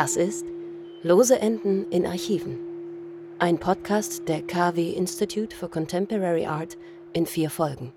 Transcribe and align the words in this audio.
Das 0.00 0.14
ist 0.14 0.46
Lose 1.02 1.40
Enden 1.40 1.90
in 1.90 2.06
Archiven. 2.06 2.56
Ein 3.40 3.58
Podcast 3.58 4.28
der 4.28 4.42
KW 4.42 4.92
Institute 4.92 5.56
for 5.56 5.68
Contemporary 5.68 6.46
Art 6.46 6.78
in 7.14 7.26
vier 7.26 7.50
Folgen. 7.50 7.92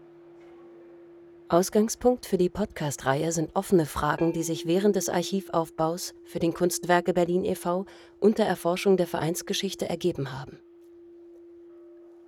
Ausgangspunkt 1.47 2.25
für 2.25 2.39
die 2.39 2.49
Podcast-Reihe 2.49 3.31
sind 3.31 3.55
offene 3.55 3.85
Fragen, 3.85 4.33
die 4.33 4.41
sich 4.41 4.65
während 4.65 4.95
des 4.95 5.09
Archivaufbaus 5.09 6.15
für 6.23 6.39
den 6.39 6.55
Kunstwerke 6.55 7.13
Berlin 7.13 7.45
e.V. 7.45 7.85
unter 8.19 8.45
Erforschung 8.45 8.97
der 8.97 9.05
Vereinsgeschichte 9.05 9.87
ergeben 9.87 10.31
haben. 10.33 10.57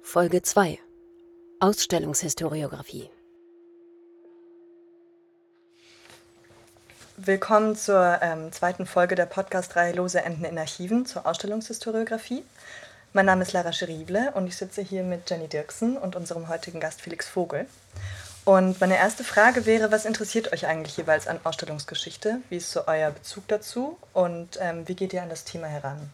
Folge 0.04 0.44
2 0.44 0.78
Ausstellungshistoriographie 1.60 3.10
Willkommen 7.18 7.76
zur 7.76 8.18
ähm, 8.24 8.52
zweiten 8.52 8.88
Folge 8.88 9.14
der 9.14 9.28
Podcast-Reihe 9.28 9.94
Lose 9.94 10.20
Enden 10.20 10.46
in 10.46 10.58
Archiven 10.58 11.06
zur 11.06 11.28
Ausstellungshistoriographie. 11.28 12.44
Mein 13.14 13.28
Name 13.28 13.44
ist 13.44 13.54
Lara 13.54 13.72
Scherible 13.72 14.32
und 14.34 14.48
ich 14.48 14.58
sitze 14.58 14.82
hier 14.82 15.04
mit 15.04 15.30
Jenny 15.30 15.48
Dirksen 15.48 15.96
und 15.96 16.16
unserem 16.16 16.50
heutigen 16.50 16.80
Gast 16.80 17.02
Felix 17.02 17.28
Vogel. 17.28 17.68
Und 18.46 18.82
meine 18.82 18.98
erste 18.98 19.24
Frage 19.24 19.68
wäre, 19.68 19.92
was 19.92 20.06
interessiert 20.06 20.54
euch 20.54 20.66
eigentlich 20.66 20.98
jeweils 20.98 21.28
an 21.28 21.40
Ausstellungsgeschichte? 21.44 22.40
Wie 22.50 22.58
ist 22.58 22.72
so 22.72 22.88
euer 22.88 23.12
Bezug 23.12 23.48
dazu 23.48 23.96
und 24.14 24.58
ähm, 24.60 24.88
wie 24.88 24.96
geht 24.96 25.14
ihr 25.14 25.22
an 25.22 25.30
das 25.30 25.44
Thema 25.44 25.68
heran? 25.68 26.10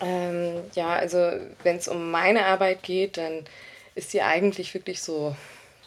Ähm, 0.00 0.64
ja, 0.74 0.94
also 0.94 1.30
wenn 1.62 1.76
es 1.76 1.86
um 1.86 2.10
meine 2.10 2.46
Arbeit 2.46 2.82
geht, 2.82 3.18
dann 3.18 3.44
ist 3.94 4.10
sie 4.10 4.20
eigentlich 4.20 4.74
wirklich 4.74 5.00
so 5.00 5.36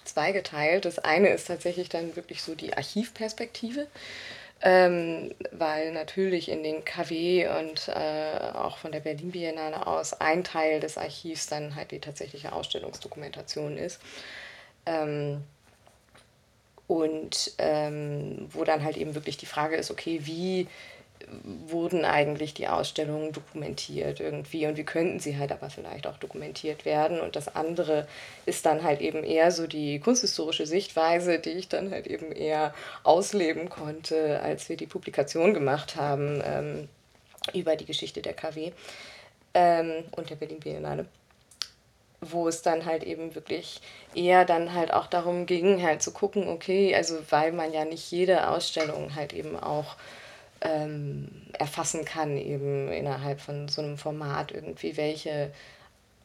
zweigeteilt. 0.08 0.86
Das 0.86 1.00
eine 1.00 1.30
ist 1.30 1.48
tatsächlich 1.48 1.90
dann 1.90 2.16
wirklich 2.16 2.42
so 2.42 2.56
die 2.56 2.76
Archivperspektive. 2.76 3.88
Ähm, 4.60 5.36
weil 5.52 5.92
natürlich 5.92 6.50
in 6.50 6.64
den 6.64 6.84
KW 6.84 7.48
und 7.60 7.90
äh, 7.90 8.40
auch 8.56 8.80
von 8.80 8.92
der 8.92 9.02
Berlin 9.02 9.30
Biennale 9.32 9.86
aus 9.86 10.14
ein 10.14 10.44
Teil 10.44 10.80
des 10.80 10.98
Archivs 10.98 11.46
dann 11.46 11.76
halt 11.76 11.92
die 11.92 12.00
tatsächliche 12.00 12.54
Ausstellungsdokumentation 12.54 13.78
ist. 13.78 14.02
Ähm, 14.88 15.44
und 16.88 17.52
ähm, 17.60 18.48
wo 18.50 18.64
dann 18.64 18.84
halt 18.84 18.98
eben 18.98 19.14
wirklich 19.14 19.38
die 19.38 19.46
Frage 19.46 19.76
ist, 19.76 19.92
okay, 19.92 20.22
wie 20.24 20.68
wurden 21.68 22.06
eigentlich 22.06 22.54
die 22.54 22.68
Ausstellungen 22.68 23.32
dokumentiert 23.32 24.20
irgendwie 24.20 24.66
und 24.66 24.78
wie 24.78 24.84
könnten 24.84 25.20
sie 25.20 25.38
halt 25.38 25.52
aber 25.52 25.70
vielleicht 25.70 26.08
auch 26.08 26.18
dokumentiert 26.18 26.86
werden. 26.86 27.20
Und 27.20 27.36
das 27.36 27.54
andere 27.56 28.08
ist 28.46 28.66
dann 28.66 28.84
halt 28.84 29.02
eben 29.02 29.24
eher 29.24 29.52
so 29.52 29.68
die 29.68 30.00
kunsthistorische 30.00 30.66
Sichtweise, 30.66 31.40
die 31.40 31.52
ich 31.52 31.68
dann 31.68 31.92
halt 31.92 32.08
eben 32.08 32.32
eher 32.32 32.74
ausleben 33.04 33.70
konnte, 33.70 34.40
als 34.42 34.70
wir 34.70 34.78
die 34.78 34.88
Publikation 34.88 35.54
gemacht 35.54 35.96
haben 35.96 36.42
ähm, 36.46 36.90
über 37.54 37.76
die 37.76 37.86
Geschichte 37.86 38.22
der 38.22 38.34
KW 38.34 38.72
ähm, 39.54 40.06
und 40.12 40.30
der 40.30 40.36
Berlin 40.36 40.60
Biennale 40.60 41.06
wo 42.22 42.48
es 42.48 42.62
dann 42.62 42.86
halt 42.86 43.04
eben 43.04 43.36
wirklich 43.36 43.80
eher 44.16 44.46
dann 44.46 44.74
halt 44.74 44.92
auch 44.92 45.08
darum 45.08 45.46
ging, 45.46 45.84
halt 45.84 46.02
zu 46.02 46.12
gucken, 46.12 46.48
okay, 46.48 46.96
also 46.96 47.18
weil 47.30 47.52
man 47.52 47.72
ja 47.72 47.86
nicht 47.86 48.12
jede 48.12 48.50
Ausstellung 48.50 49.16
halt 49.16 49.34
eben 49.34 49.58
auch 49.58 49.96
ähm, 50.62 51.28
erfassen 51.54 52.06
kann, 52.06 52.38
eben 52.38 52.92
innerhalb 52.92 53.42
von 53.42 53.68
so 53.68 53.82
einem 53.82 53.98
Format 53.98 54.52
irgendwie, 54.52 54.98
welche 54.98 55.52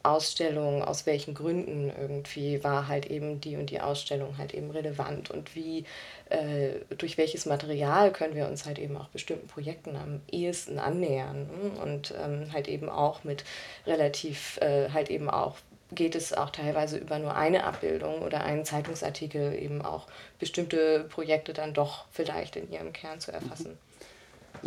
Ausstellung, 0.03 0.83
aus 0.83 1.05
welchen 1.05 1.33
Gründen 1.33 1.89
irgendwie 1.97 2.61
war 2.61 2.89
halt 2.89 3.05
eben 3.05 3.39
die 3.39 3.55
und 3.55 3.69
die 3.69 3.79
Ausstellung 3.79 4.37
halt 4.37 4.53
eben 4.53 4.69
relevant 4.69 5.31
und 5.31 5.55
wie, 5.55 5.85
äh, 6.29 6.71
durch 6.97 7.17
welches 7.17 7.45
Material 7.45 8.11
können 8.11 8.35
wir 8.35 8.47
uns 8.47 8.65
halt 8.65 8.79
eben 8.79 8.97
auch 8.97 9.07
bestimmten 9.07 9.47
Projekten 9.47 9.95
am 9.95 10.19
ehesten 10.29 10.77
annähern 10.77 11.47
ne? 11.47 11.81
und 11.81 12.13
ähm, 12.21 12.51
halt 12.51 12.67
eben 12.67 12.89
auch 12.89 13.23
mit 13.23 13.45
relativ, 13.87 14.57
äh, 14.57 14.89
halt 14.89 15.09
eben 15.09 15.29
auch 15.29 15.55
geht 15.95 16.15
es 16.15 16.33
auch 16.33 16.49
teilweise 16.49 16.97
über 16.97 17.19
nur 17.19 17.35
eine 17.35 17.65
Abbildung 17.65 18.23
oder 18.23 18.43
einen 18.43 18.65
Zeitungsartikel 18.65 19.53
eben 19.53 19.83
auch 19.83 20.07
bestimmte 20.39 21.05
Projekte 21.07 21.53
dann 21.53 21.73
doch 21.73 22.05
vielleicht 22.11 22.55
in 22.55 22.71
ihrem 22.71 22.93
Kern 22.93 23.19
zu 23.19 23.31
erfassen. 23.31 23.77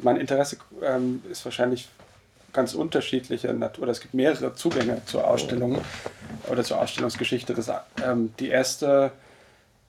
Mein 0.02 0.16
Interesse 0.16 0.58
ähm, 0.82 1.22
ist 1.30 1.44
wahrscheinlich 1.44 1.88
ganz 2.52 2.74
unterschiedlicher 2.74 3.52
Natur. 3.52 3.84
Oder 3.84 3.92
es 3.92 4.00
gibt 4.00 4.14
mehrere 4.14 4.54
Zugänge 4.54 5.02
zur 5.04 5.26
Ausstellung 5.28 5.80
oder 6.48 6.64
zur 6.64 6.80
Ausstellungsgeschichte. 6.80 7.54
Das, 7.54 7.70
ähm, 8.04 8.32
die 8.40 8.48
erste 8.48 9.12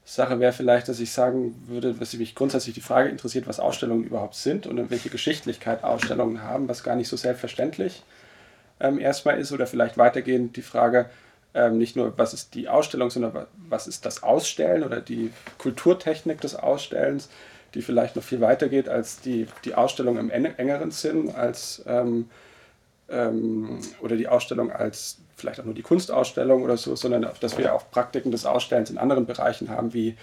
Sache 0.06 0.40
wäre 0.40 0.54
vielleicht, 0.54 0.88
dass 0.88 1.00
ich 1.00 1.12
sagen 1.12 1.56
würde, 1.68 1.94
dass 1.94 2.14
mich 2.14 2.36
grundsätzlich 2.36 2.76
die 2.76 2.82
Frage 2.82 3.10
interessiert, 3.10 3.48
was 3.48 3.60
Ausstellungen 3.60 4.04
überhaupt 4.04 4.36
sind 4.36 4.68
und 4.68 4.90
welche 4.90 5.10
Geschichtlichkeit 5.10 5.84
Ausstellungen 5.84 6.44
haben, 6.44 6.68
was 6.68 6.84
gar 6.84 6.96
nicht 6.96 7.08
so 7.10 7.18
selbstverständlich 7.18 8.04
ähm, 8.80 9.00
erstmal 9.00 9.40
ist. 9.40 9.52
Oder 9.52 9.66
vielleicht 9.66 9.98
weitergehend 9.98 10.56
die 10.58 10.62
Frage, 10.62 11.10
ähm, 11.54 11.78
nicht 11.78 11.96
nur, 11.96 12.18
was 12.18 12.34
ist 12.34 12.54
die 12.54 12.70
Ausstellung, 12.70 13.10
sondern 13.10 13.48
was 13.70 13.88
ist 13.88 14.06
das 14.06 14.24
Ausstellen 14.24 14.84
oder 14.84 15.02
die 15.02 15.32
Kulturtechnik 15.58 16.42
des 16.42 16.56
Ausstellens 16.56 17.30
die 17.78 17.84
vielleicht 17.84 18.16
noch 18.16 18.24
viel 18.24 18.42
weiter 18.42 18.68
geht 18.68 18.90
als 18.90 19.22
die, 19.22 19.48
die 19.64 19.76
Ausstellung 19.76 20.18
im 20.18 20.32
engeren 20.32 20.90
Sinn, 20.92 21.30
als 21.30 21.84
ähm, 21.88 22.28
ähm, 23.08 23.80
oder 24.02 24.18
die 24.18 24.28
Ausstellung 24.28 24.72
als 24.72 25.20
vielleicht 25.36 25.60
auch 25.60 25.66
nur 25.66 25.76
die 25.76 25.84
Kunstausstellung 25.84 26.64
oder 26.64 26.76
so, 26.76 26.96
sondern 26.96 27.28
dass 27.40 27.58
wir 27.58 27.74
auch 27.76 27.90
Praktiken 27.92 28.32
des 28.32 28.46
Ausstellens 28.48 28.90
in 28.90 28.98
anderen 28.98 29.28
Bereichen 29.28 29.70
haben, 29.70 29.94
wie 29.94 30.18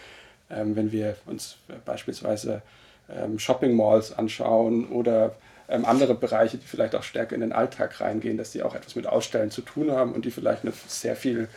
ähm, 0.50 0.74
wenn 0.74 0.90
wir 0.90 1.16
uns 1.26 1.56
beispielsweise 1.84 2.60
ähm, 3.08 3.38
Shopping 3.38 3.76
Malls 3.76 4.16
anschauen 4.18 4.88
oder 4.88 5.36
ähm, 5.68 5.84
andere 5.84 6.14
Bereiche, 6.14 6.58
die 6.58 6.66
vielleicht 6.66 6.96
auch 6.96 7.04
stärker 7.04 7.36
in 7.36 7.40
den 7.40 7.52
Alltag 7.52 8.00
reingehen, 8.00 8.36
dass 8.36 8.50
die 8.50 8.64
auch 8.64 8.74
etwas 8.74 8.96
mit 8.96 9.06
Ausstellen 9.06 9.52
zu 9.52 9.62
tun 9.62 9.92
haben 9.92 10.12
und 10.12 10.24
die 10.24 10.32
vielleicht 10.32 10.64
eine 10.64 10.72
sehr 10.88 11.14
viel 11.14 11.48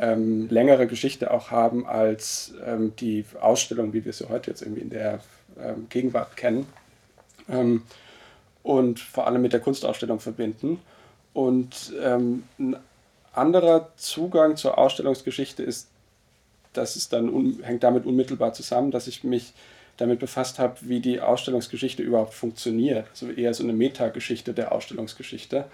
ähm, 0.00 0.48
längere 0.48 0.86
Geschichte 0.86 1.30
auch 1.30 1.50
haben 1.50 1.86
als 1.86 2.54
ähm, 2.64 2.94
die 2.96 3.24
Ausstellung, 3.40 3.92
wie 3.92 4.04
wir 4.04 4.12
sie 4.12 4.28
heute 4.28 4.50
jetzt 4.50 4.62
irgendwie 4.62 4.80
in 4.80 4.90
der 4.90 5.20
ähm, 5.62 5.86
Gegenwart 5.90 6.36
kennen. 6.36 6.66
Ähm, 7.48 7.82
und 8.62 8.98
vor 8.98 9.26
allem 9.26 9.42
mit 9.42 9.52
der 9.52 9.60
Kunstausstellung 9.60 10.20
verbinden. 10.20 10.80
Und 11.32 11.92
ähm, 12.02 12.44
ein 12.58 12.76
anderer 13.32 13.90
Zugang 13.96 14.56
zur 14.56 14.78
Ausstellungsgeschichte 14.78 15.62
ist, 15.62 15.88
dass 16.72 16.96
es 16.96 17.08
dann 17.08 17.58
hängt 17.62 17.82
damit 17.82 18.06
unmittelbar 18.06 18.52
zusammen, 18.52 18.90
dass 18.90 19.06
ich 19.06 19.24
mich 19.24 19.52
damit 19.96 20.18
befasst 20.18 20.58
habe, 20.58 20.76
wie 20.82 21.00
die 21.00 21.20
Ausstellungsgeschichte 21.20 22.02
überhaupt 22.02 22.34
funktioniert. 22.34 23.06
Also 23.10 23.30
eher 23.30 23.52
so 23.54 23.64
eine 23.64 23.72
Metageschichte 23.72 24.54
der 24.54 24.72
Ausstellungsgeschichte 24.72 25.66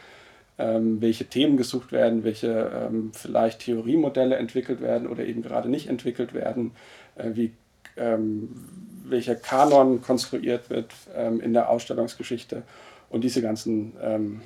ähm, 0.58 1.00
welche 1.00 1.26
Themen 1.26 1.56
gesucht 1.56 1.92
werden, 1.92 2.24
welche 2.24 2.88
ähm, 2.88 3.12
vielleicht 3.12 3.60
Theoriemodelle 3.60 4.36
entwickelt 4.36 4.80
werden 4.80 5.06
oder 5.06 5.24
eben 5.24 5.42
gerade 5.42 5.68
nicht 5.68 5.88
entwickelt 5.88 6.32
werden, 6.32 6.72
äh, 7.16 7.30
wie 7.34 7.52
ähm, 7.96 8.54
welcher 9.04 9.36
Kanon 9.36 10.02
konstruiert 10.02 10.70
wird 10.70 10.92
ähm, 11.14 11.40
in 11.40 11.52
der 11.52 11.68
Ausstellungsgeschichte. 11.68 12.62
Und 13.10 13.22
diese 13.22 13.42
ganzen 13.42 13.92
ähm, 14.00 14.40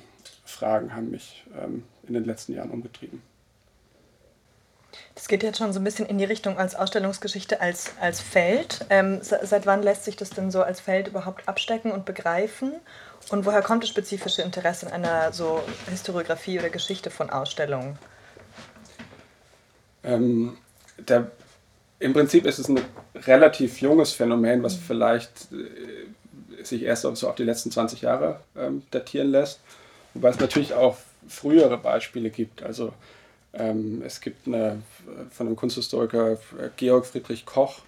Fragen 0.45 0.93
haben 0.93 1.11
mich 1.11 1.45
ähm, 1.61 1.83
in 2.07 2.13
den 2.13 2.25
letzten 2.25 2.53
Jahren 2.53 2.71
umgetrieben. 2.71 3.21
Das 5.15 5.29
geht 5.29 5.43
jetzt 5.43 5.57
schon 5.57 5.71
so 5.71 5.79
ein 5.79 5.83
bisschen 5.85 6.05
in 6.05 6.17
die 6.17 6.25
Richtung 6.25 6.57
als 6.57 6.75
Ausstellungsgeschichte 6.75 7.61
als, 7.61 7.93
als 8.01 8.19
Feld. 8.19 8.85
Seit 9.21 9.65
wann 9.65 9.83
lässt 9.83 10.03
sich 10.03 10.17
das 10.17 10.31
denn 10.31 10.51
so 10.51 10.63
als 10.63 10.81
Feld 10.81 11.07
überhaupt 11.07 11.47
abstecken 11.47 11.91
und 11.91 12.03
begreifen? 12.03 12.73
Und 13.31 13.45
woher 13.45 13.61
kommt 13.61 13.83
das 13.83 13.89
spezifische 13.89 14.41
Interesse 14.41 14.87
an 14.87 15.05
einer 15.05 15.31
so 15.31 15.63
Historiografie 15.89 16.59
oder 16.59 16.69
Geschichte 16.69 17.09
von 17.09 17.29
Ausstellungen? 17.29 17.97
Ähm, 20.03 20.57
der, 20.97 21.31
Im 21.99 22.11
Prinzip 22.11 22.45
ist 22.45 22.59
es 22.59 22.67
ein 22.67 22.81
relativ 23.15 23.79
junges 23.79 24.11
Phänomen, 24.11 24.61
was 24.63 24.75
mhm. 24.75 24.81
vielleicht 24.81 25.47
äh, 25.53 26.63
sich 26.63 26.83
erst 26.83 27.03
so 27.03 27.29
auf 27.29 27.35
die 27.35 27.43
letzten 27.43 27.71
20 27.71 28.01
Jahre 28.01 28.41
ähm, 28.57 28.83
datieren 28.91 29.31
lässt. 29.31 29.61
Wobei 30.13 30.29
es 30.29 30.39
natürlich 30.39 30.73
auch 30.73 30.97
frühere 31.27 31.77
Beispiele 31.77 32.31
gibt. 32.31 32.63
Also 32.63 32.91
ähm, 33.53 34.01
es 34.05 34.19
gibt 34.19 34.45
eine 34.45 34.81
von 35.29 35.47
einem 35.47 35.55
Kunsthistoriker 35.55 36.37
Georg 36.75 37.05
Friedrich 37.05 37.45
Koch, 37.45 37.79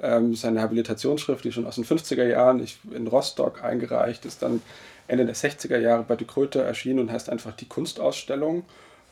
ähm, 0.00 0.34
seine 0.34 0.60
Habilitationsschrift, 0.60 1.44
die 1.44 1.52
schon 1.52 1.66
aus 1.66 1.76
den 1.76 1.84
50er 1.84 2.24
Jahren 2.24 2.66
in 2.92 3.06
Rostock 3.06 3.64
eingereicht 3.64 4.24
ist, 4.24 4.42
dann 4.42 4.62
Ende 5.08 5.24
der 5.24 5.34
60er 5.34 5.78
Jahre 5.78 6.02
bei 6.02 6.16
de 6.16 6.26
Kröte 6.26 6.62
erschienen 6.62 7.00
und 7.00 7.12
heißt 7.12 7.30
einfach 7.30 7.52
die 7.52 7.66
Kunstausstellung. 7.66 8.64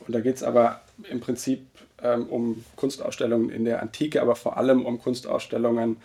Und 0.05 0.13
da 0.13 0.19
geht 0.19 0.35
es 0.35 0.43
aber 0.43 0.81
im 1.09 1.19
Prinzip 1.19 1.65
ähm, 2.03 2.27
um 2.27 2.65
Kunstausstellungen 2.75 3.49
in 3.49 3.65
der 3.65 3.81
Antike, 3.81 4.21
aber 4.21 4.35
vor 4.35 4.57
allem 4.57 4.85
um 4.85 4.99
Kunstausstellungen 4.99 5.97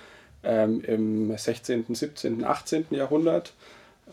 ähm, 0.43 0.81
im 0.83 1.37
16., 1.37 1.87
17., 1.89 2.45
18. 2.45 2.87
Jahrhundert. 2.91 3.53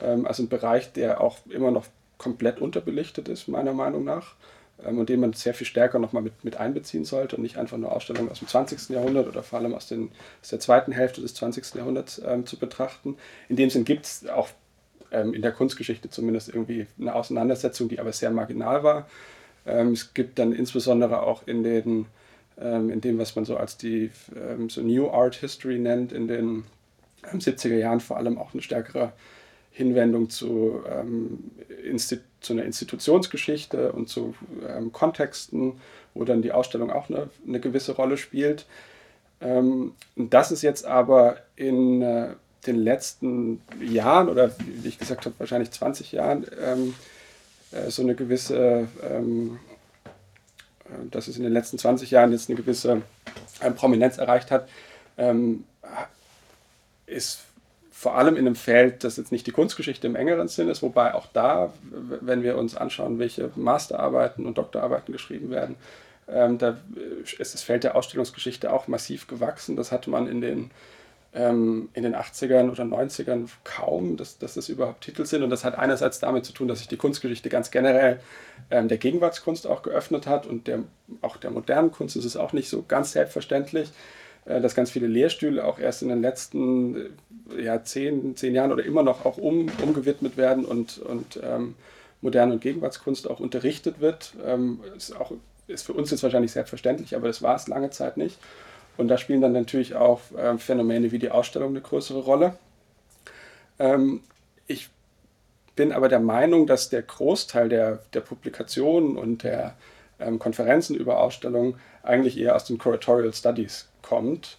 Ähm, 0.02 0.25
also 0.25 0.44
ein 0.44 0.50
Bereich, 0.50 0.92
der 0.94 1.22
auch 1.22 1.38
immer 1.50 1.72
noch 1.72 1.86
komplett 2.18 2.60
unterbelichtet 2.60 3.30
ist, 3.30 3.48
meiner 3.48 3.74
Meinung 3.74 4.04
nach 4.04 4.34
ähm, 4.86 5.00
und 5.00 5.10
den 5.10 5.20
man 5.20 5.34
sehr 5.34 5.54
viel 5.54 5.68
stärker 5.68 6.00
nochmal 6.00 6.24
mit, 6.24 6.44
mit 6.44 6.58
einbeziehen 6.58 7.06
sollte 7.06 7.36
und 7.36 7.42
nicht 7.42 7.58
einfach 7.58 7.78
nur 7.78 7.92
Ausstellungen 7.92 8.30
aus 8.30 8.40
dem 8.40 8.48
20. 8.48 8.90
Jahrhundert 8.90 9.28
oder 9.28 9.44
vor 9.44 9.60
allem 9.60 9.74
aus, 9.74 9.88
den, 9.88 10.12
aus 10.42 10.50
der 10.50 10.60
zweiten 10.60 10.92
Hälfte 10.92 11.22
des 11.22 11.34
20. 11.36 11.76
Jahrhunderts 11.76 12.22
ähm, 12.26 12.46
zu 12.46 12.58
betrachten. 12.58 13.18
In 13.50 13.56
dem 13.56 13.70
Sinn 13.70 13.86
gibt 13.86 14.06
es 14.06 14.28
auch 14.28 14.50
ähm, 15.12 15.34
in 15.34 15.42
der 15.42 15.52
Kunstgeschichte 15.52 16.10
zumindest 16.10 16.50
irgendwie 16.50 16.88
eine 17.00 17.16
Auseinandersetzung, 17.16 17.90
die 17.90 18.00
aber 18.00 18.12
sehr 18.12 18.32
marginal 18.32 18.84
war. 18.84 19.08
Ähm, 19.66 19.94
es 19.94 20.14
gibt 20.14 20.40
dann 20.40 20.54
insbesondere 20.54 21.24
auch 21.24 21.48
in 21.48 21.64
den 21.64 22.06
ähm, 22.60 22.90
in 22.90 23.02
dem, 23.02 23.20
was 23.20 23.36
man 23.36 23.46
so 23.46 23.56
als 23.56 23.78
die 23.78 24.10
ähm, 24.36 24.70
so 24.70 24.82
New 24.82 25.10
Art 25.10 25.36
History 25.36 25.78
nennt, 25.78 26.12
in 26.12 26.28
den 26.28 26.64
70er 27.24 27.70
ähm, 27.70 27.80
Jahren 27.80 28.00
vor 28.00 28.18
allem 28.18 28.38
auch 28.38 28.54
eine 28.54 28.62
stärkere 28.62 29.14
Hinwendung 29.78 30.32
zu, 30.32 30.82
ähm, 30.90 31.52
zu 32.42 32.54
einer 32.54 32.66
Institutionsgeschichte 32.66 33.92
und 33.92 34.10
zu 34.10 34.34
ähm, 34.68 34.92
Kontexten, 34.92 35.80
wo 36.16 36.24
dann 36.24 36.42
die 36.42 36.52
Ausstellung 36.52 36.90
auch 36.90 37.10
eine, 37.10 37.30
eine 37.48 37.60
gewisse 37.60 37.92
Rolle 37.92 38.18
spielt. 38.18 38.66
Ähm, 39.40 39.94
das 40.16 40.52
ist 40.52 40.64
jetzt 40.64 40.86
aber 40.86 41.38
in 41.56 42.02
äh, 42.02 42.30
den 42.66 42.78
letzten 42.78 43.62
Jahren 43.80 44.30
oder 44.30 44.50
wie 44.58 44.88
ich 44.88 44.98
gesagt 44.98 45.26
habe, 45.26 45.36
wahrscheinlich 45.38 45.70
20 45.70 46.12
Jahren 46.12 46.48
ähm, 46.60 46.96
äh, 47.72 47.92
so 47.92 48.02
eine 48.02 48.16
gewisse, 48.16 48.88
ähm, 49.08 49.60
äh, 50.86 51.08
dass 51.12 51.28
es 51.28 51.38
in 51.38 51.44
den 51.44 51.54
letzten 51.54 51.78
20 51.78 52.10
Jahren 52.10 52.32
jetzt 52.32 52.50
eine 52.50 52.58
gewisse 52.58 53.04
äh, 53.60 53.70
Prominenz 53.70 54.18
erreicht 54.18 54.50
hat, 54.50 54.68
ähm, 55.20 55.66
ist 57.06 57.47
vor 58.00 58.16
allem 58.16 58.36
in 58.36 58.46
einem 58.46 58.56
Feld, 58.56 59.04
das 59.04 59.18
jetzt 59.18 59.32
nicht 59.32 59.48
die 59.48 59.52
Kunstgeschichte 59.52 60.06
im 60.06 60.16
engeren 60.16 60.48
Sinn 60.48 60.70
ist, 60.70 60.84
wobei 60.84 61.16
auch 61.16 61.26
da, 61.34 61.74
wenn 61.82 62.44
wir 62.44 62.56
uns 62.56 62.78
anschauen, 62.78 63.18
welche 63.18 63.50
Masterarbeiten 63.56 64.46
und 64.46 64.60
Doktorarbeiten 64.60 65.12
geschrieben 65.12 65.50
werden, 65.50 65.78
ähm, 66.28 66.60
da 66.60 66.78
ist 67.40 67.56
das 67.56 67.64
Feld 67.64 67.84
der 67.84 67.96
Ausstellungsgeschichte 67.96 68.72
auch 68.72 68.88
massiv 68.88 69.26
gewachsen. 69.26 69.76
Das 69.76 69.92
hatte 69.92 70.12
man 70.12 70.28
in 70.28 70.42
den, 70.42 70.70
ähm, 71.34 71.90
in 71.94 72.04
den 72.04 72.16
80ern 72.16 72.70
oder 72.70 72.84
90ern 72.84 73.50
kaum, 73.64 74.16
dass, 74.16 74.38
dass 74.38 74.54
das 74.54 74.70
überhaupt 74.70 75.02
Titel 75.02 75.26
sind. 75.26 75.42
Und 75.42 75.50
das 75.50 75.64
hat 75.64 75.76
einerseits 75.76 76.20
damit 76.20 76.46
zu 76.46 76.54
tun, 76.54 76.68
dass 76.68 76.78
sich 76.78 76.88
die 76.88 76.98
Kunstgeschichte 76.98 77.50
ganz 77.50 77.72
generell 77.72 78.20
ähm, 78.70 78.90
der 78.90 79.00
Gegenwartskunst 79.00 79.66
auch 79.66 79.82
geöffnet 79.82 80.28
hat 80.28 80.46
und 80.46 80.68
der, 80.68 80.84
auch 81.24 81.38
der 81.38 81.50
modernen 81.50 81.92
Kunst 81.92 82.16
ist 82.16 82.26
es 82.26 82.38
auch 82.38 82.54
nicht 82.54 82.70
so 82.70 82.86
ganz 82.88 83.14
selbstverständlich. 83.14 83.90
Äh, 84.48 84.62
dass 84.62 84.76
ganz 84.76 84.92
viele 84.92 85.08
Lehrstühle 85.08 85.66
auch 85.66 85.78
erst 85.80 86.02
in 86.02 86.10
den 86.10 86.22
letzten 86.22 87.18
ja, 87.58 87.84
zehn, 87.84 88.36
zehn 88.36 88.56
Jahren 88.56 88.72
oder 88.72 88.84
immer 88.84 89.04
noch 89.04 89.26
auch 89.26 89.38
um, 89.38 89.68
umgewidmet 89.84 90.38
werden 90.38 90.66
und, 90.66 91.00
und 91.00 91.40
ähm, 91.44 91.76
moderne 92.22 92.54
und 92.54 92.62
Gegenwartskunst 92.62 93.30
auch 93.30 93.40
unterrichtet 93.40 94.00
wird. 94.00 94.34
Ähm, 94.46 94.80
ist, 94.96 95.16
auch, 95.16 95.32
ist 95.68 95.86
für 95.86 95.94
uns 95.94 96.12
jetzt 96.12 96.24
wahrscheinlich 96.24 96.52
selbstverständlich, 96.52 97.16
aber 97.16 97.28
das 97.28 97.42
war 97.42 97.56
es 97.56 97.68
lange 97.68 97.90
Zeit 97.90 98.18
nicht. 98.18 98.38
Und 98.98 99.10
da 99.10 99.18
spielen 99.18 99.42
dann 99.42 99.54
natürlich 99.54 99.96
auch 99.96 100.22
ähm, 100.38 100.60
Phänomene 100.60 101.12
wie 101.12 101.20
die 101.20 101.30
Ausstellung 101.30 101.70
eine 101.70 101.82
größere 101.82 102.20
Rolle. 102.20 102.58
Ähm, 103.80 104.22
ich 104.66 104.90
bin 105.76 105.92
aber 105.92 106.10
der 106.10 106.20
Meinung, 106.20 106.66
dass 106.66 106.90
der 106.90 107.04
Großteil 107.04 107.70
der, 107.70 108.00
der 108.14 108.22
Publikationen 108.22 109.16
und 109.16 109.44
der 109.44 109.76
ähm, 110.20 110.40
Konferenzen 110.40 110.96
über 110.96 111.20
Ausstellungen 111.20 111.76
eigentlich 112.02 112.38
eher 112.38 112.56
aus 112.56 112.66
den 112.66 112.78
Curatorial 112.80 113.34
Studies 113.34 113.88
kommt, 114.02 114.58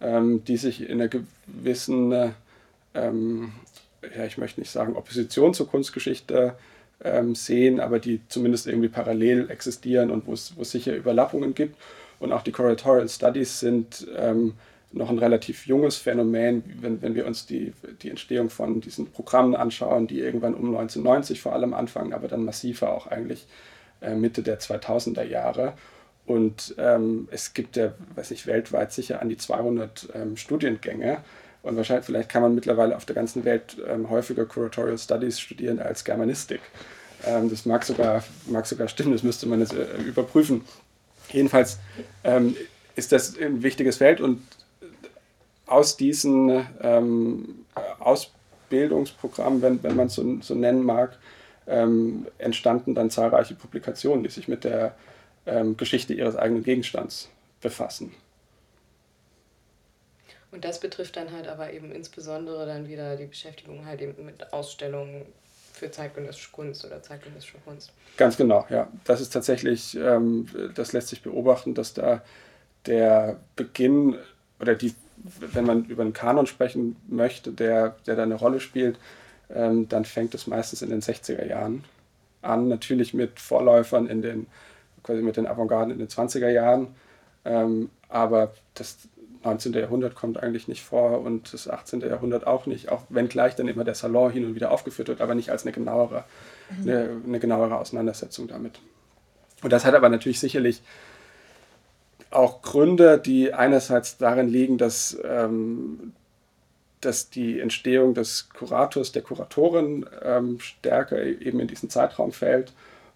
ähm, 0.00 0.44
die 0.44 0.56
sich 0.56 0.88
in 0.88 1.00
einer 1.00 1.08
gewissen, 1.08 2.12
äh, 2.12 2.30
ähm, 2.94 3.52
ja, 4.16 4.24
ich 4.24 4.38
möchte 4.38 4.60
nicht 4.60 4.70
sagen 4.70 4.96
Opposition 4.96 5.54
zur 5.54 5.68
Kunstgeschichte 5.68 6.56
ähm, 7.02 7.34
sehen, 7.34 7.80
aber 7.80 7.98
die 7.98 8.20
zumindest 8.28 8.66
irgendwie 8.66 8.88
parallel 8.88 9.50
existieren 9.50 10.10
und 10.10 10.26
wo 10.26 10.32
es 10.32 10.54
sicher 10.70 10.94
Überlappungen 10.94 11.54
gibt. 11.54 11.76
Und 12.18 12.32
auch 12.32 12.42
die 12.42 12.52
Curatorial 12.52 13.08
Studies 13.08 13.60
sind 13.60 14.06
ähm, 14.16 14.54
noch 14.92 15.10
ein 15.10 15.18
relativ 15.18 15.66
junges 15.66 15.96
Phänomen, 15.96 16.62
wenn, 16.80 17.02
wenn 17.02 17.14
wir 17.14 17.26
uns 17.26 17.46
die, 17.46 17.72
die 18.02 18.08
Entstehung 18.08 18.48
von 18.48 18.80
diesen 18.80 19.10
Programmen 19.10 19.54
anschauen, 19.54 20.06
die 20.06 20.20
irgendwann 20.20 20.54
um 20.54 20.68
1990 20.68 21.40
vor 21.40 21.52
allem 21.52 21.74
anfangen, 21.74 22.14
aber 22.14 22.28
dann 22.28 22.44
massiver 22.44 22.94
auch 22.94 23.06
eigentlich 23.06 23.46
äh, 24.00 24.14
Mitte 24.14 24.42
der 24.42 24.58
2000er 24.58 25.24
Jahre. 25.24 25.74
Und 26.26 26.74
ähm, 26.78 27.28
es 27.30 27.54
gibt 27.54 27.76
ja, 27.76 27.94
weiß 28.16 28.32
ich, 28.32 28.46
weltweit 28.46 28.92
sicher 28.92 29.22
an 29.22 29.28
die 29.28 29.36
200 29.36 30.08
ähm, 30.14 30.36
Studiengänge. 30.36 31.18
Und 31.62 31.76
wahrscheinlich, 31.76 32.06
vielleicht 32.06 32.28
kann 32.28 32.42
man 32.42 32.54
mittlerweile 32.54 32.96
auf 32.96 33.04
der 33.04 33.14
ganzen 33.14 33.44
Welt 33.44 33.76
ähm, 33.88 34.10
häufiger 34.10 34.44
Curatorial 34.44 34.98
Studies 34.98 35.38
studieren 35.40 35.78
als 35.78 36.04
Germanistik. 36.04 36.60
Ähm, 37.24 37.48
das 37.48 37.64
mag 37.64 37.84
sogar, 37.84 38.24
mag 38.46 38.66
sogar 38.66 38.88
stimmen, 38.88 39.12
das 39.12 39.22
müsste 39.22 39.46
man 39.46 39.60
jetzt 39.60 39.72
äh, 39.72 39.96
überprüfen. 39.98 40.64
Jedenfalls 41.32 41.78
ähm, 42.24 42.56
ist 42.96 43.12
das 43.12 43.38
ein 43.38 43.62
wichtiges 43.62 43.98
Feld 43.98 44.20
und 44.20 44.42
aus 45.66 45.96
diesen 45.96 46.66
ähm, 46.80 47.66
Ausbildungsprogrammen, 47.98 49.62
wenn, 49.62 49.82
wenn 49.82 49.96
man 49.96 50.06
es 50.06 50.14
so, 50.14 50.38
so 50.40 50.54
nennen 50.54 50.82
mag, 50.82 51.18
entstanden 52.38 52.94
dann 52.94 53.10
zahlreiche 53.10 53.56
Publikationen, 53.56 54.22
die 54.22 54.30
sich 54.30 54.46
mit 54.46 54.62
der 54.62 54.94
ähm, 55.46 55.76
Geschichte 55.76 56.14
ihres 56.14 56.36
eigenen 56.36 56.62
Gegenstands 56.62 57.30
befassen. 57.60 58.12
Und 60.52 60.64
das 60.64 60.80
betrifft 60.80 61.16
dann 61.16 61.32
halt 61.32 61.48
aber 61.48 61.72
eben 61.72 61.92
insbesondere 61.92 62.66
dann 62.66 62.88
wieder 62.88 63.16
die 63.16 63.26
Beschäftigung 63.26 63.84
halt 63.84 64.00
eben 64.00 64.24
mit 64.24 64.52
Ausstellungen 64.52 65.26
für 65.72 65.90
zeitgenössische 65.90 66.50
Kunst 66.52 66.84
oder 66.84 67.02
zeitgenössische 67.02 67.58
Kunst. 67.64 67.92
Ganz 68.16 68.36
genau, 68.36 68.64
ja. 68.70 68.88
Das 69.04 69.20
ist 69.20 69.32
tatsächlich, 69.32 69.96
ähm, 69.96 70.48
das 70.74 70.92
lässt 70.92 71.08
sich 71.08 71.22
beobachten, 71.22 71.74
dass 71.74 71.92
da 71.92 72.22
der 72.86 73.38
Beginn 73.56 74.16
oder 74.58 74.74
die, 74.74 74.94
wenn 75.52 75.66
man 75.66 75.84
über 75.84 76.02
einen 76.02 76.14
Kanon 76.14 76.46
sprechen 76.46 76.96
möchte, 77.08 77.52
der, 77.52 77.96
der 78.06 78.16
da 78.16 78.22
eine 78.22 78.36
Rolle 78.36 78.60
spielt, 78.60 78.98
ähm, 79.54 79.88
dann 79.88 80.04
fängt 80.04 80.34
es 80.34 80.46
meistens 80.46 80.82
in 80.82 80.90
den 80.90 81.02
60er 81.02 81.46
Jahren 81.46 81.84
an, 82.40 82.68
natürlich 82.68 83.12
mit 83.12 83.38
Vorläufern 83.38 84.06
in 84.06 84.22
den 84.22 84.46
quasi 85.06 85.22
mit 85.22 85.36
den 85.36 85.46
Avantgarden 85.46 85.92
in 85.92 85.98
den 85.98 86.08
20er 86.08 86.48
Jahren. 86.48 86.88
Ähm, 87.44 87.90
aber 88.08 88.52
das 88.74 88.98
19. 89.44 89.72
Jahrhundert 89.74 90.14
kommt 90.14 90.42
eigentlich 90.42 90.66
nicht 90.66 90.82
vor 90.82 91.20
und 91.20 91.52
das 91.52 91.68
18. 91.68 92.00
Jahrhundert 92.00 92.46
auch 92.46 92.66
nicht, 92.66 92.90
auch 92.90 93.02
wenn 93.08 93.28
gleich 93.28 93.54
dann 93.54 93.68
immer 93.68 93.84
der 93.84 93.94
Salon 93.94 94.30
hin 94.30 94.44
und 94.44 94.54
wieder 94.54 94.72
aufgeführt 94.72 95.08
wird, 95.08 95.20
aber 95.20 95.34
nicht 95.34 95.50
als 95.50 95.62
eine 95.62 95.72
genauere, 95.72 96.24
mhm. 96.70 96.82
eine, 96.82 97.10
eine 97.24 97.38
genauere 97.38 97.78
Auseinandersetzung 97.78 98.48
damit. 98.48 98.80
Und 99.62 99.72
das 99.72 99.84
hat 99.84 99.94
aber 99.94 100.08
natürlich 100.08 100.40
sicherlich 100.40 100.82
auch 102.30 102.60
Gründe, 102.60 103.18
die 103.18 103.54
einerseits 103.54 104.18
darin 104.18 104.48
liegen, 104.48 104.78
dass, 104.78 105.16
ähm, 105.24 106.12
dass 107.00 107.30
die 107.30 107.60
Entstehung 107.60 108.14
des 108.14 108.48
Kurators, 108.50 109.12
der 109.12 109.22
Kuratorin 109.22 110.06
ähm, 110.22 110.58
stärker 110.60 111.22
eben 111.22 111.60
in 111.60 111.68
diesen 111.68 111.88
Zeitraum 111.88 112.32
fällt 112.32 112.72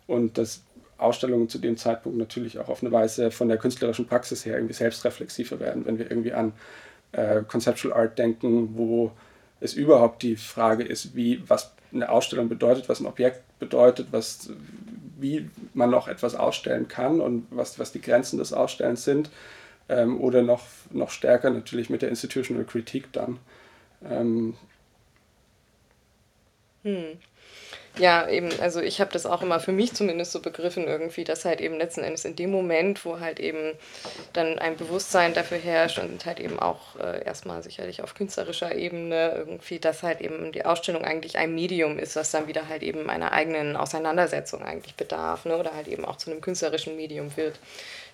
und 0.06 0.38
dass 0.38 0.62
Ausstellungen 1.00 1.48
zu 1.48 1.58
dem 1.58 1.76
Zeitpunkt 1.76 2.18
natürlich 2.18 2.58
auch 2.58 2.68
auf 2.68 2.82
eine 2.82 2.92
Weise 2.92 3.30
von 3.30 3.48
der 3.48 3.58
künstlerischen 3.58 4.06
Praxis 4.06 4.44
her 4.44 4.56
irgendwie 4.56 4.74
selbstreflexiver 4.74 5.60
werden, 5.60 5.86
wenn 5.86 5.98
wir 5.98 6.10
irgendwie 6.10 6.32
an 6.32 6.52
äh, 7.12 7.42
Conceptual 7.42 7.94
Art 7.94 8.18
denken, 8.18 8.76
wo 8.76 9.12
es 9.60 9.74
überhaupt 9.74 10.22
die 10.22 10.36
Frage 10.36 10.84
ist, 10.84 11.14
wie 11.14 11.42
was 11.46 11.72
eine 11.92 12.08
Ausstellung 12.08 12.48
bedeutet, 12.48 12.88
was 12.88 13.00
ein 13.00 13.06
Objekt 13.06 13.42
bedeutet, 13.58 14.08
was, 14.10 14.50
wie 15.18 15.50
man 15.74 15.90
noch 15.90 16.08
etwas 16.08 16.34
ausstellen 16.34 16.88
kann 16.88 17.20
und 17.20 17.46
was, 17.50 17.78
was 17.78 17.92
die 17.92 18.00
Grenzen 18.00 18.38
des 18.38 18.52
Ausstellens 18.52 19.04
sind. 19.04 19.30
Ähm, 19.88 20.20
oder 20.20 20.42
noch, 20.42 20.62
noch 20.90 21.10
stärker 21.10 21.50
natürlich 21.50 21.90
mit 21.90 22.02
der 22.02 22.08
Institutional 22.08 22.64
Kritik 22.64 23.12
dann. 23.12 23.38
Ähm, 24.08 24.54
hm. 26.82 27.18
Ja, 27.98 28.28
eben, 28.28 28.48
also 28.60 28.80
ich 28.80 29.00
habe 29.00 29.10
das 29.12 29.26
auch 29.26 29.42
immer 29.42 29.60
für 29.60 29.72
mich 29.72 29.92
zumindest 29.94 30.32
so 30.32 30.40
begriffen 30.40 30.86
irgendwie, 30.86 31.24
dass 31.24 31.44
halt 31.44 31.60
eben 31.60 31.76
letzten 31.76 32.02
Endes 32.02 32.24
in 32.24 32.36
dem 32.36 32.50
Moment, 32.50 33.04
wo 33.04 33.20
halt 33.20 33.40
eben 33.40 33.74
dann 34.32 34.58
ein 34.58 34.76
Bewusstsein 34.76 35.34
dafür 35.34 35.58
herrscht 35.58 35.98
und 35.98 36.24
halt 36.24 36.40
eben 36.40 36.58
auch 36.58 36.96
äh, 36.96 37.24
erstmal 37.24 37.62
sicherlich 37.62 38.02
auf 38.02 38.14
künstlerischer 38.14 38.74
Ebene 38.74 39.34
irgendwie, 39.36 39.80
dass 39.80 40.02
halt 40.02 40.20
eben 40.20 40.52
die 40.52 40.64
Ausstellung 40.64 41.04
eigentlich 41.04 41.36
ein 41.36 41.54
Medium 41.54 41.98
ist, 41.98 42.16
was 42.16 42.30
dann 42.30 42.46
wieder 42.46 42.68
halt 42.68 42.82
eben 42.82 43.10
einer 43.10 43.32
eigenen 43.32 43.76
Auseinandersetzung 43.76 44.62
eigentlich 44.62 44.94
bedarf, 44.94 45.44
ne? 45.44 45.58
oder 45.58 45.74
halt 45.74 45.88
eben 45.88 46.04
auch 46.04 46.16
zu 46.16 46.30
einem 46.30 46.40
künstlerischen 46.40 46.96
Medium 46.96 47.36
wird, 47.36 47.58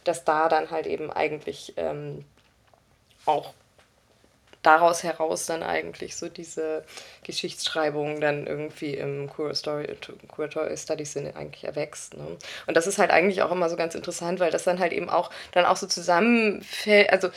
dass 0.04 0.24
da 0.24 0.48
dann 0.48 0.70
halt 0.70 0.86
eben 0.86 1.12
eigentlich 1.12 1.74
ähm, 1.76 2.24
auch 3.26 3.52
daraus 4.66 5.02
heraus 5.02 5.46
dann 5.46 5.62
eigentlich 5.62 6.16
so 6.16 6.28
diese 6.28 6.84
Geschichtsschreibung 7.22 8.20
dann 8.20 8.46
irgendwie 8.46 8.94
im 8.94 9.30
Curatorial 9.30 10.76
Studies 10.76 11.12
Sinne 11.12 11.36
eigentlich 11.36 11.64
erwächst. 11.64 12.16
Ne? 12.16 12.36
Und 12.66 12.76
das 12.76 12.86
ist 12.86 12.98
halt 12.98 13.10
eigentlich 13.10 13.42
auch 13.42 13.52
immer 13.52 13.68
so 13.70 13.76
ganz 13.76 13.94
interessant, 13.94 14.40
weil 14.40 14.50
das 14.50 14.64
dann 14.64 14.80
halt 14.80 14.92
eben 14.92 15.08
auch 15.08 15.30
dann 15.52 15.64
auch 15.64 15.76
so 15.76 15.86
zusammenfällt, 15.86 17.10
also 17.10 17.28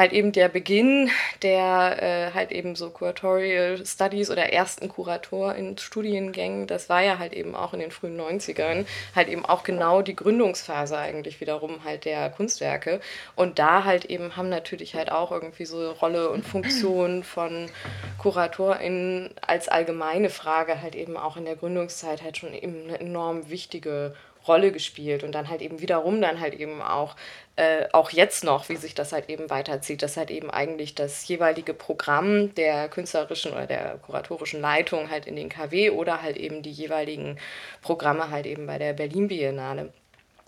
halt 0.00 0.14
eben 0.14 0.32
der 0.32 0.48
Beginn 0.48 1.10
der 1.42 2.02
äh, 2.02 2.34
halt 2.34 2.52
eben 2.52 2.74
so 2.74 2.88
Curatorial 2.88 3.84
Studies 3.84 4.30
oder 4.30 4.50
ersten 4.50 4.88
Kurator 4.88 5.54
in 5.54 5.76
Studiengängen, 5.76 6.66
das 6.66 6.88
war 6.88 7.02
ja 7.02 7.18
halt 7.18 7.34
eben 7.34 7.54
auch 7.54 7.74
in 7.74 7.80
den 7.80 7.90
frühen 7.90 8.18
90ern, 8.18 8.86
halt 9.14 9.28
eben 9.28 9.44
auch 9.44 9.62
genau 9.62 10.00
die 10.00 10.16
Gründungsphase 10.16 10.96
eigentlich 10.96 11.40
wiederum 11.42 11.84
halt 11.84 12.06
der 12.06 12.30
Kunstwerke. 12.30 13.00
Und 13.36 13.58
da 13.58 13.84
halt 13.84 14.06
eben 14.06 14.36
haben 14.36 14.48
natürlich 14.48 14.94
halt 14.94 15.12
auch 15.12 15.32
irgendwie 15.32 15.66
so 15.66 15.90
Rolle 15.92 16.30
und 16.30 16.46
Funktion 16.46 17.22
von 17.22 17.70
KuratorInnen 18.18 19.30
als 19.46 19.68
allgemeine 19.68 20.30
Frage 20.30 20.80
halt 20.80 20.94
eben 20.94 21.18
auch 21.18 21.36
in 21.36 21.44
der 21.44 21.56
Gründungszeit 21.56 22.22
halt 22.22 22.38
schon 22.38 22.54
eben 22.54 22.84
eine 22.88 23.00
enorm 23.00 23.50
wichtige 23.50 24.14
Rolle 24.14 24.29
gespielt 24.46 25.22
und 25.22 25.32
dann 25.32 25.48
halt 25.48 25.62
eben 25.62 25.80
wiederum 25.80 26.20
dann 26.20 26.40
halt 26.40 26.54
eben 26.54 26.82
auch, 26.82 27.16
äh, 27.56 27.86
auch 27.92 28.10
jetzt 28.10 28.42
noch, 28.44 28.68
wie 28.68 28.76
sich 28.76 28.94
das 28.94 29.12
halt 29.12 29.28
eben 29.28 29.50
weiterzieht, 29.50 30.02
dass 30.02 30.16
halt 30.16 30.30
eben 30.30 30.50
eigentlich 30.50 30.94
das 30.94 31.26
jeweilige 31.28 31.74
Programm 31.74 32.54
der 32.54 32.88
künstlerischen 32.88 33.52
oder 33.52 33.66
der 33.66 33.98
kuratorischen 33.98 34.60
Leitung 34.60 35.10
halt 35.10 35.26
in 35.26 35.36
den 35.36 35.48
KW 35.48 35.90
oder 35.90 36.22
halt 36.22 36.36
eben 36.36 36.62
die 36.62 36.72
jeweiligen 36.72 37.38
Programme 37.82 38.30
halt 38.30 38.46
eben 38.46 38.66
bei 38.66 38.78
der 38.78 38.92
Berlin 38.92 39.28
Biennale, 39.28 39.92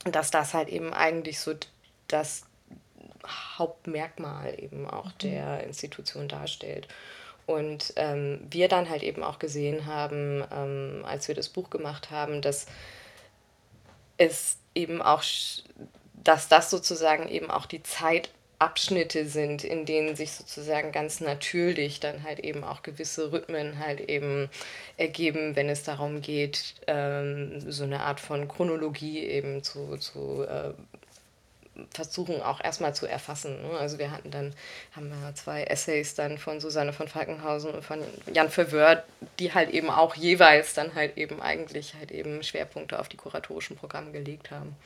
dass 0.04 0.30
das 0.30 0.54
halt 0.54 0.68
eben 0.68 0.92
eigentlich 0.92 1.38
so 1.40 1.54
das 2.08 2.44
Hauptmerkmal 3.58 4.54
eben 4.58 4.88
auch 4.88 5.06
mhm. 5.06 5.18
der 5.22 5.64
Institution 5.64 6.28
darstellt. 6.28 6.88
Und 7.46 7.92
ähm, 7.96 8.40
wir 8.50 8.68
dann 8.68 8.88
halt 8.88 9.02
eben 9.02 9.22
auch 9.22 9.38
gesehen 9.38 9.86
haben, 9.86 10.44
ähm, 10.52 11.04
als 11.04 11.26
wir 11.28 11.34
das 11.34 11.48
Buch 11.48 11.70
gemacht 11.70 12.10
haben, 12.10 12.40
dass 12.40 12.66
es 14.16 14.56
eben 14.74 15.02
auch, 15.02 15.22
dass 16.14 16.48
das 16.48 16.70
sozusagen 16.70 17.28
eben 17.28 17.50
auch 17.50 17.66
die 17.66 17.82
Zeitabschnitte 17.82 19.26
sind, 19.26 19.64
in 19.64 19.84
denen 19.84 20.16
sich 20.16 20.32
sozusagen 20.32 20.92
ganz 20.92 21.20
natürlich 21.20 22.00
dann 22.00 22.22
halt 22.22 22.40
eben 22.40 22.64
auch 22.64 22.82
gewisse 22.82 23.32
Rhythmen 23.32 23.78
halt 23.78 24.00
eben 24.00 24.48
ergeben, 24.96 25.56
wenn 25.56 25.68
es 25.68 25.82
darum 25.82 26.22
geht, 26.22 26.74
ähm, 26.86 27.60
so 27.70 27.84
eine 27.84 28.00
Art 28.00 28.20
von 28.20 28.48
Chronologie 28.48 29.24
eben 29.24 29.62
zu, 29.62 29.96
zu 29.98 30.44
äh, 30.44 30.72
versuchen 31.90 32.42
auch 32.42 32.62
erstmal 32.62 32.94
zu 32.94 33.06
erfassen. 33.06 33.62
Ne? 33.62 33.78
Also 33.78 33.98
wir 33.98 34.10
hatten 34.10 34.30
dann, 34.30 34.52
haben 34.94 35.08
wir 35.08 35.34
zwei 35.34 35.64
Essays 35.64 36.14
dann 36.14 36.38
von 36.38 36.60
Susanne 36.60 36.92
von 36.92 37.08
Falkenhausen 37.08 37.70
und 37.70 37.84
von 37.84 38.00
Jan 38.32 38.50
Verwör, 38.50 39.02
die 39.38 39.54
halt 39.54 39.70
eben 39.70 39.90
auch 39.90 40.14
jeweils 40.14 40.74
dann 40.74 40.94
halt 40.94 41.16
eben 41.16 41.40
eigentlich 41.40 41.94
halt 41.94 42.10
eben 42.10 42.42
Schwerpunkte 42.42 42.98
auf 42.98 43.08
die 43.08 43.16
kuratorischen 43.16 43.76
Programme 43.76 44.12
gelegt 44.12 44.50
haben. 44.50 44.76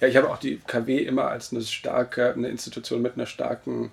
Ja, 0.00 0.06
ich 0.06 0.16
habe 0.16 0.30
auch 0.30 0.38
die 0.38 0.60
KW 0.64 0.98
immer 0.98 1.28
als 1.28 1.52
eine 1.52 1.62
starke, 1.62 2.32
eine 2.32 2.48
Institution 2.48 3.02
mit 3.02 3.14
einer 3.14 3.26
starken 3.26 3.90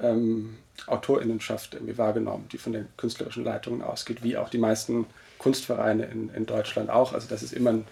ähm, 0.00 0.58
Autorinnenschaft 0.86 1.74
irgendwie 1.74 1.98
wahrgenommen, 1.98 2.48
die 2.52 2.58
von 2.58 2.72
den 2.72 2.86
künstlerischen 2.96 3.44
Leitungen 3.44 3.82
ausgeht, 3.82 4.22
wie 4.22 4.36
auch 4.36 4.48
die 4.48 4.58
meisten 4.58 5.06
Kunstvereine 5.38 6.04
in, 6.04 6.32
in 6.34 6.46
Deutschland 6.46 6.90
auch. 6.90 7.12
Also 7.12 7.28
das 7.28 7.42
ist 7.42 7.52
immer 7.52 7.70
ein 7.70 7.86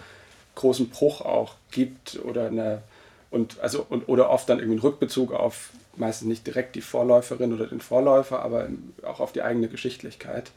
großen 0.55 0.91
Bruch 0.91 1.21
auch 1.21 1.55
gibt 1.71 2.21
oder 2.25 2.47
eine 2.47 2.83
und 3.31 3.61
also 3.61 3.87
und 3.89 4.09
oder 4.09 4.31
oft 4.31 4.49
dann 4.49 4.59
irgendwie 4.59 4.75
einen 4.75 4.83
Rückbezug 4.83 5.33
auf 5.33 5.71
meistens 5.97 6.29
nicht 6.29 6.47
direkt 6.47 6.75
die 6.77 6.81
Vorläuferin 6.81 7.53
oder 7.53 7.67
den 7.67 7.81
Vorläufer, 7.81 8.41
aber 8.43 8.69
auch 9.03 9.21
auf 9.21 9.33
die 9.33 9.43
eigene 9.43 9.69
Geschichtlichkeit, 9.69 10.51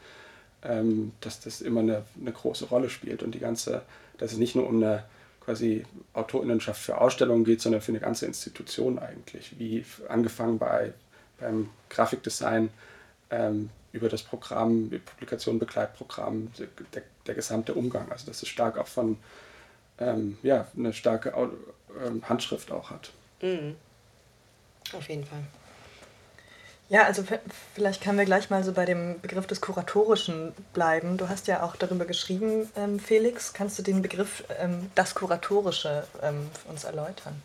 ähm, 0.62 1.12
dass 1.20 1.40
das 1.40 1.60
immer 1.60 1.80
eine, 1.80 2.02
eine 2.20 2.32
große 2.32 2.66
Rolle 2.66 2.90
spielt 2.90 3.22
und 3.22 3.34
die 3.34 3.40
ganze, 3.40 3.82
dass 4.18 4.32
es 4.32 4.38
nicht 4.38 4.56
nur 4.56 4.66
um 4.68 4.76
eine 4.76 5.04
quasi 5.44 5.84
Autorinnenschaft 6.14 6.80
für 6.80 7.00
Ausstellungen 7.00 7.44
geht, 7.44 7.60
sondern 7.60 7.82
für 7.82 7.92
eine 7.92 8.00
ganze 8.00 8.26
Institution 8.26 8.98
eigentlich, 8.98 9.58
wie 9.58 9.84
angefangen 10.08 10.58
bei 10.58 10.94
beim 11.38 11.68
Grafikdesign 11.90 12.70
ähm, 13.30 13.70
über 13.92 14.08
das 14.08 14.22
Programm, 14.22 14.90
Publikation, 15.04 15.58
Begleitprogramm, 15.58 16.50
der, 16.94 17.02
der 17.26 17.34
gesamte 17.34 17.74
Umgang. 17.74 18.10
Also 18.10 18.26
das 18.26 18.42
ist 18.42 18.48
stark 18.48 18.78
auch 18.78 18.86
von 18.86 19.18
ähm, 19.98 20.38
ja, 20.42 20.66
eine 20.76 20.92
starke 20.92 21.32
ähm, 22.04 22.28
Handschrift 22.28 22.70
auch 22.72 22.90
hat. 22.90 23.12
Mhm. 23.40 23.76
Auf 24.92 25.08
jeden 25.08 25.24
Fall. 25.24 25.42
Ja, 26.90 27.04
also 27.04 27.24
vielleicht 27.74 28.02
können 28.02 28.18
wir 28.18 28.26
gleich 28.26 28.50
mal 28.50 28.62
so 28.62 28.72
bei 28.72 28.84
dem 28.84 29.18
Begriff 29.20 29.46
des 29.46 29.60
Kuratorischen 29.60 30.52
bleiben. 30.74 31.16
Du 31.16 31.28
hast 31.28 31.46
ja 31.46 31.62
auch 31.62 31.76
darüber 31.76 32.04
geschrieben, 32.04 32.68
ähm, 32.76 33.00
Felix. 33.00 33.54
Kannst 33.54 33.78
du 33.78 33.82
den 33.82 34.02
Begriff 34.02 34.44
ähm, 34.60 34.90
das 34.94 35.14
Kuratorische 35.14 36.06
ähm, 36.22 36.48
uns 36.68 36.84
erläutern? 36.84 37.40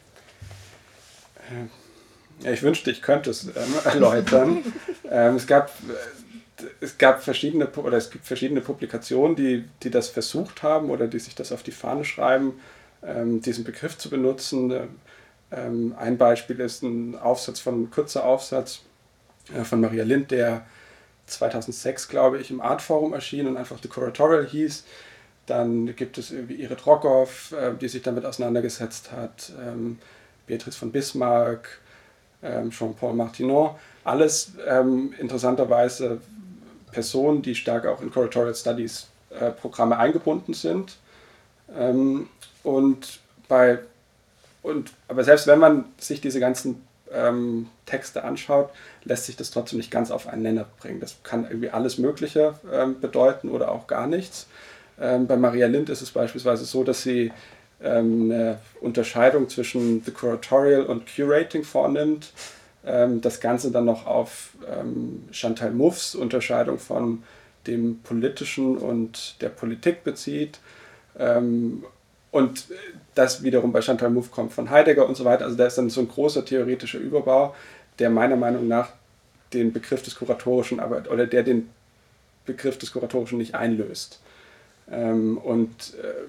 Äh, 1.50 2.46
ja, 2.46 2.52
ich 2.52 2.62
wünschte, 2.64 2.92
ich 2.92 3.02
könnte 3.02 3.30
es 3.30 3.46
ähm, 3.46 3.54
erläutern. 3.86 4.64
Ähm, 5.12 5.38
es 5.38 5.48
gab 5.48 5.72
es 6.82 6.98
gab 6.98 7.24
verschiedene 7.24 7.68
oder 7.68 7.98
es 7.98 8.10
gibt 8.10 8.26
verschiedene 8.26 8.62
Publikationen, 8.62 9.36
die, 9.36 9.66
die 9.84 9.90
das 9.90 10.10
versucht 10.10 10.64
haben 10.64 10.90
oder 10.90 11.08
die 11.08 11.20
sich 11.20 11.36
das 11.36 11.52
auf 11.52 11.64
die 11.64 11.72
Fahne 11.72 12.06
schreiben, 12.06 12.60
ähm, 13.04 13.42
diesen 13.42 13.64
Begriff 13.64 13.98
zu 13.98 14.10
benutzen. 14.10 14.90
Ähm, 15.52 15.96
ein 15.98 16.18
Beispiel 16.18 16.60
ist 16.60 16.84
ein 16.84 17.18
Aufsatz 17.18 17.60
von 17.60 17.84
ein 17.84 17.92
kurzer 17.92 18.26
Aufsatz 18.26 18.82
äh, 19.54 19.64
von 19.64 19.82
Maria 19.82 20.04
Lind, 20.04 20.32
der 20.32 20.66
2006, 21.28 22.08
glaube 22.08 22.40
ich, 22.40 22.52
im 22.52 22.62
Artforum 22.62 23.14
erschien 23.14 23.48
und 23.48 23.58
einfach 23.58 23.78
The 23.82 23.88
Curatorial 23.88 24.48
hieß. 24.48 24.84
Dann 25.46 25.96
gibt 25.96 26.18
es 26.18 26.32
irgendwie 26.32 26.56
Irit 26.56 26.86
Rockoff, 26.86 27.52
äh, 27.54 27.74
die 27.80 27.88
sich 27.88 28.02
damit 28.02 28.26
auseinandergesetzt 28.26 29.12
hat, 29.12 29.52
ähm, 29.60 29.98
Beatrice 30.46 30.78
von 30.78 30.92
Bismarck, 30.92 31.80
ähm, 32.44 32.72
Jean-Paul 32.72 33.14
Martinon. 33.14 33.76
Alles 34.04 34.54
ähm, 34.68 35.14
interessanterweise 35.20 36.22
Personen, 36.92 37.42
die 37.42 37.56
stark 37.56 37.86
auch 37.86 38.02
in 38.02 38.12
Curatorial 38.12 38.56
Studies 38.56 39.08
äh, 39.30 39.52
Programme 39.52 39.98
eingebunden 39.98 40.54
sind. 40.54 40.98
Ähm, 41.78 42.30
und 42.64 43.20
bei, 43.48 43.80
und, 44.64 44.92
aber 45.08 45.24
selbst 45.24 45.48
wenn 45.48 45.60
man 45.60 45.86
sich 45.98 46.22
diese 46.22 46.40
ganzen 46.40 46.86
ähm, 47.12 47.68
Texte 47.86 48.24
anschaut, 48.24 48.70
lässt 49.04 49.26
sich 49.26 49.36
das 49.36 49.52
trotzdem 49.52 49.78
nicht 49.78 49.92
ganz 49.92 50.12
auf 50.12 50.28
einen 50.28 50.44
Nenner 50.44 50.66
bringen. 50.80 51.00
Das 51.00 51.18
kann 51.24 51.46
irgendwie 51.46 51.70
alles 51.70 51.98
Mögliche 51.98 52.56
ähm, 52.72 53.00
bedeuten 53.00 53.50
oder 53.50 53.72
auch 53.72 53.88
gar 53.88 54.08
nichts. 54.08 54.48
Ähm, 55.00 55.28
bei 55.28 55.38
Maria 55.38 55.68
Lind 55.68 55.90
ist 55.90 56.02
es 56.02 56.12
beispielsweise 56.12 56.66
so, 56.66 56.84
dass 56.84 57.04
sie 57.04 57.32
ähm, 57.82 58.32
eine 58.32 58.60
Unterscheidung 58.82 59.50
zwischen 59.50 60.04
The 60.04 60.12
Curatorial 60.12 60.84
und 60.84 61.04
Curating 61.14 61.64
vornimmt 61.64 62.32
das 63.22 63.40
Ganze 63.40 63.72
dann 63.72 63.86
noch 63.86 64.06
auf 64.08 64.52
ähm, 64.68 65.24
Chantal 65.32 65.72
Mouffes 65.72 66.16
Unterscheidung 66.16 66.80
von 66.80 67.24
dem 67.68 68.00
Politischen 68.00 68.78
und 68.78 69.42
der 69.42 69.50
Politik 69.50 70.04
bezieht. 70.04 70.60
Ähm, 71.18 71.84
und 72.32 72.68
das 73.16 73.44
wiederum 73.44 73.72
bei 73.72 73.82
Chantal 73.82 74.10
Mouffe 74.10 74.30
kommt 74.30 74.54
von 74.54 74.70
Heidegger 74.70 75.08
und 75.08 75.18
so 75.18 75.26
weiter. 75.26 75.46
Also 75.46 75.58
da 75.58 75.66
ist 75.66 75.78
dann 75.78 75.90
so 75.90 76.02
ein 76.02 76.08
großer 76.08 76.46
theoretischer 76.46 77.00
Überbau, 77.00 77.56
der 77.98 78.10
meiner 78.10 78.36
Meinung 78.36 78.68
nach 78.68 78.90
den 79.54 79.74
Begriff 79.74 80.04
des 80.04 80.16
Kuratorischen, 80.16 80.80
aber, 80.80 81.04
oder 81.12 81.26
der 81.26 81.44
den 81.44 81.70
Begriff 82.46 82.78
des 82.78 82.94
Kuratorischen 82.94 83.40
nicht 83.40 83.56
einlöst. 83.56 84.20
Ähm, 84.92 85.38
und 85.38 85.96
äh, 86.02 86.28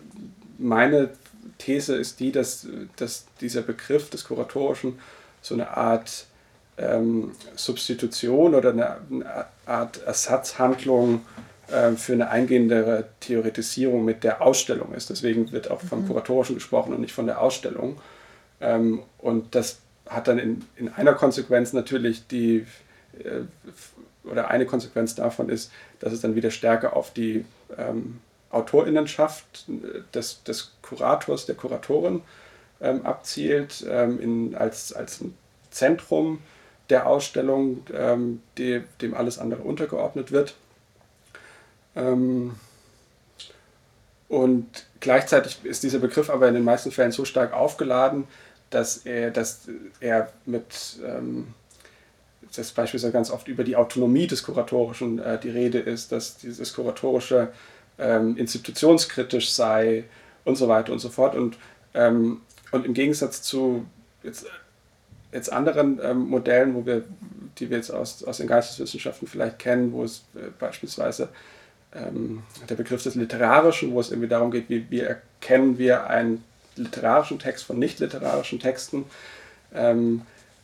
meine 0.58 1.10
These 1.58 1.96
ist 1.96 2.20
die, 2.20 2.32
dass, 2.32 2.66
dass 2.96 3.26
dieser 3.40 3.62
Begriff 3.62 4.10
des 4.10 4.24
Kuratorischen 4.24 4.98
so 5.42 5.54
eine 5.54 5.76
Art 5.76 6.26
ähm, 6.80 7.32
Substitution 7.56 8.54
oder 8.54 8.70
eine, 8.70 9.46
Art 9.66 10.02
Ersatzhandlung 10.02 11.22
äh, 11.68 11.92
für 11.92 12.14
eine 12.14 12.30
eingehendere 12.30 13.04
Theoretisierung 13.20 14.04
mit 14.04 14.24
der 14.24 14.42
Ausstellung 14.42 14.94
ist. 14.94 15.10
Deswegen 15.10 15.52
wird 15.52 15.70
auch 15.70 15.80
vom 15.80 16.02
mhm. 16.02 16.08
Kuratorischen 16.08 16.56
gesprochen 16.56 16.92
und 16.92 17.00
nicht 17.00 17.12
von 17.12 17.26
der 17.26 17.40
Ausstellung. 17.40 18.00
Ähm, 18.60 19.02
und 19.18 19.54
das 19.54 19.78
hat 20.06 20.28
dann 20.28 20.38
in, 20.38 20.64
in 20.76 20.88
einer 20.88 21.14
Konsequenz 21.14 21.72
natürlich 21.72 22.26
die, 22.26 22.66
äh, 23.18 23.42
oder 24.24 24.48
eine 24.48 24.66
Konsequenz 24.66 25.14
davon 25.14 25.48
ist, 25.48 25.70
dass 26.00 26.12
es 26.12 26.20
dann 26.20 26.34
wieder 26.34 26.50
stärker 26.50 26.96
auf 26.96 27.12
die 27.12 27.44
ähm, 27.78 28.20
Autorinnenschaft 28.50 29.66
des, 30.12 30.42
des 30.42 30.72
Kurators, 30.82 31.46
der 31.46 31.54
Kuratorin 31.54 32.22
ähm, 32.80 33.06
abzielt, 33.06 33.84
ähm, 33.88 34.20
in, 34.20 34.54
als, 34.56 34.92
als 34.92 35.20
ein 35.20 35.34
Zentrum 35.70 36.40
der 36.90 37.06
Ausstellung, 37.06 37.84
ähm, 37.94 38.42
die, 38.58 38.82
dem 39.00 39.14
alles 39.14 39.38
andere 39.38 39.62
untergeordnet 39.62 40.32
wird. 40.32 40.54
Ähm, 41.96 42.54
und 44.28 44.86
gleichzeitig 45.00 45.58
ist 45.64 45.82
dieser 45.82 45.98
Begriff 45.98 46.30
aber 46.30 46.48
in 46.48 46.54
den 46.54 46.64
meisten 46.64 46.92
Fällen 46.92 47.12
so 47.12 47.24
stark 47.24 47.52
aufgeladen, 47.52 48.24
dass 48.70 48.98
er, 48.98 49.30
dass 49.30 49.68
er 49.98 50.32
mit, 50.46 51.00
ähm, 51.04 51.48
das 52.54 52.70
beispielsweise 52.70 53.12
ganz 53.12 53.30
oft 53.30 53.48
über 53.48 53.64
die 53.64 53.76
Autonomie 53.76 54.26
des 54.26 54.42
Kuratorischen 54.44 55.18
äh, 55.18 55.38
die 55.40 55.50
Rede 55.50 55.78
ist, 55.78 56.12
dass 56.12 56.36
dieses 56.36 56.74
Kuratorische 56.74 57.48
ähm, 57.98 58.36
institutionskritisch 58.36 59.50
sei 59.50 60.04
und 60.44 60.56
so 60.56 60.68
weiter 60.68 60.92
und 60.92 61.00
so 61.00 61.08
fort. 61.08 61.34
Und, 61.34 61.58
ähm, 61.94 62.40
und 62.70 62.86
im 62.86 62.94
Gegensatz 62.94 63.42
zu 63.42 63.86
jetzt 64.22 64.46
jetzt 65.32 65.52
anderen 65.52 66.00
ähm, 66.02 66.28
Modellen, 66.28 66.74
wo 66.74 66.86
wir, 66.86 67.04
die 67.58 67.70
wir 67.70 67.76
jetzt 67.76 67.90
aus, 67.90 68.24
aus 68.24 68.38
den 68.38 68.46
Geisteswissenschaften 68.46 69.28
vielleicht 69.28 69.58
kennen, 69.58 69.92
wo 69.92 70.04
es 70.04 70.24
äh, 70.34 70.48
beispielsweise 70.58 71.28
ähm, 71.94 72.42
der 72.68 72.74
Begriff 72.74 73.02
des 73.02 73.14
Literarischen, 73.14 73.92
wo 73.92 74.00
es 74.00 74.10
irgendwie 74.10 74.28
darum 74.28 74.50
geht, 74.50 74.68
wie, 74.68 74.86
wie 74.90 75.00
erkennen 75.00 75.78
wir 75.78 76.08
einen 76.08 76.44
literarischen 76.76 77.38
Text 77.38 77.64
von 77.64 77.78
nicht 77.78 78.00
literarischen 78.00 78.60
Texten, 78.60 79.04
ähm, 79.74 80.22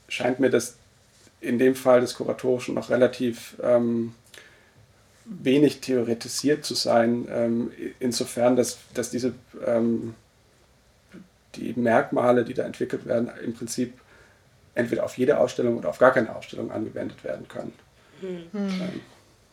scheint 0.09 0.41
mir 0.41 0.51
das 0.51 0.77
in 1.41 1.59
dem 1.59 1.75
Fall 1.75 2.01
des 2.01 2.15
Kuratorischen 2.15 2.75
noch 2.75 2.91
relativ 2.91 3.57
ähm, 3.63 4.15
wenig 5.25 5.81
theoretisiert 5.81 6.65
zu 6.65 6.75
sein, 6.75 7.27
ähm, 7.31 7.71
insofern, 7.99 8.57
dass, 8.57 8.79
dass 8.95 9.11
diese 9.11 9.35
ähm, 9.67 10.15
die 11.57 11.73
Merkmale, 11.75 12.45
die 12.45 12.55
da 12.55 12.65
entwickelt 12.65 13.07
werden, 13.07 13.31
im 13.45 13.55
Prinzip 13.55 13.95
entweder 14.77 15.05
auf 15.05 15.19
jede 15.19 15.39
Ausstellung 15.39 15.77
oder 15.79 15.89
auf 15.89 15.99
gar 15.99 16.13
keine 16.13 16.35
Ausstellung 16.35 16.71
angewendet 16.71 17.25
werden 17.25 17.49
können. 17.49 17.73
Hm. 18.21 18.47
Ähm, 18.55 19.01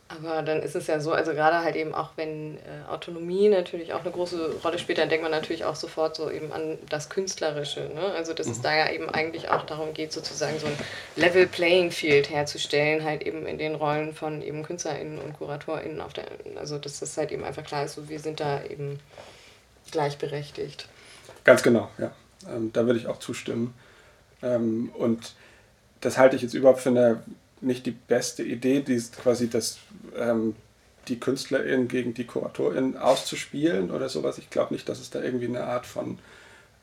aber 0.10 0.42
dann 0.44 0.62
ist 0.62 0.76
es 0.76 0.88
ja 0.88 1.00
so, 1.00 1.12
also 1.12 1.32
gerade 1.32 1.64
halt 1.64 1.76
eben 1.76 1.94
auch, 1.96 2.12
wenn 2.18 2.58
äh, 2.58 2.90
Autonomie 2.90 3.50
natürlich 3.50 3.94
auch 3.94 4.02
eine 4.02 4.12
große 4.12 4.58
Rolle 4.64 4.78
spielt, 4.78 4.98
dann 4.98 5.10
denkt 5.10 5.24
man 5.24 5.32
natürlich 5.32 5.66
auch 5.66 5.76
sofort 5.76 6.16
so 6.16 6.30
eben 6.30 6.52
an 6.52 6.78
das 6.90 7.10
Künstlerische. 7.10 7.90
Ne? 7.96 8.02
Also 8.16 8.34
dass 8.34 8.48
mhm. 8.48 8.54
es 8.54 8.62
da 8.62 8.76
ja 8.76 8.92
eben 8.92 9.10
eigentlich 9.10 9.50
auch 9.50 9.66
darum 9.66 9.94
geht, 9.94 10.12
sozusagen 10.12 10.60
so 10.60 10.68
ein 10.68 10.78
Level 11.16 11.48
Playing 11.48 11.92
Field 11.92 12.30
herzustellen, 12.30 13.04
halt 13.04 13.24
eben 13.24 13.48
in 13.48 13.58
den 13.58 13.76
Rollen 13.76 14.14
von 14.14 14.42
eben 14.42 14.64
KünstlerInnen 14.64 15.20
und 15.20 15.34
KuratorInnen 15.38 16.02
auf 16.02 16.14
der, 16.14 16.26
also 16.58 16.78
dass 16.78 17.00
das 17.00 17.18
halt 17.18 17.32
eben 17.32 17.44
einfach 17.44 17.64
klar 17.64 17.86
ist, 17.86 17.96
so 17.96 18.10
wir 18.10 18.20
sind 18.20 18.40
da 18.40 18.64
eben 18.64 19.00
gleichberechtigt. 19.92 20.88
Ganz 21.44 21.64
genau, 21.64 21.90
ja. 21.98 22.12
Ähm, 22.48 22.72
da 22.74 22.86
würde 22.86 23.00
ich 23.00 23.08
auch 23.08 23.20
zustimmen. 23.20 23.74
Ähm, 24.44 24.92
und 24.94 25.34
das 26.02 26.18
halte 26.18 26.36
ich 26.36 26.42
jetzt 26.42 26.54
überhaupt 26.54 26.82
für 26.82 26.90
eine 26.90 27.24
nicht 27.62 27.86
die 27.86 27.92
beste 27.92 28.44
Idee, 28.44 28.82
die 28.82 29.02
quasi 29.22 29.50
das, 29.50 29.80
ähm, 30.18 30.56
die 31.08 31.20
KünstlerInnen 31.20 31.88
gegen 31.88 32.14
die 32.14 32.26
KuratorInnen 32.26 32.98
auszuspielen 32.98 33.90
oder 33.90 34.10
sowas. 34.10 34.38
Ich 34.38 34.50
glaube 34.50 34.74
nicht, 34.74 34.88
dass 34.90 35.00
es 35.00 35.10
da 35.10 35.22
irgendwie 35.22 35.48
eine 35.48 35.64
Art 35.64 35.86
von 35.86 36.20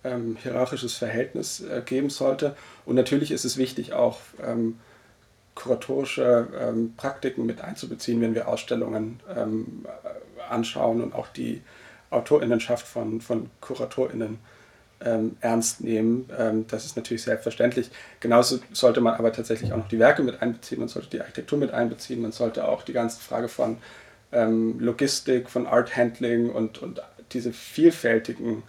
ähm, 0.05 0.37
hierarchisches 0.43 0.95
Verhältnis 0.95 1.61
äh, 1.61 1.83
geben 1.85 2.11
sollte. 2.11 2.57
Und 2.87 2.97
natürlich 2.97 3.31
ist 3.31 3.45
es 3.45 3.59
wichtig, 3.59 3.93
auch 3.93 4.19
ähm, 4.43 4.79
kuratorische 5.55 6.49
ähm, 6.59 6.95
Praktiken 6.97 7.45
mit 7.45 7.61
einzubeziehen, 7.61 8.21
wenn 8.21 8.35
wir 8.35 8.49
Ausstellungen 8.49 9.21
ähm, 9.37 9.85
anschauen 10.49 11.03
und 11.03 11.15
auch 11.15 11.29
die 11.29 11.61
AutorInnenschaft 12.09 12.87
von, 12.87 13.21
von 13.21 13.51
KuratorInnen 13.61 14.39
ähm, 15.05 15.37
ernst 15.41 15.81
nehmen. 15.81 16.29
Ähm, 16.39 16.67
das 16.69 16.85
ist 16.85 16.97
natürlich 16.97 17.23
selbstverständlich. 17.23 17.91
Genauso 18.21 18.61
sollte 18.73 19.01
man 19.01 19.15
aber 19.15 19.33
tatsächlich 19.33 19.73
auch 19.73 19.79
noch 19.79 19.89
die 19.89 19.99
Werke 19.99 20.23
mit 20.23 20.43
einbeziehen, 20.43 20.81
man 20.81 20.89
sollte 20.89 21.11
die 21.11 21.21
Architektur 21.21 21.59
mit 21.59 21.73
einbeziehen, 21.73 22.21
man 22.21 22.33
sollte 22.33 22.69
auch 22.69 22.83
die 22.83 22.93
ganze 22.93 23.21
Frage 23.21 23.49
von 23.49 23.79
ähm, 24.33 24.79
Logistik, 24.79 25.49
von 25.49 25.67
Art 25.67 25.97
Handling 25.97 26.51
und, 26.51 26.83
und 26.83 27.03
diese 27.33 27.53
vielfältigen 27.53 28.63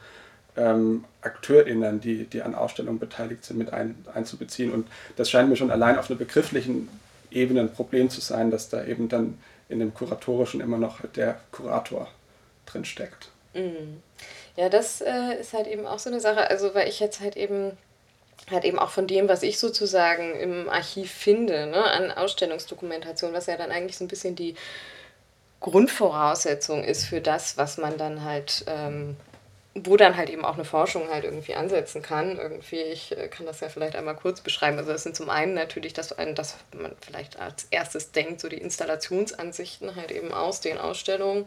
ähm, 0.57 1.05
AkteurInnen, 1.21 2.01
die, 2.01 2.25
die 2.25 2.41
an 2.41 2.55
Ausstellungen 2.55 2.99
beteiligt 2.99 3.45
sind, 3.45 3.57
mit 3.57 3.73
ein, 3.73 3.95
einzubeziehen. 4.13 4.71
Und 4.71 4.87
das 5.15 5.29
scheint 5.29 5.49
mir 5.49 5.55
schon 5.55 5.71
allein 5.71 5.97
auf 5.97 6.09
einer 6.09 6.19
begrifflichen 6.19 6.89
Ebene 7.29 7.61
ein 7.61 7.73
Problem 7.73 8.09
zu 8.09 8.21
sein, 8.21 8.51
dass 8.51 8.69
da 8.69 8.83
eben 8.83 9.07
dann 9.07 9.37
in 9.69 9.79
dem 9.79 9.93
Kuratorischen 9.93 10.61
immer 10.61 10.77
noch 10.77 10.99
der 11.15 11.39
Kurator 11.51 12.07
drin 12.65 12.85
steckt. 12.85 13.29
Mhm. 13.53 14.01
Ja, 14.57 14.69
das 14.69 15.01
äh, 15.01 15.39
ist 15.39 15.53
halt 15.53 15.67
eben 15.67 15.85
auch 15.87 15.99
so 15.99 16.09
eine 16.09 16.19
Sache, 16.19 16.49
also 16.49 16.73
weil 16.75 16.89
ich 16.89 16.99
jetzt 16.99 17.21
halt 17.21 17.37
eben 17.37 17.77
halt 18.49 18.65
eben 18.65 18.79
auch 18.79 18.89
von 18.89 19.07
dem, 19.07 19.29
was 19.29 19.43
ich 19.43 19.59
sozusagen 19.59 20.35
im 20.35 20.69
Archiv 20.69 21.11
finde, 21.11 21.67
ne, 21.67 21.83
an 21.83 22.11
Ausstellungsdokumentation, 22.11 23.33
was 23.33 23.45
ja 23.45 23.55
dann 23.55 23.71
eigentlich 23.71 23.97
so 23.97 24.03
ein 24.03 24.07
bisschen 24.07 24.35
die 24.35 24.55
Grundvoraussetzung 25.59 26.83
ist 26.83 27.05
für 27.05 27.21
das, 27.21 27.57
was 27.57 27.77
man 27.77 27.97
dann 27.97 28.25
halt, 28.25 28.65
ähm, 28.67 29.15
wo 29.75 29.95
dann 29.95 30.17
halt 30.17 30.29
eben 30.29 30.43
auch 30.43 30.55
eine 30.55 30.65
Forschung 30.65 31.09
halt 31.09 31.23
irgendwie 31.23 31.53
ansetzen 31.53 32.01
kann. 32.01 32.37
Irgendwie, 32.37 32.81
ich 32.81 33.15
äh, 33.15 33.27
kann 33.27 33.45
das 33.45 33.59
ja 33.59 33.69
vielleicht 33.69 33.95
einmal 33.95 34.15
kurz 34.15 34.41
beschreiben. 34.41 34.79
Also 34.79 34.91
das 34.91 35.03
sind 35.03 35.15
zum 35.15 35.29
einen 35.29 35.53
natürlich, 35.53 35.93
dass, 35.93 36.09
dass 36.09 36.57
man 36.75 36.91
vielleicht 36.99 37.39
als 37.39 37.67
erstes 37.69 38.11
denkt, 38.11 38.41
so 38.41 38.49
die 38.49 38.57
Installationsansichten 38.57 39.95
halt 39.95 40.11
eben 40.11 40.33
aus 40.33 40.61
den 40.61 40.79
Ausstellungen 40.79 41.45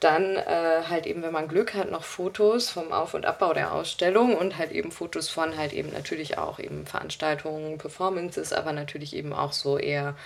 dann 0.00 0.36
äh, 0.36 0.82
halt 0.88 1.06
eben, 1.06 1.22
wenn 1.22 1.32
man 1.32 1.46
Glück 1.46 1.74
hat, 1.74 1.90
noch 1.90 2.04
Fotos 2.04 2.70
vom 2.70 2.90
Auf- 2.90 3.12
und 3.12 3.26
Abbau 3.26 3.52
der 3.52 3.72
Ausstellung 3.74 4.34
und 4.34 4.56
halt 4.56 4.72
eben 4.72 4.90
Fotos 4.92 5.28
von 5.28 5.56
halt 5.58 5.74
eben 5.74 5.92
natürlich 5.92 6.38
auch 6.38 6.58
eben 6.58 6.86
Veranstaltungen, 6.86 7.76
Performances, 7.76 8.54
aber 8.54 8.72
natürlich 8.72 9.14
eben 9.14 9.34
auch 9.34 9.52
so 9.52 9.76
eher 9.76 10.16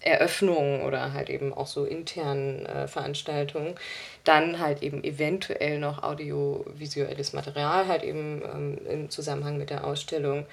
Eröffnungen 0.00 0.82
oder 0.82 1.12
halt 1.12 1.30
eben 1.30 1.52
auch 1.54 1.68
so 1.68 1.84
internen 1.84 2.66
äh, 2.66 2.88
Veranstaltungen. 2.88 3.76
Dann 4.24 4.58
halt 4.58 4.82
eben 4.82 5.04
eventuell 5.04 5.78
noch 5.78 6.02
audiovisuelles 6.02 7.32
Material, 7.32 7.86
halt 7.86 8.02
eben 8.02 8.42
ähm, 8.42 8.78
im 8.90 9.10
Zusammenhang 9.10 9.58
mit 9.58 9.70
der 9.70 9.84
Ausstellung. 9.84 10.46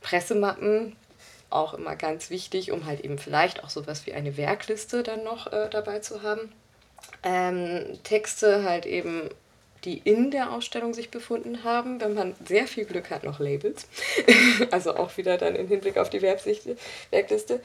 Pressemappen, 0.00 0.96
auch 1.50 1.74
immer 1.74 1.96
ganz 1.96 2.30
wichtig, 2.30 2.72
um 2.72 2.86
halt 2.86 3.00
eben 3.00 3.18
vielleicht 3.18 3.64
auch 3.64 3.70
sowas 3.70 4.06
wie 4.06 4.14
eine 4.14 4.36
Werkliste 4.38 5.02
dann 5.02 5.24
noch 5.24 5.52
äh, 5.52 5.68
dabei 5.70 5.98
zu 5.98 6.22
haben 6.22 6.52
ähm, 7.22 7.98
Texte 8.02 8.64
halt 8.64 8.86
eben, 8.86 9.28
die 9.84 9.98
in 9.98 10.30
der 10.30 10.52
Ausstellung 10.52 10.94
sich 10.94 11.10
befunden 11.10 11.64
haben. 11.64 12.00
Wenn 12.00 12.14
man 12.14 12.34
sehr 12.46 12.66
viel 12.66 12.84
Glück 12.84 13.10
hat, 13.10 13.24
noch 13.24 13.38
Labels. 13.38 13.86
also 14.70 14.96
auch 14.96 15.16
wieder 15.16 15.36
dann 15.36 15.56
im 15.56 15.68
Hinblick 15.68 15.98
auf 15.98 16.10
die 16.10 16.22
Werkliste. 16.22 17.60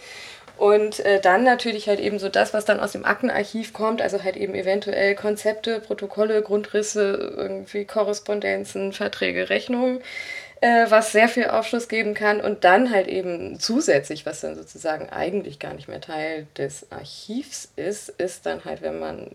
Und 0.57 0.99
äh, 0.99 1.21
dann 1.21 1.45
natürlich 1.45 1.87
halt 1.87 2.01
eben 2.01 2.19
so 2.19 2.27
das, 2.27 2.53
was 2.53 2.65
dann 2.65 2.81
aus 2.81 2.91
dem 2.91 3.05
Aktenarchiv 3.05 3.71
kommt, 3.71 4.01
also 4.01 4.23
halt 4.23 4.35
eben 4.35 4.55
eventuell 4.55 5.15
Konzepte, 5.15 5.79
Protokolle, 5.79 6.41
Grundrisse, 6.41 7.33
irgendwie 7.37 7.85
Korrespondenzen, 7.85 8.91
Verträge, 8.91 9.49
Rechnungen 9.49 10.01
äh, 10.61 10.89
was 10.89 11.11
sehr 11.11 11.29
viel 11.29 11.47
Aufschluss 11.47 11.87
geben 11.87 12.13
kann. 12.13 12.41
Und 12.41 12.63
dann 12.63 12.91
halt 12.91 13.07
eben 13.07 13.59
zusätzlich, 13.59 14.25
was 14.25 14.41
dann 14.41 14.55
sozusagen 14.55 15.09
eigentlich 15.09 15.59
gar 15.59 15.73
nicht 15.73 15.87
mehr 15.87 16.01
Teil 16.01 16.47
des 16.57 16.91
Archivs 16.91 17.69
ist, 17.75 18.09
ist 18.09 18.45
dann 18.45 18.65
halt, 18.65 18.81
wenn 18.81 18.99
man 18.99 19.31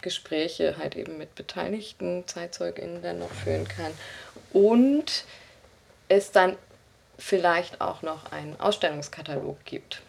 Gespräche 0.00 0.76
halt 0.78 0.96
eben 0.96 1.18
mit 1.18 1.34
beteiligten 1.34 2.24
ZeitzeugInnen 2.26 3.02
dann 3.02 3.18
noch 3.18 3.32
führen 3.32 3.66
kann. 3.66 3.92
Und 4.52 5.24
es 6.08 6.30
dann 6.30 6.56
vielleicht 7.18 7.80
auch 7.80 8.02
noch 8.02 8.30
einen 8.30 8.58
Ausstellungskatalog 8.60 9.64
gibt. 9.64 10.00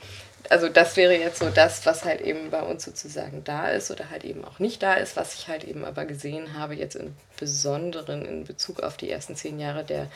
Also 0.48 0.70
das 0.70 0.96
wäre 0.96 1.14
jetzt 1.14 1.40
so 1.40 1.50
das, 1.50 1.86
was 1.86 2.06
halt 2.06 2.22
eben 2.22 2.50
bei 2.50 2.62
uns 2.62 2.86
sozusagen 2.86 3.44
da 3.44 3.70
ist 3.70 3.92
oder 3.92 4.10
halt 4.10 4.24
eben 4.24 4.46
auch 4.46 4.60
nicht 4.60 4.82
da 4.82 4.94
ist, 4.94 5.16
was 5.16 5.36
ich 5.36 5.48
halt 5.48 5.64
eben 5.64 5.84
aber 5.84 6.06
gesehen 6.06 6.58
habe, 6.58 6.76
jetzt 6.76 6.96
im 6.96 7.16
Besonderen 7.38 8.26
in 8.26 8.46
Bezug 8.46 8.82
auf 8.82 8.98
die 8.98 9.12
ersten 9.12 9.36
zehn 9.36 9.60
Jahre 9.60 9.84
der 9.84 10.08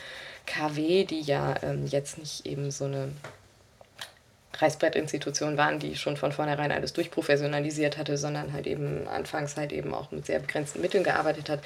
KW, 0.46 1.04
die 1.04 1.20
ja 1.20 1.54
ähm, 1.62 1.86
jetzt 1.86 2.18
nicht 2.18 2.46
eben 2.46 2.70
so 2.70 2.86
eine 2.86 3.12
Reißbrettinstitution 4.60 5.56
waren, 5.56 5.78
die 5.78 5.96
schon 5.96 6.16
von 6.16 6.32
vornherein 6.32 6.72
alles 6.72 6.92
durchprofessionalisiert 6.92 7.98
hatte, 7.98 8.16
sondern 8.16 8.52
halt 8.52 8.66
eben 8.66 9.08
anfangs 9.08 9.56
halt 9.56 9.72
eben 9.72 9.94
auch 9.94 10.10
mit 10.10 10.26
sehr 10.26 10.38
begrenzten 10.38 10.80
Mitteln 10.80 11.04
gearbeitet 11.04 11.48
hat, 11.48 11.60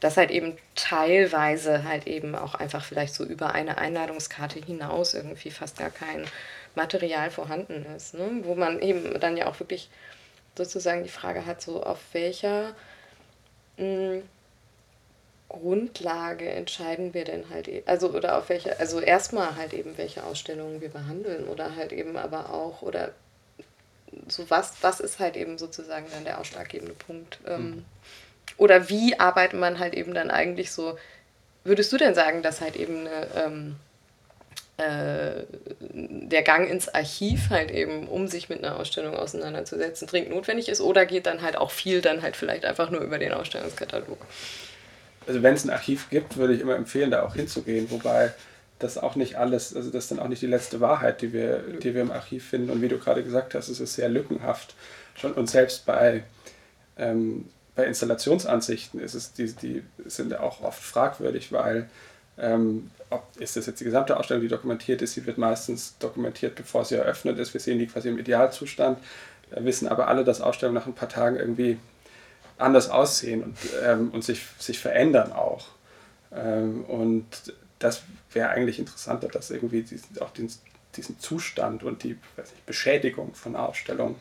dass 0.00 0.16
halt 0.16 0.30
eben 0.30 0.56
teilweise 0.74 1.84
halt 1.84 2.06
eben 2.06 2.34
auch 2.34 2.54
einfach 2.54 2.84
vielleicht 2.84 3.14
so 3.14 3.24
über 3.24 3.54
eine 3.54 3.78
Einladungskarte 3.78 4.58
hinaus 4.58 5.14
irgendwie 5.14 5.50
fast 5.50 5.78
gar 5.78 5.90
kein 5.90 6.24
Material 6.74 7.30
vorhanden 7.30 7.84
ist, 7.96 8.14
ne? 8.14 8.40
wo 8.42 8.54
man 8.54 8.80
eben 8.80 9.18
dann 9.20 9.36
ja 9.36 9.46
auch 9.46 9.60
wirklich 9.60 9.90
sozusagen 10.56 11.02
die 11.02 11.08
Frage 11.08 11.46
hat, 11.46 11.62
so 11.62 11.82
auf 11.82 11.98
welcher 12.12 12.74
mh, 13.76 13.84
hm, 13.84 14.22
Grundlage 15.52 16.48
entscheiden 16.48 17.12
wir 17.12 17.24
denn 17.24 17.50
halt, 17.50 17.68
e-, 17.68 17.82
also 17.84 18.10
oder 18.10 18.38
auf 18.38 18.48
welche, 18.48 18.80
also 18.80 19.00
erstmal 19.00 19.56
halt 19.56 19.74
eben, 19.74 19.98
welche 19.98 20.24
Ausstellungen 20.24 20.80
wir 20.80 20.88
behandeln 20.88 21.46
oder 21.46 21.76
halt 21.76 21.92
eben 21.92 22.16
aber 22.16 22.50
auch, 22.50 22.82
oder 22.82 23.10
so 24.28 24.48
was, 24.50 24.74
was 24.82 25.00
ist 25.00 25.20
halt 25.20 25.36
eben 25.36 25.58
sozusagen 25.58 26.06
dann 26.10 26.24
der 26.24 26.40
ausschlaggebende 26.40 26.94
Punkt? 26.94 27.38
Mhm. 27.46 27.84
oder 28.56 28.88
wie 28.88 29.18
arbeitet 29.20 29.60
man 29.60 29.78
halt 29.78 29.94
eben 29.94 30.14
dann 30.14 30.30
eigentlich 30.30 30.72
so, 30.72 30.98
würdest 31.64 31.92
du 31.92 31.98
denn 31.98 32.14
sagen, 32.14 32.42
dass 32.42 32.60
halt 32.60 32.76
eben 32.76 33.00
eine, 33.06 33.28
ähm, 33.36 33.76
äh, 34.82 35.44
der 35.90 36.42
Gang 36.42 36.68
ins 36.68 36.88
Archiv 36.88 37.50
halt 37.50 37.70
eben, 37.70 38.08
um 38.08 38.28
sich 38.28 38.48
mit 38.48 38.64
einer 38.64 38.78
Ausstellung 38.78 39.14
auseinanderzusetzen, 39.14 40.06
dringend 40.08 40.30
notwendig 40.30 40.68
ist 40.68 40.80
oder 40.80 41.06
geht 41.06 41.26
dann 41.26 41.42
halt 41.42 41.56
auch 41.56 41.70
viel 41.70 42.00
dann 42.00 42.22
halt 42.22 42.36
vielleicht 42.36 42.64
einfach 42.64 42.90
nur 42.90 43.00
über 43.00 43.18
den 43.18 43.32
Ausstellungskatalog? 43.32 44.18
also 45.26 45.42
wenn 45.42 45.54
es 45.54 45.64
ein 45.64 45.70
Archiv 45.70 46.10
gibt, 46.10 46.36
würde 46.36 46.54
ich 46.54 46.60
immer 46.60 46.76
empfehlen, 46.76 47.10
da 47.10 47.22
auch 47.22 47.34
hinzugehen, 47.34 47.90
wobei 47.90 48.32
das 48.78 48.98
auch 48.98 49.14
nicht 49.14 49.36
alles, 49.36 49.74
also 49.76 49.90
das 49.90 50.04
ist 50.04 50.10
dann 50.10 50.18
auch 50.18 50.28
nicht 50.28 50.42
die 50.42 50.48
letzte 50.48 50.80
Wahrheit, 50.80 51.22
die 51.22 51.32
wir, 51.32 51.58
die 51.58 51.94
wir 51.94 52.02
im 52.02 52.10
Archiv 52.10 52.48
finden. 52.48 52.70
Und 52.70 52.82
wie 52.82 52.88
du 52.88 52.98
gerade 52.98 53.22
gesagt 53.22 53.54
hast, 53.54 53.68
es 53.68 53.78
ist 53.78 53.94
sehr 53.94 54.08
lückenhaft. 54.08 54.74
Schon, 55.14 55.32
und 55.34 55.48
selbst 55.48 55.86
bei, 55.86 56.24
ähm, 56.98 57.48
bei 57.76 57.84
Installationsansichten 57.84 59.00
ist 59.00 59.14
es, 59.14 59.32
die, 59.32 59.52
die 59.52 59.82
sind 60.06 60.36
auch 60.36 60.62
oft 60.62 60.82
fragwürdig, 60.82 61.52
weil 61.52 61.88
Ähm, 62.38 62.90
ob, 63.12 63.24
ist 63.38 63.56
das 63.56 63.66
jetzt 63.66 63.80
die 63.80 63.84
gesamte 63.84 64.16
Ausstellung, 64.16 64.42
die 64.42 64.48
dokumentiert 64.48 65.02
ist? 65.02 65.14
Sie 65.14 65.26
wird 65.26 65.38
meistens 65.38 65.96
dokumentiert, 65.98 66.54
bevor 66.54 66.84
sie 66.84 66.96
eröffnet 66.96 67.38
ist. 67.38 67.54
Wir 67.54 67.60
sehen 67.60 67.78
die 67.78 67.86
quasi 67.86 68.08
im 68.08 68.18
Idealzustand, 68.18 68.98
äh, 69.50 69.64
wissen 69.64 69.88
aber 69.88 70.08
alle, 70.08 70.24
dass 70.24 70.40
Ausstellungen 70.40 70.74
nach 70.74 70.86
ein 70.86 70.94
paar 70.94 71.08
Tagen 71.08 71.36
irgendwie 71.36 71.78
anders 72.58 72.90
aussehen 72.90 73.42
und, 73.42 73.58
ähm, 73.84 74.10
und 74.10 74.24
sich, 74.24 74.42
sich 74.58 74.78
verändern 74.78 75.32
auch. 75.32 75.68
Ähm, 76.34 76.84
und 76.84 77.26
das 77.78 78.02
wäre 78.32 78.50
eigentlich 78.50 78.78
interessanter, 78.78 79.28
dass 79.28 79.50
irgendwie 79.50 79.82
diesen, 79.82 80.18
auch 80.20 80.30
diesen, 80.30 80.60
diesen 80.96 81.18
Zustand 81.18 81.82
und 81.82 82.02
die 82.02 82.18
nicht, 82.36 82.66
Beschädigung 82.66 83.34
von 83.34 83.56
Ausstellungen 83.56 84.16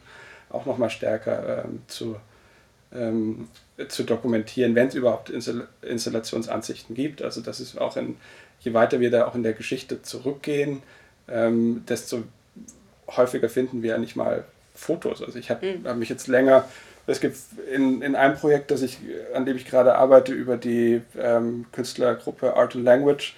auch 0.49 0.65
nochmal 0.65 0.89
stärker 0.89 1.63
ähm, 1.65 1.83
zu, 1.87 2.17
ähm, 2.93 3.47
zu 3.87 4.03
dokumentieren, 4.03 4.75
wenn 4.75 4.87
es 4.87 4.95
überhaupt 4.95 5.29
Install 5.29 5.67
Installationsansichten 5.81 6.95
gibt. 6.95 7.21
Also 7.21 7.41
das 7.41 7.59
ist 7.59 7.79
auch 7.79 7.97
in, 7.97 8.17
je 8.59 8.73
weiter 8.73 8.99
wir 8.99 9.11
da 9.11 9.27
auch 9.27 9.35
in 9.35 9.43
der 9.43 9.53
Geschichte 9.53 10.01
zurückgehen, 10.01 10.83
ähm, 11.27 11.83
desto 11.87 12.23
häufiger 13.07 13.49
finden 13.49 13.81
wir 13.83 13.91
ja 13.91 13.97
nicht 13.97 14.15
mal 14.15 14.45
Fotos. 14.75 15.21
Also 15.21 15.37
ich 15.37 15.49
habe 15.49 15.77
mhm. 15.77 15.87
hab 15.87 15.97
mich 15.97 16.09
jetzt 16.09 16.27
länger, 16.27 16.67
es 17.07 17.19
gibt 17.19 17.37
in, 17.73 18.01
in 18.01 18.15
einem 18.15 18.35
Projekt, 18.35 18.71
das 18.71 18.81
ich, 18.81 18.99
an 19.33 19.45
dem 19.45 19.57
ich 19.57 19.65
gerade 19.65 19.95
arbeite, 19.95 20.33
über 20.33 20.57
die 20.57 21.01
ähm, 21.17 21.65
Künstlergruppe 21.71 22.55
Art 22.55 22.75
and 22.75 22.85
Language, 22.85 23.35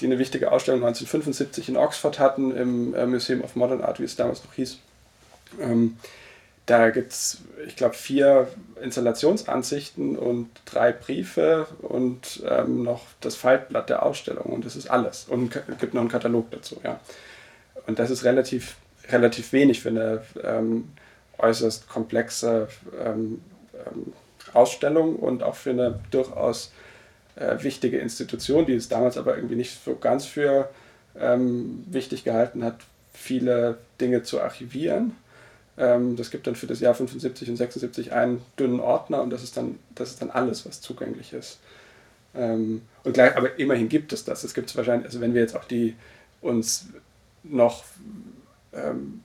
die 0.00 0.06
eine 0.06 0.18
wichtige 0.18 0.50
Ausstellung 0.50 0.80
1975 0.84 1.68
in 1.68 1.76
Oxford 1.76 2.18
hatten, 2.18 2.56
im 2.56 2.94
äh, 2.94 3.06
Museum 3.06 3.42
of 3.42 3.54
Modern 3.54 3.82
Art, 3.82 4.00
wie 4.00 4.04
es 4.04 4.16
damals 4.16 4.44
noch 4.44 4.54
hieß. 4.54 4.78
Ähm, 5.60 5.96
da 6.66 6.90
gibt 6.90 7.12
es, 7.12 7.42
ich 7.66 7.76
glaube, 7.76 7.94
vier 7.94 8.48
Installationsansichten 8.80 10.16
und 10.16 10.48
drei 10.64 10.92
Briefe 10.92 11.66
und 11.82 12.42
ähm, 12.48 12.82
noch 12.82 13.02
das 13.20 13.36
Faltblatt 13.36 13.90
der 13.90 14.02
Ausstellung 14.02 14.46
und 14.46 14.64
das 14.64 14.76
ist 14.76 14.90
alles. 14.90 15.26
Und 15.28 15.54
es 15.56 15.78
gibt 15.78 15.94
noch 15.94 16.00
einen 16.00 16.10
Katalog 16.10 16.50
dazu, 16.50 16.80
ja. 16.82 17.00
Und 17.86 17.98
das 17.98 18.10
ist 18.10 18.24
relativ, 18.24 18.76
relativ 19.10 19.52
wenig 19.52 19.80
für 19.82 19.90
eine 19.90 20.22
ähm, 20.42 20.90
äußerst 21.38 21.88
komplexe 21.88 22.68
ähm, 23.02 23.42
ähm 23.74 24.12
Ausstellung 24.52 25.16
und 25.16 25.42
auch 25.42 25.56
für 25.56 25.70
eine 25.70 25.98
durchaus 26.12 26.72
äh, 27.34 27.62
wichtige 27.62 27.98
Institution, 27.98 28.66
die 28.66 28.74
es 28.74 28.88
damals 28.88 29.18
aber 29.18 29.36
irgendwie 29.36 29.56
nicht 29.56 29.82
so 29.84 29.96
ganz 29.96 30.26
für 30.26 30.70
ähm, 31.18 31.84
wichtig 31.88 32.22
gehalten 32.22 32.62
hat, 32.62 32.76
viele 33.12 33.78
Dinge 34.00 34.22
zu 34.22 34.40
archivieren. 34.40 35.16
Ähm, 35.76 36.16
das 36.16 36.30
gibt 36.30 36.46
dann 36.46 36.54
für 36.54 36.66
das 36.66 36.80
Jahr 36.80 36.94
75 36.94 37.50
und 37.50 37.56
76 37.56 38.12
einen 38.12 38.42
dünnen 38.58 38.80
Ordner 38.80 39.22
und 39.22 39.30
das 39.30 39.42
ist 39.42 39.56
dann, 39.56 39.78
das 39.94 40.10
ist 40.10 40.22
dann 40.22 40.30
alles, 40.30 40.66
was 40.66 40.80
zugänglich 40.80 41.32
ist. 41.32 41.58
Ähm, 42.34 42.82
und 43.02 43.14
gleich, 43.14 43.36
aber 43.36 43.58
immerhin 43.58 43.88
gibt 43.88 44.12
es 44.12 44.24
das. 44.24 44.44
Es 44.44 44.54
gibt 44.54 44.74
wahrscheinlich, 44.76 45.06
also 45.06 45.20
wenn 45.20 45.34
wir 45.34 45.40
jetzt 45.40 45.56
auch 45.56 45.64
die 45.64 45.94
uns 46.40 46.88
noch 47.42 47.84
ähm, 48.72 49.22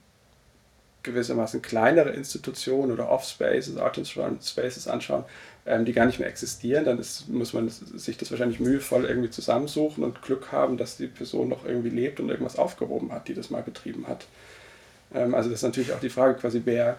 gewissermaßen 1.04 1.62
kleinere 1.62 2.10
Institutionen 2.12 2.92
oder 2.92 3.10
Off-Spaces, 3.10 3.78
Art 3.78 3.98
Spaces 3.98 4.88
anschauen, 4.88 5.24
ähm, 5.66 5.86
die 5.86 5.94
gar 5.94 6.06
nicht 6.06 6.20
mehr 6.20 6.28
existieren, 6.28 6.86
dann 6.86 7.00
ist, 7.00 7.30
muss 7.30 7.54
man 7.54 7.70
sich 7.70 8.18
das 8.18 8.32
wahrscheinlich 8.32 8.60
mühevoll 8.60 9.06
irgendwie 9.06 9.30
zusammensuchen 9.30 10.04
und 10.04 10.22
Glück 10.22 10.52
haben, 10.52 10.78
dass 10.78 10.98
die 10.98 11.08
Person 11.08 11.50
noch 11.50 11.66
irgendwie 11.66 11.90
lebt 11.90 12.20
und 12.20 12.30
irgendwas 12.30 12.58
aufgehoben 12.58 13.12
hat, 13.12 13.28
die 13.28 13.34
das 13.34 13.50
mal 13.50 13.64
betrieben 13.64 14.08
hat. 14.08 14.28
Ähm, 15.14 15.36
also 15.36 15.50
das 15.50 15.60
ist 15.60 15.64
natürlich 15.64 15.94
auch 15.94 16.00
die 16.00 16.10
Frage 16.10 16.36
quasi, 16.36 16.62
wer, 16.66 16.98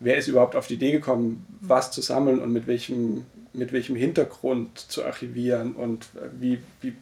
wer 0.00 0.16
ist 0.16 0.28
überhaupt 0.28 0.56
auf 0.56 0.66
die 0.66 0.74
Idee 0.74 0.92
gekommen, 0.92 1.46
was 1.60 1.90
zu 1.90 2.00
sammeln 2.00 2.40
und 2.40 2.52
mit 2.52 2.66
welchem, 2.66 3.26
mit 3.52 3.72
welchem 3.72 3.96
Hintergrund 3.96 4.78
zu 4.78 5.04
archivieren 5.04 5.74
und 5.74 6.04
äh, 6.16 6.28
wie, 6.40 6.58
wie 6.80 6.94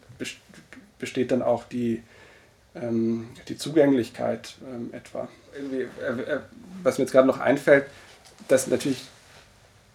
besteht 0.99 1.33
dann 1.33 1.43
auch 1.43 1.65
die, 1.65 2.03
ähm, 2.75 3.29
die 3.49 3.57
Zugänglichkeit 3.57 4.55
ähm, 4.73 4.91
etwa. 4.93 5.29
Irgendwie, 5.55 5.89
äh, 6.01 6.35
äh, 6.35 6.41
was 6.83 6.99
mir 6.99 7.05
jetzt 7.05 7.13
gerade 7.13 7.27
noch 7.27 7.41
einfällt, 7.41 7.87
dass 8.49 8.69
natürlich 8.69 9.05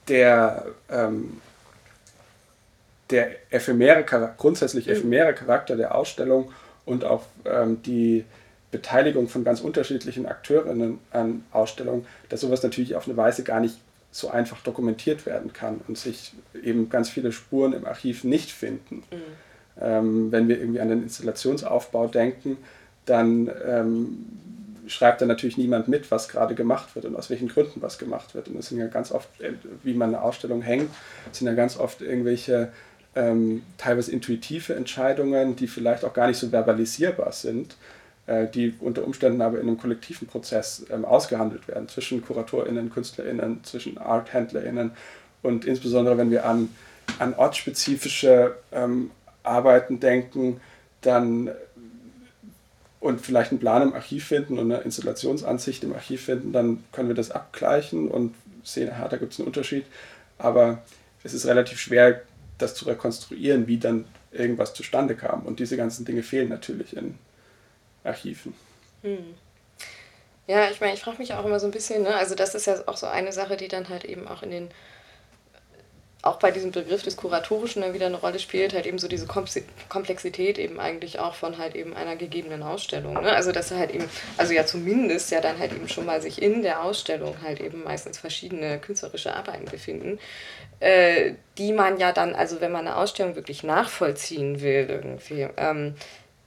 der, 0.07 0.65
ähm, 0.89 1.41
der 3.09 3.53
ephemere, 3.53 4.03
grundsätzlich 4.37 4.89
ephemere 4.89 5.33
Charakter 5.33 5.75
der 5.75 5.95
Ausstellung 5.95 6.51
und 6.85 7.03
auch 7.03 7.23
ähm, 7.45 7.81
die 7.83 8.25
Beteiligung 8.71 9.29
von 9.29 9.43
ganz 9.43 9.61
unterschiedlichen 9.61 10.25
Akteurinnen 10.25 10.99
an 11.11 11.43
Ausstellungen, 11.51 12.05
dass 12.29 12.41
sowas 12.41 12.63
natürlich 12.63 12.95
auf 12.95 13.07
eine 13.07 13.15
Weise 13.15 13.43
gar 13.43 13.59
nicht 13.59 13.77
so 14.11 14.29
einfach 14.29 14.61
dokumentiert 14.61 15.25
werden 15.25 15.53
kann 15.53 15.81
und 15.87 15.97
sich 15.97 16.33
eben 16.63 16.89
ganz 16.89 17.09
viele 17.09 17.31
Spuren 17.31 17.73
im 17.73 17.85
Archiv 17.85 18.23
nicht 18.23 18.51
finden. 18.51 19.03
Mhm. 19.11 19.21
Ähm, 19.79 20.31
wenn 20.31 20.47
wir 20.47 20.59
irgendwie 20.59 20.79
an 20.79 20.89
den 20.89 21.03
Installationsaufbau 21.03 22.07
denken, 22.07 22.57
dann 23.05 23.49
ähm, 23.65 24.25
schreibt 24.87 25.21
da 25.21 25.25
natürlich 25.25 25.57
niemand 25.57 25.87
mit, 25.87 26.09
was 26.09 26.29
gerade 26.29 26.55
gemacht 26.55 26.95
wird 26.95 27.05
und 27.05 27.15
aus 27.15 27.29
welchen 27.29 27.47
Gründen 27.47 27.81
was 27.81 27.97
gemacht 27.97 28.33
wird. 28.33 28.47
Und 28.47 28.57
es 28.57 28.69
sind 28.69 28.79
ja 28.79 28.87
ganz 28.87 29.11
oft, 29.11 29.39
äh, 29.39 29.53
wie 29.83 29.93
man 29.93 30.09
eine 30.09 30.21
Ausstellung 30.21 30.61
hängt, 30.61 30.89
sind 31.31 31.47
ja 31.47 31.53
ganz 31.53 31.77
oft 31.77 32.01
irgendwelche 32.01 32.69
ähm, 33.15 33.63
teilweise 33.77 34.11
intuitive 34.11 34.75
Entscheidungen, 34.75 35.55
die 35.55 35.67
vielleicht 35.67 36.05
auch 36.05 36.13
gar 36.13 36.27
nicht 36.27 36.37
so 36.37 36.49
verbalisierbar 36.49 37.31
sind, 37.31 37.75
die 38.27 38.73
unter 38.79 39.05
Umständen 39.05 39.41
aber 39.41 39.59
in 39.59 39.67
einem 39.67 39.77
kollektiven 39.77 40.27
Prozess 40.27 40.85
ähm, 40.91 41.05
ausgehandelt 41.05 41.67
werden 41.67 41.87
zwischen 41.87 42.21
KuratorInnen, 42.21 42.89
KünstlerInnen, 42.89 43.63
zwischen 43.63 43.97
ArthändlerInnen 43.97 44.91
und 45.41 45.65
insbesondere 45.65 46.17
wenn 46.17 46.31
wir 46.31 46.45
an, 46.45 46.69
an 47.19 47.33
ortsspezifische 47.33 48.55
ähm, 48.71 49.11
Arbeiten 49.43 49.99
denken, 49.99 50.59
dann 51.01 51.51
und 52.99 53.21
vielleicht 53.21 53.51
einen 53.51 53.59
Plan 53.59 53.83
im 53.83 53.93
Archiv 53.93 54.25
finden 54.25 54.57
und 54.57 54.71
eine 54.71 54.81
Installationsansicht 54.81 55.83
im 55.83 55.93
Archiv 55.93 56.25
finden, 56.25 56.51
dann 56.51 56.83
können 56.91 57.07
wir 57.07 57.15
das 57.15 57.31
abgleichen 57.31 58.09
und 58.09 58.33
sehen, 58.63 58.91
aha, 58.91 59.07
da 59.07 59.17
gibt 59.17 59.33
es 59.33 59.39
einen 59.39 59.47
Unterschied. 59.47 59.85
Aber 60.37 60.79
es 61.23 61.33
ist 61.33 61.45
relativ 61.45 61.79
schwer, 61.79 62.21
das 62.57 62.73
zu 62.73 62.85
rekonstruieren, 62.85 63.67
wie 63.67 63.77
dann 63.77 64.05
irgendwas 64.31 64.73
zustande 64.73 65.15
kam. 65.15 65.43
Und 65.43 65.59
diese 65.59 65.77
ganzen 65.77 66.05
Dinge 66.05 66.23
fehlen 66.23 66.49
natürlich 66.49 66.97
in 66.97 67.15
Archiven. 68.07 68.53
Hm. 69.03 69.35
Ja, 70.47 70.69
ich 70.69 70.79
meine, 70.79 70.93
ich 70.93 71.01
frage 71.01 71.17
mich 71.17 71.33
auch 71.33 71.45
immer 71.45 71.59
so 71.59 71.67
ein 71.67 71.71
bisschen, 71.71 72.03
ne? 72.03 72.15
also 72.15 72.33
das 72.33 72.55
ist 72.55 72.67
ja 72.67 72.75
auch 72.85 72.97
so 72.97 73.07
eine 73.07 73.33
Sache, 73.33 73.57
die 73.57 73.67
dann 73.67 73.89
halt 73.89 74.05
eben 74.05 74.27
auch 74.27 74.43
in 74.43 74.51
den 74.51 74.69
auch 76.23 76.39
bei 76.39 76.51
diesem 76.51 76.71
Begriff 76.71 77.03
des 77.03 77.15
Kuratorischen 77.15 77.81
dann 77.81 77.93
wieder 77.93 78.07
eine 78.07 78.17
Rolle 78.17 78.39
spielt, 78.39 78.73
halt 78.73 78.85
eben 78.85 78.99
so 78.99 79.07
diese 79.07 79.27
Komplexität 79.27 80.57
eben 80.57 80.79
eigentlich 80.79 81.19
auch 81.19 81.35
von 81.35 81.57
halt 81.57 81.75
eben 81.75 81.95
einer 81.95 82.15
gegebenen 82.15 82.63
Ausstellung. 82.63 83.13
Ne? 83.13 83.31
Also 83.31 83.51
dass 83.51 83.71
halt 83.71 83.91
eben, 83.91 84.09
also 84.35 84.53
ja 84.53 84.65
zumindest 84.65 85.31
ja 85.31 85.41
dann 85.41 85.59
halt 85.59 85.71
eben 85.73 85.87
schon 85.87 86.05
mal 86.05 86.21
sich 86.21 86.41
in 86.41 86.63
der 86.63 86.83
Ausstellung 86.83 87.35
halt 87.41 87.61
eben 87.61 87.83
meistens 87.83 88.17
verschiedene 88.17 88.79
künstlerische 88.79 89.35
Arbeiten 89.35 89.65
befinden, 89.65 90.19
äh, 90.79 91.33
die 91.57 91.71
man 91.71 91.97
ja 91.99 92.11
dann, 92.11 92.35
also 92.35 92.61
wenn 92.61 92.71
man 92.71 92.87
eine 92.87 92.97
Ausstellung 92.97 93.35
wirklich 93.35 93.63
nachvollziehen 93.63 94.61
will 94.61 94.87
irgendwie, 94.89 95.47
ähm, 95.55 95.95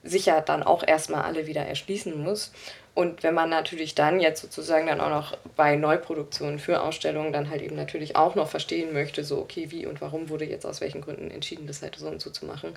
sich 0.02 0.26
ja 0.26 0.40
dann 0.40 0.62
auch 0.62 0.86
erstmal 0.86 1.22
alle 1.22 1.46
wieder 1.46 1.62
erschließen 1.62 2.22
muss. 2.22 2.52
Und 2.94 3.22
wenn 3.22 3.34
man 3.34 3.50
natürlich 3.50 3.94
dann 3.94 4.18
jetzt 4.20 4.42
sozusagen 4.42 4.88
dann 4.88 5.00
auch 5.00 5.10
noch 5.10 5.38
bei 5.56 5.76
Neuproduktionen 5.76 6.58
für 6.58 6.82
Ausstellungen 6.82 7.32
dann 7.32 7.48
halt 7.48 7.62
eben 7.62 7.76
natürlich 7.76 8.16
auch 8.16 8.34
noch 8.34 8.48
verstehen 8.48 8.92
möchte, 8.92 9.22
so 9.24 9.38
okay, 9.38 9.70
wie 9.70 9.86
und 9.86 10.00
warum 10.00 10.28
wurde 10.28 10.44
jetzt 10.44 10.66
aus 10.66 10.80
welchen 10.80 11.00
Gründen 11.00 11.30
entschieden, 11.30 11.66
das 11.66 11.82
halt 11.82 11.96
so 11.96 12.08
und 12.08 12.20
so 12.20 12.30
zu 12.30 12.46
machen, 12.46 12.74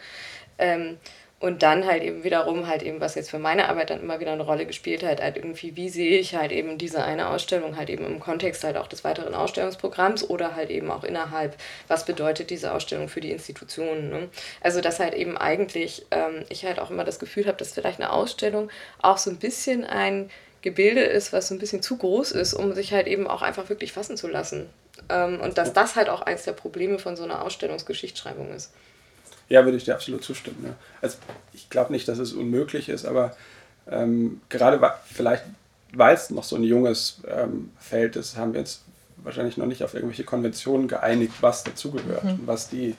ähm, 0.60 0.98
und 1.44 1.62
dann 1.62 1.86
halt 1.86 2.04
eben 2.04 2.24
wiederum 2.24 2.68
halt 2.68 2.84
eben, 2.84 3.02
was 3.02 3.16
jetzt 3.16 3.30
für 3.30 3.38
meine 3.38 3.68
Arbeit 3.68 3.90
dann 3.90 4.00
immer 4.00 4.22
wieder 4.22 4.32
eine 4.32 4.44
Rolle 4.44 4.66
gespielt 4.66 5.04
hat, 5.04 5.22
halt 5.22 5.36
irgendwie, 5.36 5.76
wie 5.76 5.90
sehe 5.90 6.18
ich 6.18 6.36
halt 6.36 6.54
eben 6.54 6.78
diese 6.78 7.04
eine 7.04 7.28
Ausstellung 7.28 7.76
halt 7.76 7.90
eben 7.90 8.06
im 8.06 8.22
Kontext 8.22 8.64
halt 8.64 8.78
auch 8.78 8.88
des 8.88 9.04
weiteren 9.04 9.36
Ausstellungsprogramms 9.36 10.30
oder 10.30 10.56
halt 10.56 10.70
eben 10.70 10.90
auch 10.90 11.04
innerhalb, 11.04 11.58
was 11.90 12.06
bedeutet 12.06 12.50
diese 12.50 12.74
Ausstellung 12.74 13.10
für 13.10 13.20
die 13.20 13.32
Institutionen. 13.32 14.10
Ne? 14.10 14.30
Also 14.62 14.80
dass 14.80 15.02
halt 15.02 15.16
eben 15.16 15.38
eigentlich 15.38 16.06
ähm, 16.12 16.46
ich 16.48 16.64
halt 16.64 16.80
auch 16.80 16.90
immer 16.90 17.04
das 17.04 17.20
Gefühl 17.20 17.46
habe, 17.46 17.58
dass 17.58 17.74
vielleicht 17.74 18.00
eine 18.00 18.14
Ausstellung 18.14 18.70
auch 19.02 19.18
so 19.18 19.30
ein 19.30 19.36
bisschen 19.38 19.84
ein 19.84 20.30
Gebilde 20.62 21.02
ist, 21.02 21.34
was 21.34 21.50
so 21.50 21.56
ein 21.56 21.60
bisschen 21.60 21.82
zu 21.82 21.98
groß 21.98 22.32
ist, 22.32 22.54
um 22.54 22.72
sich 22.72 22.94
halt 22.94 23.08
eben 23.08 23.28
auch 23.28 23.42
einfach 23.42 23.68
wirklich 23.68 23.92
fassen 23.92 24.16
zu 24.16 24.30
lassen. 24.30 24.70
Ähm, 25.10 25.42
und 25.42 25.58
dass 25.58 25.74
das 25.74 25.98
halt 25.98 26.08
auch 26.08 26.22
eins 26.22 26.44
der 26.44 26.54
Probleme 26.54 27.00
von 27.00 27.18
so 27.18 27.26
einer 27.26 27.44
Ausstellungsgeschichtsschreibung 27.44 28.54
ist. 28.54 28.72
Ja, 29.54 29.66
würde 29.66 29.78
ich 29.78 29.84
dir 29.84 29.94
absolut 29.94 30.24
zustimmen. 30.24 30.58
Ja. 30.66 30.76
Also 31.00 31.18
ich 31.54 31.70
glaube 31.70 31.92
nicht, 31.92 32.08
dass 32.08 32.18
es 32.18 32.34
unmöglich 32.34 32.90
ist, 32.90 33.06
aber 33.06 33.36
ähm, 33.88 34.42
gerade 34.50 34.82
vielleicht, 35.06 35.44
weil 35.94 36.16
es 36.16 36.32
noch 36.32 36.44
so 36.44 36.56
ein 36.56 36.64
junges 36.64 37.22
ähm, 37.28 37.70
Feld 37.78 38.16
ist, 38.16 38.36
haben 38.36 38.54
wir 38.54 38.62
jetzt 38.62 38.82
wahrscheinlich 39.18 39.56
noch 39.58 39.68
nicht 39.68 39.84
auf 39.84 39.94
irgendwelche 39.94 40.24
Konventionen 40.24 40.88
geeinigt, 40.88 41.34
was 41.42 41.64
dazugehört, 41.64 42.24
mhm. 42.24 42.40
was 42.48 42.70
die 42.70 42.96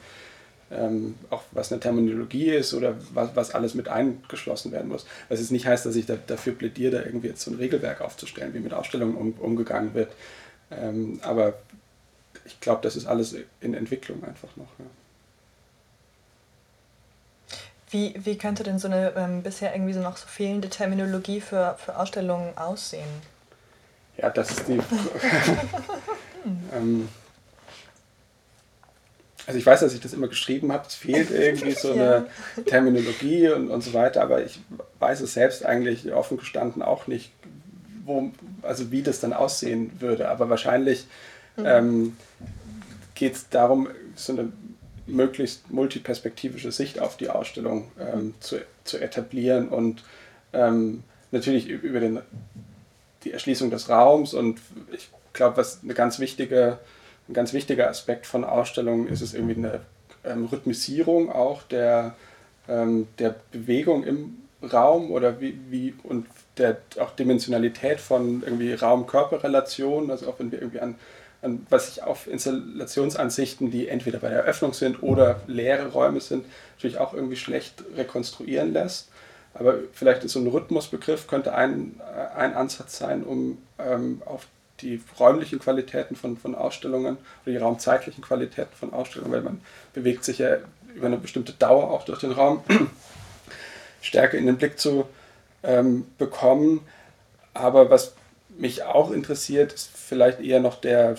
ähm, 0.70 1.16
auch 1.28 1.42
was 1.50 1.72
eine 1.72 1.80
Terminologie 1.80 2.50
ist 2.50 2.72
oder 2.72 2.94
was, 3.12 3.34
was 3.34 3.52
alles 3.52 3.74
mit 3.74 3.88
eingeschlossen 3.88 4.70
werden 4.70 4.90
muss. 4.90 5.06
Was 5.28 5.40
jetzt 5.40 5.50
nicht 5.50 5.66
heißt, 5.66 5.84
dass 5.84 5.96
ich 5.96 6.06
da, 6.06 6.14
dafür 6.24 6.52
plädiere, 6.52 6.98
da 6.98 7.04
irgendwie 7.04 7.26
jetzt 7.26 7.40
so 7.40 7.50
ein 7.50 7.56
Regelwerk 7.56 8.00
aufzustellen, 8.00 8.54
wie 8.54 8.60
mit 8.60 8.72
Ausstellungen 8.72 9.16
um, 9.16 9.32
umgegangen 9.40 9.92
wird. 9.94 10.12
Ähm, 10.70 11.18
aber 11.22 11.54
ich 12.44 12.60
glaube, 12.60 12.80
das 12.82 12.94
ist 12.94 13.06
alles 13.06 13.34
in 13.60 13.74
Entwicklung 13.74 14.22
einfach 14.22 14.54
noch. 14.56 14.68
Ja. 14.78 14.84
Wie, 17.90 18.14
wie 18.16 18.36
könnte 18.36 18.62
denn 18.62 18.78
so 18.78 18.88
eine 18.88 19.12
ähm, 19.16 19.42
bisher 19.42 19.74
irgendwie 19.74 19.92
so 19.92 20.00
noch 20.00 20.16
so 20.16 20.26
fehlende 20.26 20.68
Terminologie 20.68 21.40
für, 21.40 21.76
für 21.78 21.98
Ausstellungen 21.98 22.56
aussehen? 22.56 23.08
Ja, 24.16 24.30
das 24.30 24.50
ist 24.50 24.68
die. 24.68 24.78
ähm, 26.74 27.08
also 29.46 29.58
ich 29.58 29.66
weiß, 29.66 29.80
dass 29.80 29.92
ich 29.92 30.00
das 30.00 30.14
immer 30.14 30.28
geschrieben 30.28 30.72
habe, 30.72 30.86
es 30.86 30.94
fehlt 30.94 31.30
irgendwie 31.30 31.72
so 31.72 31.92
eine 31.92 32.26
Terminologie 32.66 33.48
und, 33.50 33.70
und 33.70 33.82
so 33.82 33.92
weiter, 33.92 34.22
aber 34.22 34.42
ich 34.42 34.60
weiß 35.00 35.20
es 35.20 35.34
selbst 35.34 35.66
eigentlich 35.66 36.12
offen 36.12 36.38
gestanden 36.38 36.82
auch 36.82 37.06
nicht, 37.06 37.30
wo, 38.04 38.30
also 38.62 38.90
wie 38.90 39.02
das 39.02 39.20
dann 39.20 39.34
aussehen 39.34 39.92
würde. 40.00 40.30
Aber 40.30 40.48
wahrscheinlich 40.48 41.06
mhm. 41.56 41.66
ähm, 41.66 42.16
geht 43.14 43.34
es 43.34 43.48
darum, 43.50 43.88
so 44.14 44.32
eine 44.32 44.52
möglichst 45.06 45.70
multiperspektivische 45.70 46.72
Sicht 46.72 47.00
auf 47.00 47.16
die 47.16 47.28
Ausstellung 47.28 47.90
ähm, 48.00 48.34
zu, 48.40 48.56
zu 48.84 48.98
etablieren 48.98 49.68
und 49.68 50.02
ähm, 50.52 51.02
natürlich 51.30 51.68
über 51.68 52.00
den, 52.00 52.20
die 53.24 53.32
Erschließung 53.32 53.70
des 53.70 53.88
Raums 53.88 54.34
und 54.34 54.60
ich 54.92 55.10
glaube, 55.32 55.56
was 55.58 55.82
eine 55.82 55.94
ganz 55.94 56.18
wichtige, 56.18 56.78
ein 57.28 57.34
ganz 57.34 57.52
wichtiger 57.52 57.88
Aspekt 57.88 58.26
von 58.26 58.44
Ausstellungen 58.44 59.08
ist, 59.08 59.20
ist 59.20 59.34
irgendwie 59.34 59.56
eine 59.56 59.80
ähm, 60.24 60.46
Rhythmisierung 60.46 61.30
auch 61.30 61.62
der, 61.64 62.14
ähm, 62.68 63.08
der 63.18 63.34
Bewegung 63.52 64.04
im 64.04 64.36
Raum 64.72 65.10
oder 65.10 65.40
wie, 65.40 65.58
wie 65.68 65.94
und 66.04 66.26
der 66.56 66.78
auch 66.98 67.10
Dimensionalität 67.10 68.00
von 68.00 68.42
irgendwie 68.42 68.72
Raum-Körper-Relationen, 68.72 70.10
also 70.10 70.28
auch 70.28 70.38
wenn 70.38 70.52
wir 70.52 70.60
irgendwie 70.60 70.80
an 70.80 70.94
was 71.70 71.86
sich 71.86 72.02
auf 72.02 72.26
Installationsansichten, 72.26 73.70
die 73.70 73.88
entweder 73.88 74.18
bei 74.18 74.28
der 74.28 74.40
Eröffnung 74.40 74.72
sind 74.72 75.02
oder 75.02 75.40
leere 75.46 75.92
Räume 75.92 76.20
sind, 76.20 76.46
natürlich 76.76 76.98
auch 76.98 77.14
irgendwie 77.14 77.36
schlecht 77.36 77.84
rekonstruieren 77.96 78.72
lässt. 78.72 79.08
Aber 79.54 79.76
vielleicht 79.92 80.24
ist 80.24 80.32
so 80.32 80.40
ein 80.40 80.46
Rhythmusbegriff, 80.46 81.26
könnte 81.26 81.54
ein, 81.54 82.00
äh, 82.00 82.38
ein 82.38 82.54
Ansatz 82.54 82.98
sein, 82.98 83.22
um 83.22 83.58
ähm, 83.78 84.20
auf 84.24 84.46
die 84.80 85.00
räumlichen 85.20 85.60
Qualitäten 85.60 86.16
von, 86.16 86.36
von 86.36 86.54
Ausstellungen 86.54 87.16
oder 87.44 87.52
die 87.52 87.56
raumzeitlichen 87.56 88.24
Qualitäten 88.24 88.74
von 88.74 88.92
Ausstellungen, 88.92 89.32
weil 89.32 89.42
man 89.42 89.60
bewegt 89.92 90.24
sich 90.24 90.38
ja 90.38 90.56
über 90.94 91.06
eine 91.06 91.16
bestimmte 91.16 91.52
Dauer 91.52 91.90
auch 91.90 92.04
durch 92.04 92.20
den 92.20 92.32
Raum, 92.32 92.62
stärker 94.00 94.36
in 94.36 94.46
den 94.46 94.56
Blick 94.56 94.78
zu 94.78 95.06
ähm, 95.62 96.06
bekommen. 96.18 96.80
Aber 97.52 97.90
was 97.90 98.14
mich 98.56 98.82
auch 98.82 99.10
interessiert, 99.10 99.72
ist 99.72 99.90
vielleicht 99.94 100.40
eher 100.40 100.60
noch 100.60 100.80
der 100.80 101.16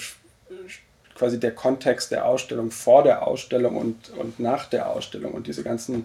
quasi 1.15 1.39
der 1.39 1.51
Kontext 1.51 2.11
der 2.11 2.25
Ausstellung 2.25 2.71
vor 2.71 3.03
der 3.03 3.25
Ausstellung 3.25 3.77
und, 3.77 4.09
und 4.09 4.39
nach 4.39 4.65
der 4.65 4.89
Ausstellung 4.89 5.31
und 5.31 5.47
diese 5.47 5.63
ganzen 5.63 6.03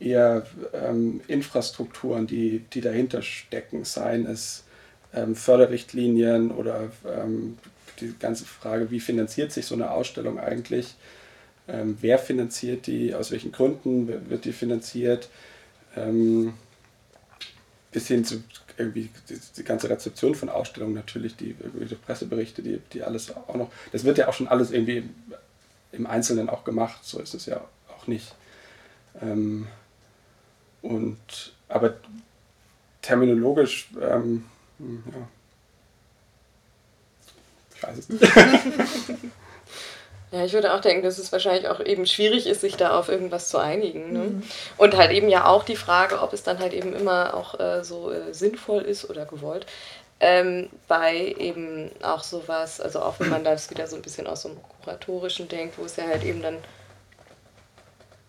eher 0.00 0.46
ähm, 0.72 1.20
Infrastrukturen, 1.28 2.26
die, 2.26 2.64
die 2.72 2.80
dahinter 2.80 3.22
stecken, 3.22 3.84
seien 3.84 4.26
es 4.26 4.64
ähm, 5.12 5.36
Förderrichtlinien 5.36 6.50
oder 6.50 6.90
ähm, 7.06 7.58
die 8.00 8.14
ganze 8.18 8.44
Frage, 8.44 8.90
wie 8.90 9.00
finanziert 9.00 9.52
sich 9.52 9.66
so 9.66 9.74
eine 9.74 9.90
Ausstellung 9.90 10.38
eigentlich, 10.38 10.94
ähm, 11.66 11.98
wer 12.00 12.18
finanziert 12.18 12.86
die, 12.86 13.14
aus 13.14 13.30
welchen 13.30 13.52
Gründen 13.52 14.08
wird 14.30 14.44
die 14.44 14.52
finanziert, 14.52 15.28
ähm, 15.96 16.54
bis 17.90 18.08
hin 18.08 18.24
zu 18.24 18.42
irgendwie 18.78 19.10
die, 19.28 19.38
die, 19.56 19.64
ganze 19.64 19.90
Rezeption 19.90 20.34
von 20.34 20.48
Ausstellungen 20.48 20.94
natürlich, 20.94 21.36
die, 21.36 21.54
die 21.54 21.94
Presseberichte, 21.94 22.62
die, 22.62 22.80
die 22.92 23.02
alles 23.02 23.34
auch 23.34 23.54
noch, 23.54 23.70
das 23.92 24.04
wird 24.04 24.18
ja 24.18 24.28
auch 24.28 24.32
schon 24.32 24.48
alles 24.48 24.70
irgendwie 24.70 25.08
im, 25.92 26.06
Einzelnen 26.06 26.48
auch 26.48 26.64
gemacht, 26.64 27.00
so 27.02 27.20
ist 27.20 27.34
es 27.34 27.46
ja 27.46 27.60
auch 27.88 28.06
nicht. 28.06 28.34
Ähm, 29.20 29.66
und, 30.82 31.52
aber 31.68 31.96
terminologisch, 33.02 33.88
ähm, 34.00 34.44
hm, 34.78 35.02
ja, 35.12 35.28
ich 37.74 37.82
weiß 37.82 37.98
es 37.98 38.08
nicht. 38.08 38.22
Ja, 40.30 40.44
ich 40.44 40.52
würde 40.52 40.74
auch 40.74 40.80
denken, 40.80 41.02
dass 41.02 41.18
es 41.18 41.32
wahrscheinlich 41.32 41.68
auch 41.68 41.80
eben 41.80 42.04
schwierig 42.04 42.46
ist, 42.46 42.60
sich 42.60 42.76
da 42.76 42.98
auf 42.98 43.08
irgendwas 43.08 43.48
zu 43.48 43.58
einigen. 43.58 44.12
Ne? 44.12 44.18
Mhm. 44.18 44.42
Und 44.76 44.96
halt 44.96 45.10
eben 45.10 45.28
ja 45.28 45.46
auch 45.46 45.64
die 45.64 45.76
Frage, 45.76 46.20
ob 46.20 46.32
es 46.34 46.42
dann 46.42 46.58
halt 46.58 46.74
eben 46.74 46.94
immer 46.94 47.34
auch 47.34 47.58
äh, 47.58 47.82
so 47.82 48.12
äh, 48.12 48.34
sinnvoll 48.34 48.82
ist 48.82 49.08
oder 49.08 49.24
gewollt, 49.24 49.64
ähm, 50.20 50.68
bei 50.86 51.34
eben 51.38 51.90
auch 52.02 52.22
sowas, 52.22 52.80
also 52.80 53.00
auch 53.00 53.20
wenn 53.20 53.30
man 53.30 53.44
das 53.44 53.70
wieder 53.70 53.86
so 53.86 53.96
ein 53.96 54.02
bisschen 54.02 54.26
aus 54.26 54.42
so 54.42 54.48
einem 54.50 54.58
kuratorischen 54.84 55.48
denkt, 55.48 55.78
wo 55.78 55.84
es 55.84 55.96
ja 55.96 56.04
halt 56.04 56.24
eben 56.24 56.42
dann 56.42 56.58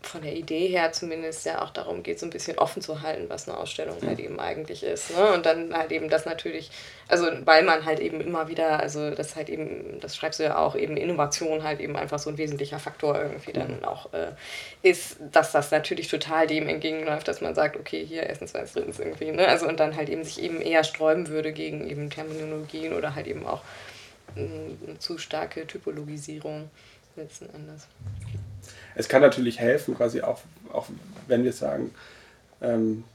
von 0.02 0.22
der 0.22 0.34
Idee 0.36 0.68
her 0.68 0.94
zumindest 0.94 1.46
ja 1.46 1.62
auch 1.62 1.72
darum 1.72 2.04
geht, 2.04 2.20
so 2.20 2.26
ein 2.26 2.30
bisschen 2.30 2.58
offen 2.58 2.82
zu 2.82 3.02
halten, 3.02 3.30
was 3.30 3.48
eine 3.48 3.58
Ausstellung 3.58 3.98
halt 4.06 4.20
eben 4.20 4.40
eigentlich 4.40 4.82
ist. 4.84 5.16
Ne? 5.16 5.34
Und 5.34 5.46
dann 5.46 5.74
halt 5.74 5.92
eben 5.92 6.10
das 6.10 6.26
natürlich, 6.26 6.72
also 7.10 7.28
weil 7.44 7.64
man 7.64 7.84
halt 7.84 8.00
eben 8.00 8.22
immer 8.22 8.48
wieder, 8.48 8.80
also 8.80 9.12
das 9.12 9.36
halt 9.36 9.50
eben, 9.50 10.00
das 10.00 10.16
schreibst 10.16 10.40
du 10.40 10.44
ja 10.44 10.58
auch, 10.58 10.76
eben 10.76 10.96
Innovation 10.96 11.64
halt 11.64 11.82
eben 11.82 11.98
einfach 11.98 12.18
so 12.18 12.30
ein 12.30 12.38
wesentlicher 12.38 12.80
Faktor 12.80 13.20
irgendwie 13.20 13.52
dann 13.52 13.84
auch 13.84 14.14
äh, 14.14 14.32
ist, 14.84 15.18
dass 15.32 15.52
das 15.52 15.70
natürlich 15.70 16.08
total 16.08 16.48
dem 16.48 16.70
entgegenläuft, 16.70 17.28
dass 17.28 17.42
man 17.42 17.54
sagt, 17.54 17.76
okay, 17.76 18.06
hier 18.06 18.24
erstens, 18.24 18.54
zweitens, 18.54 18.74
drittens 18.74 19.00
irgendwie, 19.00 19.32
ne? 19.32 19.48
Also 19.48 19.68
und 19.68 19.82
dann 19.82 19.98
halt 19.98 20.08
eben 20.08 20.24
sich 20.24 20.42
eben 20.42 20.62
eher 20.62 20.86
sträuben 20.86 21.28
würde 21.28 21.52
gegen 21.52 21.88
eben 21.88 22.10
Terminologien 22.10 22.94
oder 22.94 23.16
halt 23.16 23.28
eben 23.28 23.46
auch 23.46 23.62
eine 24.36 24.98
zu 25.00 25.18
starke 25.18 25.68
Typologisierung 25.68 26.70
letzten 27.18 27.50
Endes 27.54 27.88
es 29.00 29.08
kann 29.08 29.22
natürlich 29.22 29.62
helfen, 29.62 29.96
quasi 29.96 30.22
auch, 30.22 30.42
auch 30.74 30.88
wenn 31.28 31.46
wir 31.46 31.54
sagen, 31.54 31.92
ähm, 32.62 33.06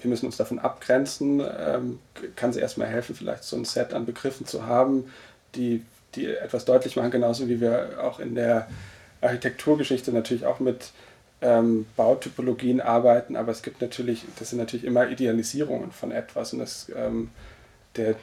wir 0.00 0.08
müssen 0.08 0.24
uns 0.24 0.38
davon 0.38 0.58
abgrenzen, 0.58 1.40
ähm, 1.40 1.98
kann 2.36 2.50
es 2.50 2.56
erstmal 2.56 2.88
helfen, 2.88 3.14
vielleicht 3.14 3.44
so 3.44 3.54
ein 3.54 3.66
Set 3.66 3.92
an 3.92 4.06
Begriffen 4.06 4.46
zu 4.46 4.66
haben, 4.66 5.12
die, 5.54 5.84
die 6.14 6.26
etwas 6.26 6.64
deutlich 6.64 6.96
machen, 6.96 7.10
genauso 7.10 7.50
wie 7.50 7.60
wir 7.60 8.02
auch 8.02 8.18
in 8.18 8.34
der 8.34 8.66
Architekturgeschichte 9.20 10.10
natürlich 10.10 10.46
auch 10.46 10.58
mit 10.58 10.92
ähm, 11.42 11.84
Bautypologien 11.96 12.80
arbeiten, 12.80 13.36
aber 13.36 13.52
es 13.52 13.62
gibt 13.62 13.82
natürlich, 13.82 14.24
das 14.38 14.48
sind 14.48 14.58
natürlich 14.58 14.86
immer 14.86 15.10
Idealisierungen 15.10 15.92
von 15.92 16.12
etwas. 16.12 16.54
Und 16.54 16.60
das, 16.60 16.90
ähm, 16.96 17.30
der 17.96 18.14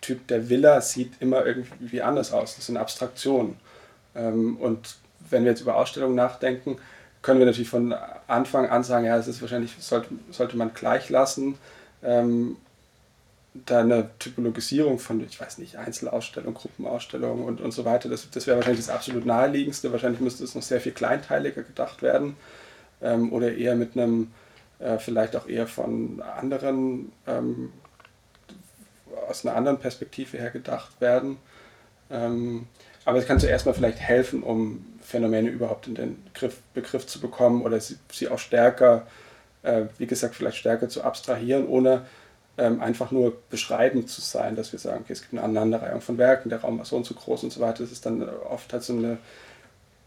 Typ 0.00 0.26
der 0.28 0.48
Villa 0.48 0.80
sieht 0.80 1.12
immer 1.20 1.44
irgendwie 1.44 2.00
anders 2.00 2.32
aus, 2.32 2.56
das 2.56 2.64
sind 2.64 2.78
Abstraktionen. 2.78 3.56
Ähm, 4.14 4.56
und 4.56 4.96
wenn 5.30 5.44
wir 5.44 5.50
jetzt 5.50 5.60
über 5.60 5.76
Ausstellungen 5.76 6.14
nachdenken, 6.14 6.78
können 7.22 7.38
wir 7.38 7.46
natürlich 7.46 7.70
von 7.70 7.94
Anfang 8.26 8.68
an 8.68 8.84
sagen, 8.84 9.06
ja, 9.06 9.16
es 9.16 9.28
ist 9.28 9.40
wahrscheinlich, 9.40 9.74
sollte, 9.78 10.08
sollte 10.30 10.56
man 10.56 10.74
gleich 10.74 11.08
lassen. 11.08 11.58
Ähm, 12.02 12.56
da 13.54 13.80
eine 13.80 14.10
Typologisierung 14.18 14.98
von, 14.98 15.24
ich 15.24 15.40
weiß 15.40 15.58
nicht, 15.58 15.76
Einzelausstellungen, 15.76 16.54
Gruppenausstellungen 16.54 17.44
und, 17.44 17.60
und 17.60 17.70
so 17.70 17.84
weiter, 17.84 18.08
das, 18.08 18.28
das 18.28 18.46
wäre 18.46 18.56
wahrscheinlich 18.56 18.84
das 18.84 18.94
absolut 18.94 19.24
naheliegendste. 19.24 19.92
Wahrscheinlich 19.92 20.20
müsste 20.20 20.42
es 20.42 20.54
noch 20.54 20.62
sehr 20.62 20.80
viel 20.80 20.92
kleinteiliger 20.92 21.62
gedacht 21.62 22.02
werden 22.02 22.36
ähm, 23.00 23.32
oder 23.32 23.54
eher 23.54 23.76
mit 23.76 23.96
einem, 23.96 24.32
äh, 24.80 24.98
vielleicht 24.98 25.36
auch 25.36 25.46
eher 25.46 25.68
von 25.68 26.20
anderen, 26.20 27.12
ähm, 27.28 27.72
aus 29.28 29.46
einer 29.46 29.56
anderen 29.56 29.78
Perspektive 29.78 30.36
her 30.36 30.50
gedacht 30.50 31.00
werden. 31.00 31.36
Ähm, 32.14 32.66
aber 33.04 33.18
es 33.18 33.26
kann 33.26 33.40
zuerst 33.40 33.66
mal 33.66 33.74
vielleicht 33.74 33.98
helfen, 33.98 34.42
um 34.42 34.86
Phänomene 35.02 35.50
überhaupt 35.50 35.86
in 35.86 35.94
den 35.94 36.24
Griff, 36.32 36.58
Begriff 36.72 37.06
zu 37.06 37.20
bekommen 37.20 37.62
oder 37.62 37.78
sie, 37.80 37.96
sie 38.10 38.28
auch 38.28 38.38
stärker, 38.38 39.06
äh, 39.62 39.82
wie 39.98 40.06
gesagt, 40.06 40.34
vielleicht 40.34 40.56
stärker 40.56 40.88
zu 40.88 41.02
abstrahieren, 41.02 41.66
ohne 41.66 42.06
ähm, 42.56 42.80
einfach 42.80 43.10
nur 43.10 43.36
beschreibend 43.50 44.08
zu 44.08 44.20
sein, 44.20 44.56
dass 44.56 44.72
wir 44.72 44.78
sagen, 44.78 45.02
okay, 45.02 45.12
es 45.12 45.22
gibt 45.22 45.34
eine 45.34 45.42
Aneinanderreihung 45.42 46.00
von 46.00 46.18
Werken, 46.18 46.48
der 46.48 46.60
Raum 46.60 46.78
war 46.78 46.84
so 46.84 46.96
und 46.96 47.04
so 47.04 47.14
groß 47.14 47.42
und 47.42 47.52
so 47.52 47.60
weiter. 47.60 47.82
Das 47.82 47.92
ist 47.92 48.06
dann 48.06 48.26
oft 48.28 48.72
halt 48.72 48.82
so 48.82 48.92
eine 48.92 49.18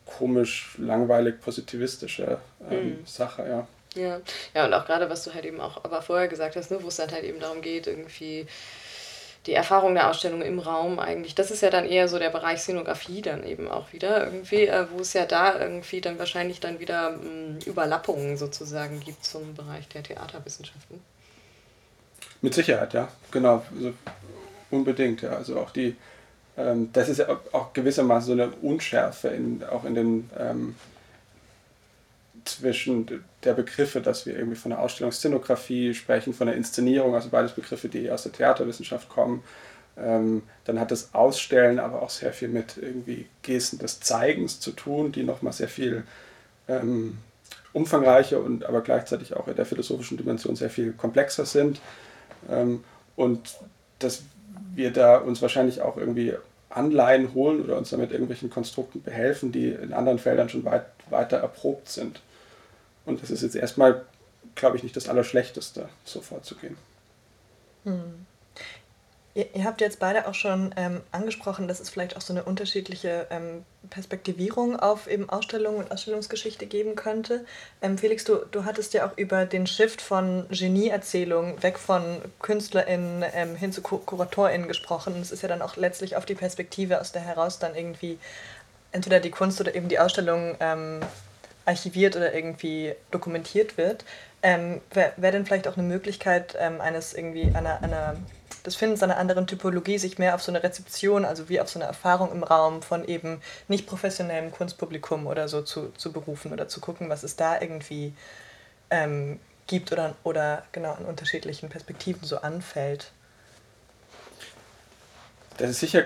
komisch, 0.05 0.75
langweilig, 0.77 1.41
positivistische 1.41 2.39
ähm, 2.71 2.89
mhm. 2.89 3.05
Sache, 3.05 3.45
ja. 3.47 3.67
Ja. 3.95 4.21
ja, 4.53 4.65
und 4.65 4.73
auch 4.73 4.85
gerade, 4.85 5.09
was 5.09 5.23
du 5.23 5.33
halt 5.33 5.45
eben 5.45 5.59
auch 5.59 5.83
aber 5.83 6.01
vorher 6.01 6.27
gesagt 6.27 6.55
hast, 6.55 6.71
ne, 6.71 6.77
wo 6.81 6.87
es 6.87 6.97
dann 6.97 7.11
halt 7.11 7.23
eben 7.23 7.39
darum 7.39 7.61
geht, 7.61 7.87
irgendwie 7.87 8.45
die 9.47 9.53
Erfahrung 9.53 9.93
der 9.93 10.09
Ausstellung 10.09 10.41
im 10.41 10.59
Raum 10.59 10.99
eigentlich. 10.99 11.33
Das 11.33 11.51
ist 11.51 11.61
ja 11.61 11.69
dann 11.69 11.85
eher 11.85 12.07
so 12.07 12.19
der 12.19 12.29
Bereich 12.29 12.59
Szenografie 12.59 13.21
dann 13.21 13.43
eben 13.43 13.69
auch 13.69 13.93
wieder 13.93 14.25
irgendwie, 14.25 14.67
äh, 14.67 14.85
wo 14.91 14.99
es 14.99 15.13
ja 15.13 15.25
da 15.25 15.59
irgendwie 15.59 16.01
dann 16.01 16.19
wahrscheinlich 16.19 16.59
dann 16.59 16.79
wieder 16.79 17.11
mh, 17.11 17.19
hm, 17.21 17.59
Überlappungen 17.65 18.37
sozusagen 18.37 18.99
gibt 18.99 19.23
zum 19.25 19.55
Bereich 19.55 19.87
der 19.87 20.03
Theaterwissenschaften. 20.03 21.01
Mit 22.41 22.53
Sicherheit, 22.53 22.93
ja, 22.93 23.07
genau. 23.31 23.63
Also 23.75 23.93
unbedingt, 24.69 25.21
ja. 25.21 25.29
Also 25.29 25.59
auch 25.59 25.71
die, 25.71 25.95
ähm, 26.57 26.89
das 26.91 27.09
ist 27.09 27.19
ja 27.19 27.39
auch 27.53 27.73
gewissermaßen 27.73 28.27
so 28.27 28.33
eine 28.33 28.51
Unschärfe 28.61 29.29
in, 29.29 29.63
auch 29.63 29.85
in 29.85 29.95
den 29.95 30.29
ähm, 30.37 30.75
zwischen 32.47 33.23
der 33.43 33.53
Begriffe, 33.53 34.01
dass 34.01 34.25
wir 34.25 34.35
irgendwie 34.35 34.55
von 34.55 34.71
der 34.71 34.79
Ausstellungsszenografie 34.79 35.93
sprechen, 35.93 36.33
von 36.33 36.47
der 36.47 36.55
Inszenierung, 36.55 37.15
also 37.15 37.29
beides 37.29 37.53
Begriffe, 37.53 37.89
die 37.89 38.09
aus 38.11 38.23
der 38.23 38.31
Theaterwissenschaft 38.31 39.09
kommen. 39.09 39.43
Ähm, 39.97 40.43
dann 40.65 40.79
hat 40.79 40.91
das 40.91 41.13
Ausstellen 41.13 41.79
aber 41.79 42.01
auch 42.01 42.09
sehr 42.09 42.33
viel 42.33 42.49
mit 42.49 42.77
irgendwie 42.77 43.25
Gesten 43.41 43.79
des 43.79 43.99
Zeigens 43.99 44.59
zu 44.59 44.71
tun, 44.71 45.11
die 45.11 45.23
nochmal 45.23 45.53
sehr 45.53 45.67
viel 45.67 46.03
ähm, 46.67 47.17
umfangreicher 47.73 48.39
und 48.41 48.65
aber 48.65 48.81
gleichzeitig 48.81 49.35
auch 49.35 49.47
in 49.47 49.55
der 49.55 49.65
philosophischen 49.65 50.17
Dimension 50.17 50.55
sehr 50.55 50.69
viel 50.69 50.93
komplexer 50.93 51.45
sind. 51.45 51.81
Ähm, 52.49 52.83
und 53.15 53.57
dass 53.99 54.23
wir 54.75 54.91
da 54.91 55.17
uns 55.17 55.41
wahrscheinlich 55.41 55.81
auch 55.81 55.97
irgendwie 55.97 56.33
Anleihen 56.69 57.33
holen 57.33 57.61
oder 57.61 57.77
uns 57.77 57.89
damit 57.89 58.11
irgendwelchen 58.11 58.49
Konstrukten 58.49 59.01
behelfen, 59.01 59.51
die 59.51 59.69
in 59.69 59.93
anderen 59.93 60.19
Feldern 60.19 60.49
schon 60.49 60.65
weit, 60.65 60.85
weiter 61.09 61.37
erprobt 61.37 61.89
sind. 61.89 62.21
Und 63.07 63.23
das 63.23 63.31
ist 63.31 63.41
jetzt 63.41 63.55
erstmal, 63.55 64.05
glaube 64.55 64.77
ich, 64.77 64.83
nicht 64.83 64.95
das 64.95 65.09
Allerschlechteste, 65.09 65.89
so 66.03 66.21
vorzugehen. 66.21 66.77
Hm. 67.85 68.25
Ihr, 69.33 69.45
ihr, 69.55 69.63
habt 69.63 69.81
jetzt 69.81 69.99
beide 69.99 70.27
auch 70.27 70.33
schon 70.33 70.73
ähm, 70.77 71.01
angesprochen, 71.11 71.67
dass 71.67 71.79
es 71.79 71.89
vielleicht 71.89 72.17
auch 72.17 72.21
so 72.21 72.33
eine 72.33 72.43
unterschiedliche 72.43 73.27
ähm, 73.29 73.63
Perspektivierung 73.89 74.77
auf 74.77 75.07
eben 75.07 75.29
Ausstellungen 75.29 75.77
und 75.77 75.91
Ausstellungsgeschichte 75.91 76.65
geben 76.65 76.95
könnte. 76.95 77.45
Ähm, 77.81 77.97
Felix, 77.97 78.23
du, 78.23 78.39
du 78.51 78.65
hattest 78.65 78.93
ja 78.93 79.07
auch 79.07 79.15
über 79.15 79.45
den 79.45 79.67
Shift 79.67 80.01
von 80.01 80.47
Genieerzählungen 80.49 81.61
weg 81.63 81.77
von 81.77 82.19
KünstlerInnen 82.41 83.23
ähm, 83.33 83.55
hin 83.55 83.71
zu 83.71 83.81
Kur 83.81 84.05
KuratorInnen 84.05 84.67
gesprochen. 84.67 85.13
Und 85.13 85.21
es 85.21 85.31
ist 85.31 85.43
ja 85.43 85.47
dann 85.47 85.61
auch 85.61 85.77
letztlich 85.77 86.17
auf 86.17 86.25
die 86.25 86.35
Perspektive, 86.35 86.99
aus 86.99 87.13
der 87.13 87.21
heraus 87.21 87.59
dann 87.59 87.75
irgendwie 87.75 88.17
entweder 88.91 89.19
die 89.19 89.31
Kunst 89.31 89.61
oder 89.61 89.75
eben 89.75 89.87
die 89.87 89.99
Ausstellung 89.99 90.55
ähm, 90.59 90.99
archiviert 91.67 92.15
oder 92.15 92.33
irgendwie 92.33 92.95
dokumentiert 93.11 93.77
wird. 93.77 94.05
Ähm, 94.41 94.81
Wäre 94.91 95.13
wär 95.17 95.31
denn 95.31 95.45
vielleicht 95.45 95.67
auch 95.67 95.77
eine 95.77 95.85
Möglichkeit 95.85 96.55
ähm, 96.59 96.79
eines 96.81 97.13
irgendwie 97.13 97.51
einer, 97.53 97.83
einer 97.83 98.15
des 98.65 98.75
Findens 98.75 99.03
einer 99.03 99.17
anderen 99.17 99.47
Typologie 99.47 99.97
sich 99.97 100.17
mehr 100.17 100.35
auf 100.35 100.41
so 100.41 100.51
eine 100.51 100.63
Rezeption, 100.63 101.25
also 101.25 101.49
wie 101.49 101.59
auf 101.59 101.69
so 101.69 101.79
eine 101.79 101.87
Erfahrung 101.87 102.31
im 102.31 102.43
Raum 102.43 102.81
von 102.81 103.05
eben 103.05 103.41
nicht 103.67 103.87
professionellem 103.87 104.51
Kunstpublikum 104.51 105.27
oder 105.27 105.47
so 105.47 105.61
zu, 105.61 105.89
zu 105.97 106.11
berufen 106.11 106.53
oder 106.53 106.67
zu 106.67 106.79
gucken, 106.79 107.09
was 107.09 107.23
es 107.23 107.35
da 107.35 107.59
irgendwie 107.59 108.13
ähm, 108.89 109.39
gibt 109.67 109.91
oder, 109.91 110.15
oder 110.23 110.63
genau 110.71 110.93
an 110.93 111.05
unterschiedlichen 111.05 111.69
Perspektiven 111.69 112.25
so 112.25 112.37
anfällt. 112.37 113.11
Das 115.57 115.69
ist 115.69 115.79
sicher 115.79 116.03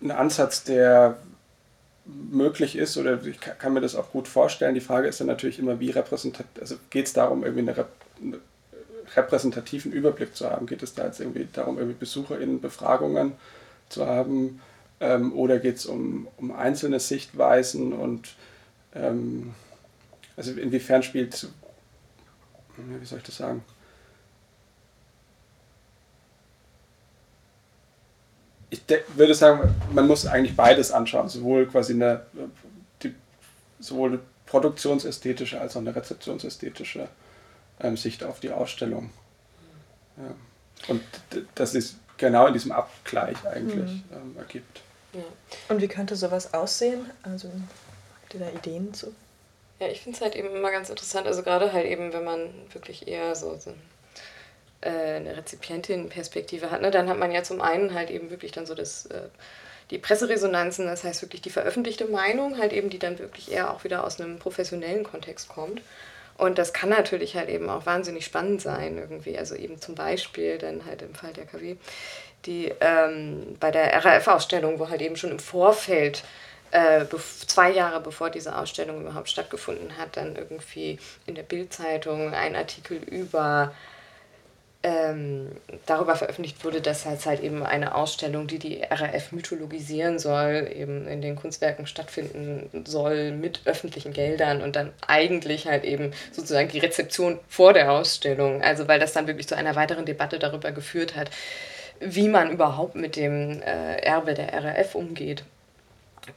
ein 0.00 0.10
Ansatz, 0.10 0.64
der 0.64 1.18
möglich 2.08 2.76
ist 2.76 2.96
oder 2.96 3.22
ich 3.24 3.38
kann 3.40 3.74
mir 3.74 3.80
das 3.80 3.94
auch 3.94 4.10
gut 4.10 4.28
vorstellen. 4.28 4.74
Die 4.74 4.80
Frage 4.80 5.08
ist 5.08 5.20
dann 5.20 5.26
natürlich 5.26 5.58
immer, 5.58 5.78
wie 5.78 5.90
repräsentativ, 5.90 6.60
also 6.60 6.76
geht 6.90 7.06
es 7.06 7.12
darum, 7.12 7.44
irgendwie 7.44 7.70
eine, 7.70 7.86
eine 8.22 8.38
repräsentativen 9.14 9.92
Überblick 9.92 10.34
zu 10.34 10.48
haben? 10.48 10.66
Geht 10.66 10.82
es 10.82 10.94
da 10.94 11.06
jetzt 11.06 11.20
irgendwie 11.20 11.46
darum, 11.52 11.78
irgendwie 11.78 11.98
BesucherInnen 11.98 12.60
Befragungen 12.60 13.32
zu 13.88 14.06
haben? 14.06 14.60
Ähm, 15.00 15.32
oder 15.34 15.58
geht 15.58 15.76
es 15.76 15.86
um, 15.86 16.28
um 16.38 16.50
einzelne 16.50 16.98
Sichtweisen 16.98 17.92
und 17.92 18.34
ähm, 18.94 19.54
also 20.36 20.52
inwiefern 20.52 21.02
spielt, 21.02 21.48
wie 22.76 23.04
soll 23.04 23.18
ich 23.18 23.24
das 23.24 23.36
sagen? 23.36 23.62
Ich 28.70 28.82
würde 29.14 29.34
sagen, 29.34 29.74
man 29.92 30.06
muss 30.06 30.26
eigentlich 30.26 30.56
beides 30.56 30.90
anschauen, 30.92 31.28
sowohl 31.28 31.66
quasi 31.66 31.94
eine, 31.94 32.26
die, 33.02 33.14
sowohl 33.80 34.10
eine 34.10 34.20
produktionsästhetische 34.46 35.60
als 35.60 35.76
auch 35.76 35.80
eine 35.80 35.94
rezeptionsästhetische 35.94 37.08
ähm, 37.80 37.96
Sicht 37.96 38.24
auf 38.24 38.40
die 38.40 38.50
Ausstellung. 38.50 39.10
Ja. 40.16 40.34
Und 40.88 41.02
das 41.54 41.74
ist 41.74 41.96
genau 42.16 42.46
in 42.46 42.52
diesem 42.52 42.72
Abgleich 42.72 43.36
eigentlich 43.46 43.90
mhm. 43.90 44.04
ähm, 44.12 44.36
ergibt. 44.36 44.82
Ja. 45.12 45.22
Und 45.68 45.80
wie 45.80 45.88
könnte 45.88 46.16
sowas 46.16 46.52
aussehen? 46.52 47.10
Also 47.22 47.48
habt 48.22 48.34
ihr 48.34 48.40
da 48.40 48.48
Ideen 48.50 48.92
zu? 48.92 49.14
Ja, 49.80 49.86
ich 49.88 50.00
finde 50.00 50.16
es 50.16 50.22
halt 50.22 50.34
eben 50.34 50.54
immer 50.54 50.70
ganz 50.70 50.90
interessant, 50.90 51.26
also 51.26 51.42
gerade 51.42 51.72
halt 51.72 51.86
eben, 51.86 52.12
wenn 52.12 52.24
man 52.24 52.50
wirklich 52.72 53.06
eher 53.06 53.34
so, 53.36 53.56
so 53.56 53.72
eine 54.86 55.36
Rezipientin-Perspektive 55.36 56.70
hat, 56.70 56.82
ne, 56.82 56.90
dann 56.90 57.08
hat 57.08 57.18
man 57.18 57.32
ja 57.32 57.42
zum 57.42 57.60
einen 57.60 57.94
halt 57.94 58.10
eben 58.10 58.30
wirklich 58.30 58.52
dann 58.52 58.66
so 58.66 58.74
das, 58.74 59.06
äh, 59.06 59.22
die 59.90 59.98
Presseresonanzen, 59.98 60.86
das 60.86 61.04
heißt 61.04 61.22
wirklich 61.22 61.42
die 61.42 61.50
veröffentlichte 61.50 62.06
Meinung, 62.06 62.58
halt 62.58 62.72
eben, 62.72 62.90
die 62.90 62.98
dann 62.98 63.18
wirklich 63.18 63.50
eher 63.50 63.72
auch 63.72 63.84
wieder 63.84 64.04
aus 64.04 64.20
einem 64.20 64.38
professionellen 64.38 65.04
Kontext 65.04 65.48
kommt. 65.48 65.82
Und 66.36 66.58
das 66.58 66.72
kann 66.72 66.90
natürlich 66.90 67.34
halt 67.34 67.48
eben 67.48 67.68
auch 67.68 67.84
wahnsinnig 67.84 68.24
spannend 68.24 68.62
sein 68.62 68.96
irgendwie. 68.96 69.36
Also 69.36 69.56
eben 69.56 69.80
zum 69.80 69.96
Beispiel 69.96 70.58
dann 70.58 70.86
halt 70.86 71.02
im 71.02 71.14
Fall 71.14 71.32
der 71.32 71.46
KW, 71.46 71.76
die 72.46 72.72
ähm, 72.80 73.56
bei 73.58 73.72
der 73.72 74.04
RAF-Ausstellung, 74.04 74.78
wo 74.78 74.88
halt 74.88 75.02
eben 75.02 75.16
schon 75.16 75.32
im 75.32 75.40
Vorfeld 75.40 76.22
äh, 76.70 77.06
zwei 77.46 77.70
Jahre 77.70 78.00
bevor 78.00 78.30
diese 78.30 78.56
Ausstellung 78.56 79.00
überhaupt 79.00 79.28
stattgefunden 79.30 79.98
hat, 79.98 80.16
dann 80.16 80.36
irgendwie 80.36 80.98
in 81.26 81.34
der 81.34 81.42
Bildzeitung 81.42 82.32
ein 82.32 82.54
Artikel 82.54 82.98
über 82.98 83.74
ähm, 84.88 85.50
darüber 85.86 86.16
veröffentlicht 86.16 86.64
wurde, 86.64 86.80
dass 86.80 87.04
halt, 87.04 87.24
halt 87.26 87.42
eben 87.42 87.64
eine 87.64 87.94
Ausstellung, 87.94 88.46
die 88.46 88.58
die 88.58 88.82
RAF 88.82 89.32
mythologisieren 89.32 90.18
soll, 90.18 90.70
eben 90.74 91.06
in 91.06 91.20
den 91.20 91.36
Kunstwerken 91.36 91.86
stattfinden 91.86 92.84
soll 92.86 93.32
mit 93.32 93.62
öffentlichen 93.66 94.12
Geldern 94.12 94.62
und 94.62 94.76
dann 94.76 94.92
eigentlich 95.06 95.66
halt 95.66 95.84
eben 95.84 96.12
sozusagen 96.32 96.68
die 96.68 96.78
Rezeption 96.78 97.38
vor 97.48 97.72
der 97.72 97.92
Ausstellung, 97.92 98.62
also 98.62 98.88
weil 98.88 99.00
das 99.00 99.12
dann 99.12 99.26
wirklich 99.26 99.48
zu 99.48 99.56
einer 99.56 99.76
weiteren 99.76 100.06
Debatte 100.06 100.38
darüber 100.38 100.72
geführt 100.72 101.16
hat, 101.16 101.30
wie 102.00 102.28
man 102.28 102.50
überhaupt 102.50 102.94
mit 102.94 103.16
dem 103.16 103.60
äh, 103.62 103.96
Erbe 103.96 104.34
der 104.34 104.52
RAF 104.52 104.94
umgeht. 104.94 105.44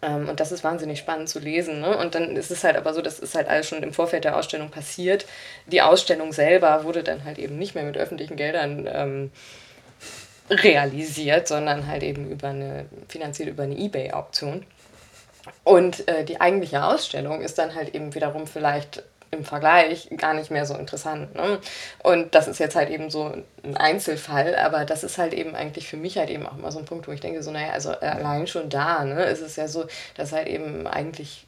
Ähm, 0.02 0.30
und 0.30 0.40
das 0.40 0.52
ist 0.52 0.64
wahnsinnig 0.64 1.00
spannend 1.00 1.30
zu 1.30 1.40
lesen. 1.40 1.82
Ne? 1.82 1.98
Und 1.98 2.16
dann 2.16 2.36
ist 2.36 2.52
es 2.52 2.64
halt 2.64 2.76
aber 2.76 2.94
so, 2.94 3.02
das 3.02 3.20
ist 3.20 3.36
halt 3.36 3.48
alles 3.48 3.68
schon 3.68 3.84
im 3.84 3.94
Vorfeld 3.94 4.24
der 4.24 4.38
Ausstellung 4.38 4.70
passiert. 4.70 5.26
Die 5.68 5.82
Ausstellung 5.82 6.34
selber 6.34 6.84
wurde 6.84 7.04
dann 7.04 7.24
halt 7.24 7.40
eben 7.40 7.58
nicht 7.58 7.76
mehr 7.76 7.84
mit 7.84 7.98
öffentlichen 7.98 8.36
Geldern 8.36 8.90
ähm, 8.92 9.32
realisiert, 10.50 11.48
sondern 11.48 11.88
halt 11.88 12.04
eben 12.04 12.30
über 12.30 12.50
eine, 12.50 12.86
finanziert 13.08 13.50
über 13.50 13.64
eine 13.64 13.78
Ebay-Auktion. 13.78 14.66
Und 15.64 16.08
äh, 16.08 16.24
die 16.24 16.40
eigentliche 16.40 16.84
Ausstellung 16.84 17.42
ist 17.42 17.58
dann 17.58 17.76
halt 17.76 17.96
eben 17.96 18.14
wiederum 18.14 18.48
vielleicht 18.48 19.04
im 19.32 19.46
Vergleich 19.46 20.10
gar 20.18 20.34
nicht 20.34 20.52
mehr 20.52 20.66
so 20.66 20.76
interessant. 20.76 21.34
Ne? 21.36 21.60
Und 22.04 22.36
das 22.36 22.48
ist 22.48 22.60
jetzt 22.60 22.76
halt 22.76 22.90
eben 22.90 23.10
so 23.10 23.34
ein 23.64 23.78
Einzelfall, 23.78 24.56
aber 24.56 24.86
das 24.86 25.04
ist 25.04 25.18
halt 25.18 25.34
eben 25.34 25.56
eigentlich 25.56 25.88
für 25.88 25.98
mich 25.98 26.18
halt 26.18 26.30
eben 26.30 26.46
auch 26.46 26.58
mal 26.58 26.72
so 26.72 26.80
ein 26.80 26.86
Punkt, 26.86 27.08
wo 27.08 27.12
ich 27.12 27.22
denke, 27.22 27.42
so, 27.42 27.52
naja, 27.52 27.72
also 27.72 27.92
allein 27.92 28.48
schon 28.48 28.70
da, 28.70 29.06
ne, 29.06 29.24
ist 29.26 29.42
es 29.42 29.56
ja 29.56 29.68
so, 29.68 29.86
dass 30.16 30.34
halt 30.34 30.48
eben 30.48 30.86
eigentlich 30.86 31.46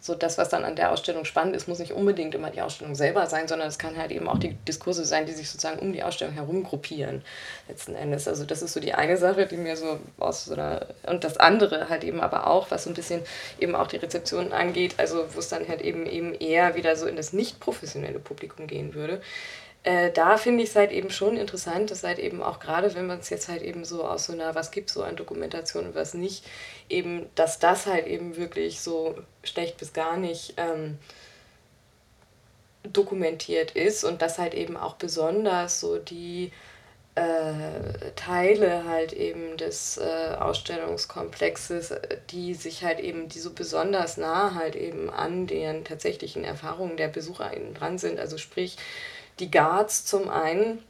so 0.00 0.14
das, 0.14 0.38
was 0.38 0.48
dann 0.48 0.64
an 0.64 0.76
der 0.76 0.92
Ausstellung 0.92 1.24
spannend 1.24 1.54
ist, 1.54 1.68
muss 1.68 1.78
nicht 1.78 1.92
unbedingt 1.92 2.34
immer 2.34 2.50
die 2.50 2.62
Ausstellung 2.62 2.94
selber 2.94 3.26
sein, 3.26 3.48
sondern 3.48 3.68
es 3.68 3.78
kann 3.78 3.96
halt 3.96 4.10
eben 4.10 4.28
auch 4.28 4.38
die 4.38 4.54
Diskurse 4.66 5.04
sein, 5.04 5.26
die 5.26 5.32
sich 5.32 5.50
sozusagen 5.50 5.78
um 5.78 5.92
die 5.92 6.02
Ausstellung 6.02 6.34
herum 6.34 6.64
gruppieren, 6.64 7.22
letzten 7.68 7.94
Endes. 7.94 8.26
Also 8.26 8.44
das 8.44 8.62
ist 8.62 8.72
so 8.72 8.80
die 8.80 8.94
eine 8.94 9.18
Sache, 9.18 9.46
die 9.46 9.58
mir 9.58 9.76
so 9.76 10.00
aus 10.18 10.46
so 10.46 10.54
einer, 10.54 10.86
und 11.06 11.22
das 11.22 11.36
andere 11.36 11.90
halt 11.90 12.04
eben 12.04 12.20
aber 12.20 12.46
auch, 12.46 12.70
was 12.70 12.84
so 12.84 12.90
ein 12.90 12.94
bisschen 12.94 13.20
eben 13.58 13.74
auch 13.74 13.88
die 13.88 13.96
Rezeption 13.96 14.52
angeht, 14.52 14.94
also 14.96 15.26
wo 15.34 15.38
es 15.38 15.48
dann 15.48 15.68
halt 15.68 15.82
eben 15.82 16.06
eben 16.06 16.34
eher 16.34 16.74
wieder 16.76 16.96
so 16.96 17.06
in 17.06 17.16
das 17.16 17.32
nicht 17.32 17.60
professionelle 17.60 18.18
Publikum 18.18 18.66
gehen 18.66 18.94
würde, 18.94 19.20
äh, 19.82 20.10
da 20.12 20.36
finde 20.36 20.62
ich 20.62 20.70
es 20.70 20.76
halt 20.76 20.92
eben 20.92 21.10
schon 21.10 21.36
interessant, 21.36 21.90
dass 21.90 22.04
halt 22.04 22.18
eben 22.18 22.42
auch 22.42 22.60
gerade, 22.60 22.94
wenn 22.94 23.06
man 23.06 23.20
es 23.20 23.30
jetzt 23.30 23.48
halt 23.48 23.62
eben 23.62 23.84
so 23.84 24.04
aus 24.04 24.26
so 24.26 24.32
einer, 24.34 24.54
was 24.54 24.70
gibt 24.70 24.90
so 24.90 25.02
an 25.02 25.16
Dokumentation 25.16 25.86
und 25.86 25.94
was 25.94 26.12
nicht, 26.14 26.44
eben, 26.88 27.26
dass 27.34 27.58
das 27.58 27.86
halt 27.86 28.06
eben 28.06 28.36
wirklich 28.36 28.80
so 28.80 29.16
schlecht 29.42 29.78
bis 29.78 29.92
gar 29.94 30.18
nicht 30.18 30.54
ähm, 30.58 30.98
dokumentiert 32.82 33.72
ist 33.72 34.04
und 34.04 34.20
dass 34.22 34.38
halt 34.38 34.54
eben 34.54 34.76
auch 34.76 34.94
besonders 34.94 35.80
so 35.80 35.98
die 35.98 36.52
äh, 37.14 38.12
Teile 38.16 38.84
halt 38.86 39.12
eben 39.12 39.56
des 39.56 39.98
äh, 39.98 40.34
Ausstellungskomplexes, 40.38 41.94
die 42.30 42.54
sich 42.54 42.84
halt 42.84 43.00
eben, 43.00 43.28
die 43.28 43.38
so 43.38 43.52
besonders 43.52 44.16
nah 44.16 44.54
halt 44.54 44.76
eben 44.76 45.10
an 45.10 45.46
den 45.46 45.84
tatsächlichen 45.84 46.44
Erfahrungen 46.44 46.96
der 46.96 47.08
BesucherInnen 47.08 47.74
dran 47.74 47.98
sind, 47.98 48.18
also 48.18 48.38
sprich 48.38 48.76
die 49.40 49.50
Guards 49.50 50.04
zum 50.04 50.28
einen, 50.28 50.82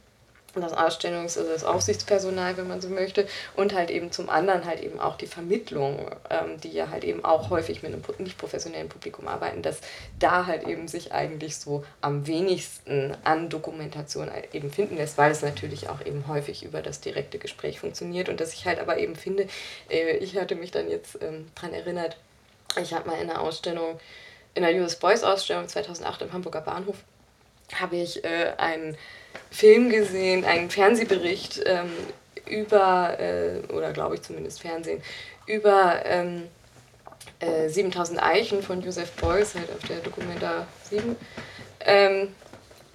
das 0.53 0.73
Ausstellungs-, 0.73 1.37
also 1.37 1.49
das 1.49 1.63
Aufsichtspersonal, 1.63 2.57
wenn 2.57 2.67
man 2.67 2.81
so 2.81 2.89
möchte, 2.89 3.25
und 3.55 3.73
halt 3.73 3.89
eben 3.89 4.11
zum 4.11 4.29
anderen 4.29 4.65
halt 4.65 4.81
eben 4.81 4.99
auch 4.99 5.15
die 5.15 5.27
Vermittlung, 5.27 6.11
ähm, 6.29 6.59
die 6.59 6.71
ja 6.71 6.89
halt 6.89 7.03
eben 7.03 7.23
auch 7.23 7.49
häufig 7.49 7.83
mit 7.83 7.93
einem 7.93 8.03
nicht 8.19 8.37
professionellen 8.37 8.89
Publikum 8.89 9.27
arbeiten, 9.27 9.61
dass 9.61 9.79
da 10.19 10.45
halt 10.45 10.67
eben 10.67 10.87
sich 10.87 11.13
eigentlich 11.13 11.55
so 11.57 11.85
am 12.01 12.27
wenigsten 12.27 13.15
an 13.23 13.49
Dokumentation 13.49 14.29
eben 14.51 14.71
finden 14.71 14.97
lässt, 14.97 15.17
weil 15.17 15.31
es 15.31 15.41
natürlich 15.41 15.87
auch 15.89 16.05
eben 16.05 16.27
häufig 16.27 16.63
über 16.63 16.81
das 16.81 16.99
direkte 16.99 17.39
Gespräch 17.39 17.79
funktioniert. 17.79 18.27
Und 18.27 18.41
dass 18.41 18.53
ich 18.53 18.65
halt 18.65 18.79
aber 18.79 18.97
eben 18.97 19.15
finde, 19.15 19.47
äh, 19.89 20.17
ich 20.17 20.37
hatte 20.37 20.55
mich 20.55 20.71
dann 20.71 20.89
jetzt 20.89 21.17
ähm, 21.21 21.47
dran 21.55 21.73
erinnert, 21.73 22.17
ich 22.81 22.93
habe 22.93 23.09
mal 23.09 23.19
in 23.21 23.29
einer 23.29 23.41
Ausstellung, 23.41 23.99
in 24.53 24.63
der 24.63 24.73
US 24.75 24.97
Boys 24.97 25.23
Ausstellung 25.23 25.67
2008 25.67 26.23
im 26.23 26.33
Hamburger 26.33 26.61
Bahnhof, 26.61 26.97
habe 27.79 27.97
ich 27.97 28.23
äh, 28.23 28.53
einen 28.57 28.97
Film 29.49 29.89
gesehen, 29.89 30.45
einen 30.45 30.69
Fernsehbericht 30.69 31.61
ähm, 31.65 31.91
über, 32.47 33.19
äh, 33.19 33.59
oder 33.71 33.91
glaube 33.93 34.15
ich 34.15 34.21
zumindest 34.21 34.61
Fernsehen, 34.61 35.01
über 35.45 36.01
ähm, 36.05 36.47
äh, 37.39 37.69
7000 37.69 38.21
Eichen 38.21 38.61
von 38.61 38.81
Joseph 38.81 39.11
Beuys, 39.13 39.55
halt 39.55 39.71
auf 39.71 39.87
der 39.87 39.99
Dokumenta 39.99 40.67
7. 40.89 41.15
Ähm, 41.81 42.29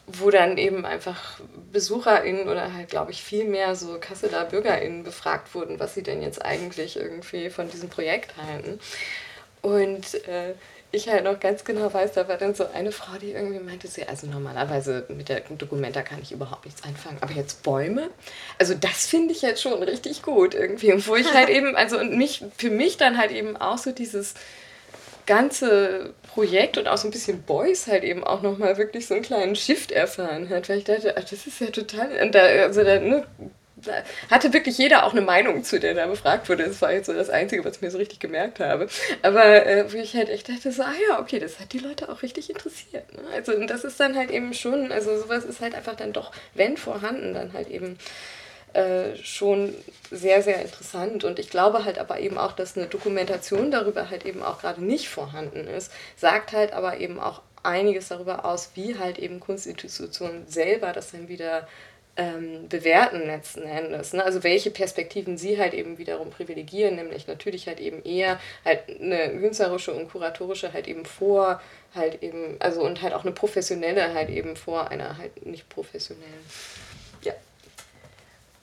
wo 0.06 0.30
dann 0.30 0.56
eben 0.56 0.86
einfach 0.86 1.40
BesucherInnen 1.72 2.48
oder 2.48 2.72
halt, 2.72 2.88
glaube 2.88 3.10
ich, 3.10 3.22
viel 3.22 3.44
mehr 3.44 3.74
so 3.74 3.98
Kasseler 3.98 4.44
BürgerInnen 4.44 5.02
befragt 5.02 5.52
wurden, 5.54 5.80
was 5.80 5.94
sie 5.94 6.02
denn 6.02 6.22
jetzt 6.22 6.44
eigentlich 6.44 6.96
irgendwie 6.96 7.50
von 7.50 7.68
diesem 7.68 7.88
Projekt 7.88 8.36
halten. 8.36 8.78
Und 9.62 10.14
äh, 10.28 10.54
ich 10.96 11.08
halt 11.08 11.24
noch 11.24 11.38
ganz 11.40 11.64
genau 11.64 11.92
weiß, 11.92 12.12
da 12.12 12.28
war 12.28 12.36
dann 12.36 12.54
so 12.54 12.66
eine 12.72 12.92
Frau, 12.92 13.18
die 13.18 13.32
irgendwie 13.32 13.60
meinte, 13.60 13.88
sie, 13.88 14.04
also 14.04 14.26
normalerweise 14.26 15.04
mit 15.08 15.28
der 15.28 15.40
Dokumenta 15.40 16.02
kann 16.02 16.20
ich 16.22 16.32
überhaupt 16.32 16.64
nichts 16.64 16.82
anfangen, 16.82 17.18
aber 17.20 17.32
jetzt 17.32 17.62
Bäume, 17.62 18.10
also 18.58 18.74
das 18.74 19.06
finde 19.06 19.32
ich 19.32 19.42
jetzt 19.42 19.62
schon 19.62 19.82
richtig 19.82 20.22
gut 20.22 20.54
irgendwie. 20.54 20.92
Und 20.92 21.06
wo 21.06 21.16
ich 21.16 21.32
halt 21.32 21.48
eben, 21.50 21.76
also 21.76 21.98
und 21.98 22.16
mich, 22.16 22.44
für 22.56 22.70
mich 22.70 22.96
dann 22.96 23.16
halt 23.18 23.32
eben 23.32 23.56
auch 23.56 23.78
so 23.78 23.92
dieses 23.92 24.34
ganze 25.26 26.14
Projekt 26.32 26.78
und 26.78 26.88
auch 26.88 26.96
so 26.96 27.08
ein 27.08 27.10
bisschen 27.10 27.42
Boys 27.42 27.86
halt 27.88 28.04
eben 28.04 28.24
auch 28.24 28.42
nochmal 28.42 28.78
wirklich 28.78 29.06
so 29.06 29.14
einen 29.14 29.24
kleinen 29.24 29.56
Shift 29.56 29.90
erfahren 29.90 30.48
hat, 30.48 30.68
weil 30.68 30.78
ich 30.78 30.84
dachte, 30.84 31.16
ach, 31.16 31.24
das 31.24 31.46
ist 31.46 31.60
ja 31.60 31.66
total, 31.68 32.10
und 32.22 32.34
da, 32.34 32.40
also 32.40 32.82
da, 32.84 33.00
ne, 33.00 33.26
hatte 34.30 34.52
wirklich 34.52 34.78
jeder 34.78 35.04
auch 35.04 35.12
eine 35.12 35.20
Meinung 35.20 35.62
zu, 35.62 35.78
der 35.78 35.94
da 35.94 36.06
befragt 36.06 36.48
wurde. 36.48 36.64
Das 36.64 36.80
war 36.80 36.92
jetzt 36.92 37.06
so 37.06 37.12
das 37.12 37.28
Einzige, 37.28 37.64
was 37.64 37.76
ich 37.76 37.82
mir 37.82 37.90
so 37.90 37.98
richtig 37.98 38.20
gemerkt 38.20 38.58
habe. 38.58 38.88
Aber 39.22 39.66
äh, 39.66 39.92
wo 39.92 39.96
ich 39.96 40.14
halt 40.14 40.30
echt 40.30 40.48
dachte, 40.48 40.72
so, 40.72 40.82
ah 40.82 40.94
ja, 41.10 41.20
okay, 41.20 41.38
das 41.38 41.60
hat 41.60 41.72
die 41.72 41.78
Leute 41.78 42.08
auch 42.08 42.22
richtig 42.22 42.48
interessiert. 42.48 43.12
Ne? 43.12 43.22
Also 43.34 43.52
und 43.52 43.68
das 43.68 43.84
ist 43.84 44.00
dann 44.00 44.16
halt 44.16 44.30
eben 44.30 44.54
schon, 44.54 44.92
also 44.92 45.18
sowas 45.18 45.44
ist 45.44 45.60
halt 45.60 45.74
einfach 45.74 45.94
dann 45.94 46.12
doch, 46.12 46.32
wenn 46.54 46.76
vorhanden, 46.76 47.34
dann 47.34 47.52
halt 47.52 47.68
eben 47.68 47.98
äh, 48.72 49.16
schon 49.22 49.74
sehr, 50.10 50.42
sehr 50.42 50.62
interessant. 50.62 51.24
Und 51.24 51.38
ich 51.38 51.50
glaube 51.50 51.84
halt 51.84 51.98
aber 51.98 52.20
eben 52.20 52.38
auch, 52.38 52.52
dass 52.52 52.76
eine 52.76 52.86
Dokumentation 52.86 53.70
darüber 53.70 54.08
halt 54.08 54.24
eben 54.24 54.42
auch 54.42 54.60
gerade 54.60 54.82
nicht 54.82 55.08
vorhanden 55.08 55.66
ist, 55.66 55.92
sagt 56.16 56.52
halt 56.52 56.72
aber 56.72 56.98
eben 56.98 57.20
auch 57.20 57.42
einiges 57.62 58.08
darüber 58.08 58.44
aus, 58.44 58.70
wie 58.74 58.98
halt 58.98 59.18
eben 59.18 59.40
Kunstinstitutionen 59.40 60.46
selber 60.46 60.92
das 60.92 61.10
dann 61.10 61.28
wieder 61.28 61.66
ähm, 62.16 62.68
bewerten 62.68 63.26
letzten 63.26 63.62
Endes. 63.62 64.12
Ne? 64.12 64.24
Also 64.24 64.42
welche 64.42 64.70
Perspektiven 64.70 65.36
sie 65.36 65.58
halt 65.58 65.74
eben 65.74 65.98
wiederum 65.98 66.30
privilegieren, 66.30 66.96
nämlich 66.96 67.26
natürlich 67.26 67.66
halt 67.66 67.80
eben 67.80 68.02
eher 68.04 68.40
halt 68.64 68.80
eine 68.88 69.38
künstlerische 69.38 69.92
und 69.92 70.10
kuratorische 70.10 70.72
halt 70.72 70.88
eben 70.88 71.04
vor 71.04 71.60
halt 71.94 72.22
eben, 72.22 72.56
also 72.58 72.82
und 72.82 73.02
halt 73.02 73.14
auch 73.14 73.24
eine 73.24 73.32
professionelle 73.32 74.14
halt 74.14 74.30
eben 74.30 74.56
vor 74.56 74.90
einer 74.90 75.18
halt 75.18 75.44
nicht 75.46 75.68
professionellen. 75.68 76.44
Ja. 77.22 77.32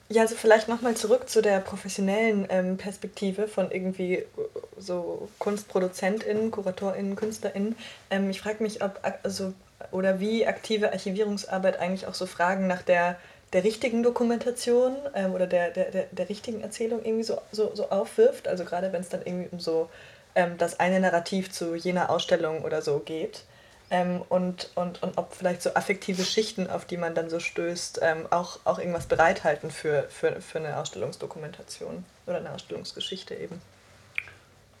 Ja, 0.08 0.22
also 0.22 0.34
vielleicht 0.34 0.68
nochmal 0.68 0.94
zurück 0.94 1.28
zu 1.28 1.40
der 1.40 1.60
professionellen 1.60 2.46
ähm, 2.50 2.76
Perspektive 2.76 3.48
von 3.48 3.70
irgendwie 3.70 4.14
äh, 4.14 4.26
so 4.78 5.28
KunstproduzentInnen, 5.38 6.50
KuratorInnen, 6.50 7.16
KünstlerInnen. 7.16 7.76
Ähm, 8.10 8.30
ich 8.30 8.40
frage 8.40 8.62
mich, 8.62 8.82
ob 8.82 9.00
also 9.22 9.52
oder 9.90 10.20
wie 10.20 10.46
aktive 10.46 10.92
Archivierungsarbeit 10.92 11.78
eigentlich 11.78 12.06
auch 12.06 12.14
so 12.14 12.26
Fragen 12.26 12.66
nach 12.66 12.82
der, 12.82 13.16
der 13.54 13.64
richtigen 13.64 14.02
Dokumentation 14.02 14.96
ähm, 15.14 15.32
oder 15.32 15.46
der, 15.46 15.70
der, 15.70 15.90
der, 15.90 16.06
der 16.10 16.28
richtigen 16.28 16.60
Erzählung 16.60 17.04
irgendwie 17.04 17.22
so, 17.22 17.40
so, 17.52 17.74
so 17.74 17.88
aufwirft. 17.88 18.48
Also 18.48 18.64
gerade 18.64 18.92
wenn 18.92 19.00
es 19.00 19.08
dann 19.08 19.22
irgendwie 19.24 19.48
um 19.52 19.60
so 19.60 19.88
ähm, 20.34 20.58
das 20.58 20.80
eine 20.80 21.00
Narrativ 21.00 21.50
zu 21.50 21.76
jener 21.76 22.10
Ausstellung 22.10 22.64
oder 22.64 22.82
so 22.82 22.98
geht 22.98 23.44
ähm, 23.90 24.22
und, 24.28 24.70
und, 24.74 25.02
und 25.04 25.16
ob 25.18 25.34
vielleicht 25.34 25.62
so 25.62 25.72
affektive 25.74 26.24
Schichten, 26.24 26.68
auf 26.68 26.84
die 26.84 26.96
man 26.96 27.14
dann 27.14 27.30
so 27.30 27.38
stößt, 27.38 28.00
ähm, 28.02 28.26
auch, 28.30 28.58
auch 28.64 28.80
irgendwas 28.80 29.06
bereithalten 29.06 29.70
für, 29.70 30.08
für, 30.08 30.40
für 30.40 30.58
eine 30.58 30.76
Ausstellungsdokumentation 30.78 32.04
oder 32.26 32.38
eine 32.38 32.52
Ausstellungsgeschichte 32.52 33.36
eben. 33.36 33.62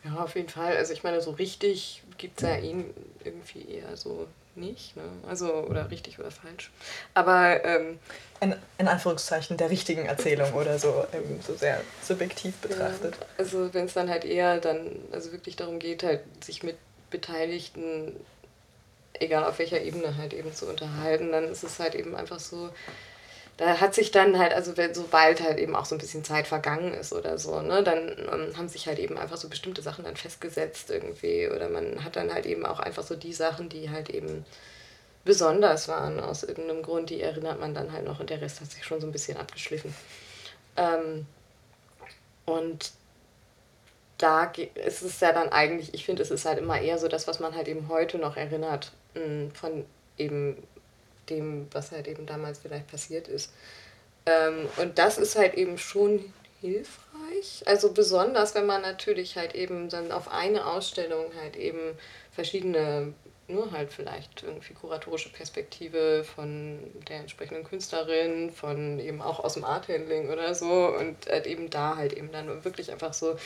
Ja, 0.04 0.16
auf 0.16 0.34
jeden 0.34 0.48
Fall. 0.48 0.76
Also 0.76 0.92
ich 0.92 1.04
meine, 1.04 1.20
so 1.20 1.30
richtig 1.30 2.02
gibt 2.18 2.42
es 2.42 2.48
ja 2.48 2.56
ihn 2.56 2.92
irgendwie 3.22 3.68
eher 3.68 3.96
so 3.96 4.26
nicht. 4.56 4.96
Ne? 4.96 5.02
Also, 5.28 5.52
oder 5.52 5.90
richtig 5.90 6.18
oder 6.18 6.30
falsch. 6.30 6.70
Aber 7.14 7.64
ähm, 7.64 7.98
in, 8.40 8.54
in 8.78 8.88
Anführungszeichen 8.88 9.56
der 9.56 9.70
richtigen 9.70 10.06
Erzählung 10.06 10.52
oder 10.54 10.78
so, 10.78 11.04
ähm, 11.12 11.40
so 11.46 11.54
sehr 11.54 11.80
subjektiv 12.02 12.56
betrachtet. 12.56 13.16
Ja, 13.18 13.26
also 13.38 13.72
wenn 13.72 13.86
es 13.86 13.94
dann 13.94 14.08
halt 14.08 14.24
eher 14.24 14.60
dann, 14.60 14.96
also 15.12 15.32
wirklich 15.32 15.56
darum 15.56 15.78
geht, 15.78 16.02
halt 16.02 16.20
sich 16.44 16.62
mit 16.62 16.76
Beteiligten 17.10 18.16
egal 19.20 19.44
auf 19.44 19.58
welcher 19.58 19.80
Ebene 19.80 20.16
halt 20.16 20.32
eben 20.32 20.52
zu 20.52 20.66
unterhalten, 20.66 21.32
dann 21.32 21.44
ist 21.44 21.64
es 21.64 21.78
halt 21.78 21.94
eben 21.94 22.14
einfach 22.14 22.40
so, 22.40 22.70
da 23.56 23.80
hat 23.80 23.94
sich 23.94 24.10
dann 24.10 24.38
halt, 24.38 24.52
also 24.52 24.72
sobald 24.92 25.40
halt 25.40 25.58
eben 25.58 25.76
auch 25.76 25.84
so 25.84 25.94
ein 25.94 25.98
bisschen 25.98 26.24
Zeit 26.24 26.46
vergangen 26.46 26.92
ist 26.92 27.12
oder 27.12 27.38
so, 27.38 27.60
ne, 27.60 27.82
dann 27.84 28.08
ähm, 28.32 28.56
haben 28.56 28.68
sich 28.68 28.86
halt 28.86 28.98
eben 28.98 29.16
einfach 29.16 29.36
so 29.36 29.48
bestimmte 29.48 29.82
Sachen 29.82 30.04
dann 30.04 30.16
festgesetzt 30.16 30.90
irgendwie 30.90 31.48
oder 31.48 31.68
man 31.68 32.04
hat 32.04 32.16
dann 32.16 32.32
halt 32.32 32.46
eben 32.46 32.66
auch 32.66 32.80
einfach 32.80 33.04
so 33.04 33.14
die 33.14 33.32
Sachen, 33.32 33.68
die 33.68 33.90
halt 33.90 34.10
eben 34.10 34.44
besonders 35.24 35.88
waren 35.88 36.20
aus 36.20 36.42
irgendeinem 36.42 36.82
Grund, 36.82 37.10
die 37.10 37.20
erinnert 37.20 37.60
man 37.60 37.74
dann 37.74 37.92
halt 37.92 38.04
noch 38.04 38.20
und 38.20 38.30
der 38.30 38.40
Rest 38.40 38.60
hat 38.60 38.70
sich 38.70 38.84
schon 38.84 39.00
so 39.00 39.06
ein 39.06 39.12
bisschen 39.12 39.36
abgeschliffen. 39.36 39.94
Ähm, 40.76 41.26
und 42.44 42.92
da 44.18 44.52
ist 44.74 45.02
es 45.02 45.20
ja 45.20 45.32
dann 45.32 45.50
eigentlich, 45.50 45.94
ich 45.94 46.04
finde, 46.04 46.22
es 46.22 46.30
ist 46.30 46.44
halt 46.44 46.58
immer 46.58 46.80
eher 46.80 46.98
so 46.98 47.08
das, 47.08 47.26
was 47.26 47.40
man 47.40 47.54
halt 47.54 47.68
eben 47.68 47.88
heute 47.88 48.18
noch 48.18 48.36
erinnert 48.36 48.92
von 49.54 49.84
eben 50.18 50.56
dem, 51.30 51.68
was 51.72 51.92
halt 51.92 52.08
eben 52.08 52.26
damals 52.26 52.58
vielleicht 52.58 52.88
passiert 52.88 53.28
ist. 53.28 53.52
Ähm, 54.26 54.68
und 54.78 54.98
das 54.98 55.18
ist 55.18 55.36
halt 55.36 55.54
eben 55.54 55.78
schon 55.78 56.32
hilfreich. 56.60 57.62
Also 57.66 57.92
besonders, 57.92 58.54
wenn 58.54 58.66
man 58.66 58.82
natürlich 58.82 59.36
halt 59.36 59.54
eben 59.54 59.88
dann 59.88 60.12
auf 60.12 60.30
eine 60.32 60.66
Ausstellung 60.66 61.26
halt 61.38 61.56
eben 61.56 61.96
verschiedene, 62.32 63.12
nur 63.48 63.70
halt 63.72 63.92
vielleicht 63.92 64.42
irgendwie 64.42 64.72
kuratorische 64.72 65.30
Perspektive 65.30 66.24
von 66.24 66.78
der 67.08 67.18
entsprechenden 67.18 67.64
Künstlerin, 67.64 68.50
von 68.50 68.98
eben 68.98 69.20
auch 69.20 69.40
aus 69.40 69.54
dem 69.54 69.64
Arthandling 69.64 70.30
oder 70.30 70.54
so 70.54 70.88
und 70.98 71.26
halt 71.28 71.46
eben 71.46 71.68
da 71.68 71.96
halt 71.96 72.14
eben 72.14 72.32
dann 72.32 72.64
wirklich 72.64 72.90
einfach 72.90 73.12
so 73.12 73.36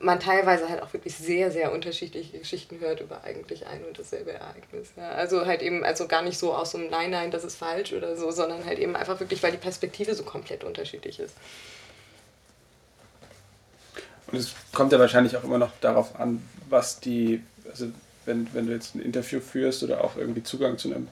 man 0.00 0.20
teilweise 0.20 0.68
halt 0.68 0.82
auch 0.82 0.92
wirklich 0.92 1.14
sehr, 1.16 1.50
sehr 1.50 1.72
unterschiedliche 1.72 2.38
Geschichten 2.38 2.80
hört 2.80 3.00
über 3.00 3.24
eigentlich 3.24 3.66
ein 3.66 3.84
und 3.84 3.98
dasselbe 3.98 4.32
Ereignis. 4.32 4.88
Ja. 4.96 5.10
Also 5.10 5.46
halt 5.46 5.62
eben, 5.62 5.84
also 5.84 6.06
gar 6.06 6.22
nicht 6.22 6.38
so 6.38 6.54
aus 6.54 6.72
so 6.72 6.78
einem 6.78 6.88
Nein, 6.90 7.10
nein, 7.10 7.30
das 7.30 7.44
ist 7.44 7.56
falsch 7.56 7.92
oder 7.92 8.16
so, 8.16 8.30
sondern 8.30 8.64
halt 8.64 8.78
eben 8.78 8.96
einfach 8.96 9.20
wirklich, 9.20 9.42
weil 9.42 9.52
die 9.52 9.58
Perspektive 9.58 10.14
so 10.14 10.22
komplett 10.22 10.64
unterschiedlich 10.64 11.20
ist. 11.20 11.34
Und 14.28 14.38
es 14.38 14.54
kommt 14.72 14.92
ja 14.92 14.98
wahrscheinlich 14.98 15.36
auch 15.36 15.44
immer 15.44 15.58
noch 15.58 15.72
darauf 15.80 16.18
an, 16.18 16.42
was 16.68 17.00
die, 17.00 17.42
also 17.70 17.86
wenn, 18.26 18.52
wenn 18.52 18.66
du 18.66 18.72
jetzt 18.72 18.94
ein 18.94 19.00
Interview 19.00 19.40
führst 19.40 19.82
oder 19.82 20.04
auch 20.04 20.16
irgendwie 20.16 20.42
Zugang 20.42 20.78
zu 20.78 20.88
einem 20.88 21.08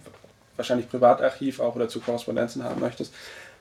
wahrscheinlich 0.56 0.88
Privatarchiv 0.88 1.60
auch 1.60 1.76
oder 1.76 1.88
zu 1.88 2.00
Korrespondenzen 2.00 2.62
haben 2.64 2.80
möchtest, 2.80 3.12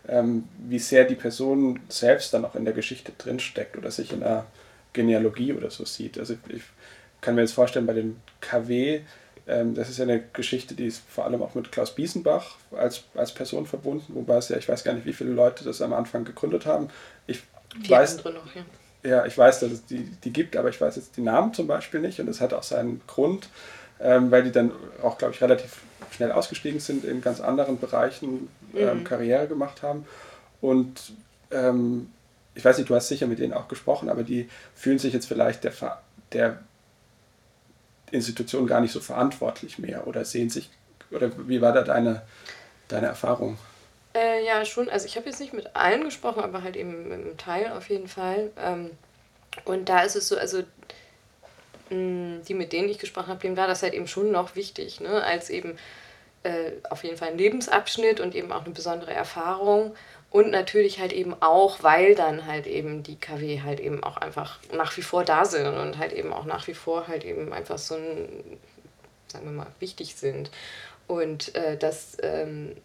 ähm, 0.07 0.47
wie 0.59 0.79
sehr 0.79 1.05
die 1.05 1.15
Person 1.15 1.79
selbst 1.89 2.33
dann 2.33 2.45
auch 2.45 2.55
in 2.55 2.65
der 2.65 2.73
Geschichte 2.73 3.11
drinsteckt 3.17 3.77
oder 3.77 3.91
sich 3.91 4.11
in 4.11 4.23
einer 4.23 4.45
Genealogie 4.95 5.53
oder 5.53 5.69
so 5.69 5.85
sieht. 5.85 6.17
Also 6.17 6.35
ich 6.47 6.63
kann 7.21 7.35
mir 7.35 7.41
jetzt 7.41 7.53
vorstellen, 7.53 7.85
bei 7.85 7.93
den 7.93 8.19
KW, 8.41 9.01
ähm, 9.47 9.75
das 9.75 9.89
ist 9.89 9.99
ja 9.99 10.03
eine 10.03 10.23
Geschichte, 10.33 10.73
die 10.73 10.87
ist 10.87 11.03
vor 11.07 11.25
allem 11.25 11.43
auch 11.43 11.53
mit 11.53 11.71
Klaus 11.71 11.93
Biesenbach 11.93 12.55
als, 12.71 13.03
als 13.13 13.31
Person 13.33 13.67
verbunden, 13.67 14.15
wobei 14.15 14.37
es 14.37 14.49
ja, 14.49 14.57
ich 14.57 14.67
weiß 14.67 14.83
gar 14.83 14.93
nicht, 14.93 15.05
wie 15.05 15.13
viele 15.13 15.31
Leute 15.31 15.63
das 15.63 15.81
am 15.81 15.93
Anfang 15.93 16.23
gegründet 16.23 16.65
haben. 16.65 16.89
Ich 17.27 17.43
Vier 17.83 17.97
weiß, 17.97 18.23
noch, 18.23 18.55
ja. 18.55 18.65
ja. 19.03 19.25
ich 19.25 19.37
weiß, 19.37 19.59
dass 19.59 19.71
es 19.71 19.85
die, 19.85 20.03
die 20.23 20.31
gibt, 20.31 20.55
aber 20.55 20.69
ich 20.69 20.79
weiß 20.79 20.95
jetzt 20.95 21.17
die 21.17 21.21
Namen 21.21 21.53
zum 21.53 21.67
Beispiel 21.67 21.99
nicht 21.99 22.19
und 22.19 22.27
das 22.27 22.39
hat 22.39 22.53
auch 22.53 22.63
seinen 22.63 23.01
Grund, 23.05 23.49
ähm, 23.99 24.31
weil 24.31 24.43
die 24.43 24.51
dann 24.51 24.71
auch, 25.03 25.17
glaube 25.17 25.33
ich, 25.33 25.41
relativ 25.41 25.81
schnell 26.11 26.31
ausgestiegen 26.31 26.79
sind, 26.79 27.03
in 27.03 27.21
ganz 27.21 27.41
anderen 27.41 27.79
Bereichen 27.79 28.47
ähm, 28.73 28.99
mhm. 28.99 29.03
Karriere 29.03 29.47
gemacht 29.47 29.83
haben. 29.83 30.05
Und 30.61 31.13
ähm, 31.51 32.09
ich 32.55 32.63
weiß 32.63 32.77
nicht, 32.77 32.89
du 32.89 32.95
hast 32.95 33.09
sicher 33.09 33.27
mit 33.27 33.39
denen 33.39 33.53
auch 33.53 33.67
gesprochen, 33.67 34.09
aber 34.09 34.23
die 34.23 34.49
fühlen 34.73 34.97
sich 34.97 35.13
jetzt 35.13 35.27
vielleicht 35.27 35.63
der, 35.63 35.73
der 36.31 36.59
Institution 38.11 38.65
gar 38.65 38.81
nicht 38.81 38.91
so 38.91 38.99
verantwortlich 38.99 39.77
mehr 39.77 40.07
oder 40.07 40.25
sehen 40.25 40.49
sich, 40.49 40.69
oder 41.11 41.31
wie 41.47 41.61
war 41.61 41.73
da 41.73 41.83
deine, 41.83 42.21
deine 42.87 43.07
Erfahrung? 43.07 43.57
Äh, 44.15 44.45
ja, 44.45 44.63
schon. 44.63 44.89
Also 44.89 45.05
ich 45.05 45.17
habe 45.17 45.27
jetzt 45.27 45.41
nicht 45.41 45.53
mit 45.53 45.75
allen 45.75 46.05
gesprochen, 46.05 46.41
aber 46.41 46.63
halt 46.63 46.77
eben 46.77 47.09
mit 47.09 47.13
einem 47.13 47.37
Teil 47.37 47.71
auf 47.73 47.89
jeden 47.89 48.07
Fall. 48.07 48.51
Ähm, 48.57 48.91
und 49.65 49.89
da 49.89 50.01
ist 50.01 50.15
es 50.15 50.29
so, 50.29 50.37
also 50.37 50.63
mh, 51.89 52.43
die, 52.47 52.53
mit 52.53 52.71
denen 52.71 52.89
ich 52.89 52.99
gesprochen 52.99 53.27
habe, 53.27 53.41
denen 53.41 53.57
war 53.57 53.67
das 53.67 53.83
halt 53.83 53.93
eben 53.93 54.07
schon 54.07 54.31
noch 54.31 54.55
wichtig, 54.55 55.01
ne? 55.01 55.23
als 55.23 55.49
eben 55.49 55.77
äh, 56.43 56.71
auf 56.89 57.03
jeden 57.03 57.17
Fall 57.17 57.29
ein 57.29 57.37
Lebensabschnitt 57.37 58.19
und 58.19 58.35
eben 58.35 58.51
auch 58.51 58.63
eine 58.63 58.73
besondere 58.73 59.11
Erfahrung. 59.13 59.95
Und 60.35 60.51
natürlich 60.51 60.99
halt 60.99 61.13
eben 61.13 61.33
auch, 61.41 61.81
weil 61.81 62.13
dann 62.13 62.45
halt 62.45 62.67
eben 62.67 63.03
die 63.03 63.15
KW 63.15 63.61
halt 63.61 63.79
eben 63.79 64.03
auch 64.03 64.17
einfach 64.17 64.59
nach 64.73 64.97
wie 64.97 65.01
vor 65.01 65.23
da 65.23 65.45
sind 65.45 65.65
und 65.65 65.97
halt 65.97 66.11
eben 66.11 66.33
auch 66.33 66.43
nach 66.43 66.67
wie 66.67 66.73
vor 66.73 67.07
halt 67.07 67.23
eben 67.23 67.53
einfach 67.53 67.77
so 67.77 67.95
ein, 67.95 68.59
sagen 69.27 69.45
wir 69.45 69.53
mal, 69.53 69.71
wichtig 69.79 70.15
sind. 70.15 70.51
Und 71.07 71.55
äh, 71.55 71.77
das 71.77 72.17
ähm, 72.21 72.75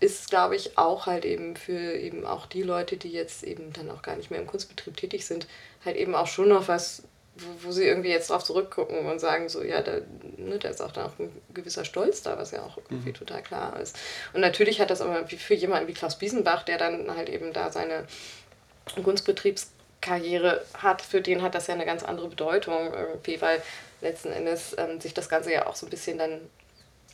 ist, 0.00 0.30
glaube 0.30 0.56
ich, 0.56 0.78
auch 0.78 1.06
halt 1.06 1.24
eben 1.24 1.54
für 1.54 1.94
eben 1.94 2.26
auch 2.26 2.44
die 2.44 2.64
Leute, 2.64 2.96
die 2.96 3.12
jetzt 3.12 3.44
eben 3.44 3.72
dann 3.72 3.88
auch 3.92 4.02
gar 4.02 4.16
nicht 4.16 4.32
mehr 4.32 4.40
im 4.40 4.48
Kunstbetrieb 4.48 4.96
tätig 4.96 5.26
sind, 5.26 5.46
halt 5.84 5.96
eben 5.96 6.16
auch 6.16 6.26
schon 6.26 6.48
noch 6.48 6.66
was 6.66 7.04
wo, 7.38 7.68
wo 7.68 7.72
sie 7.72 7.84
irgendwie 7.84 8.10
jetzt 8.10 8.30
drauf 8.30 8.44
zurückgucken 8.44 9.06
und 9.06 9.18
sagen 9.18 9.48
so, 9.48 9.62
ja, 9.62 9.82
da, 9.82 9.98
ne, 10.36 10.58
da 10.58 10.68
ist 10.68 10.80
auch 10.80 10.92
da 10.92 11.06
auch 11.06 11.18
ein 11.18 11.30
gewisser 11.52 11.84
Stolz 11.84 12.22
da, 12.22 12.38
was 12.38 12.50
ja 12.50 12.62
auch 12.62 12.78
irgendwie 12.90 13.10
mhm. 13.10 13.14
total 13.14 13.42
klar 13.42 13.78
ist. 13.80 13.96
Und 14.32 14.40
natürlich 14.40 14.80
hat 14.80 14.90
das 14.90 15.00
aber 15.00 15.26
für 15.26 15.54
jemanden 15.54 15.88
wie 15.88 15.94
Klaus 15.94 16.18
Biesenbach, 16.18 16.62
der 16.62 16.78
dann 16.78 17.14
halt 17.14 17.28
eben 17.28 17.52
da 17.52 17.70
seine 17.70 18.06
Kunstbetriebskarriere 19.02 20.64
hat, 20.74 21.02
für 21.02 21.20
den 21.20 21.42
hat 21.42 21.54
das 21.54 21.66
ja 21.66 21.74
eine 21.74 21.84
ganz 21.84 22.02
andere 22.02 22.28
Bedeutung 22.28 22.92
irgendwie, 22.94 23.40
weil 23.40 23.62
letzten 24.00 24.32
Endes 24.32 24.74
ähm, 24.78 25.00
sich 25.00 25.14
das 25.14 25.28
Ganze 25.28 25.52
ja 25.52 25.66
auch 25.66 25.76
so 25.76 25.86
ein 25.86 25.90
bisschen 25.90 26.18
dann 26.18 26.32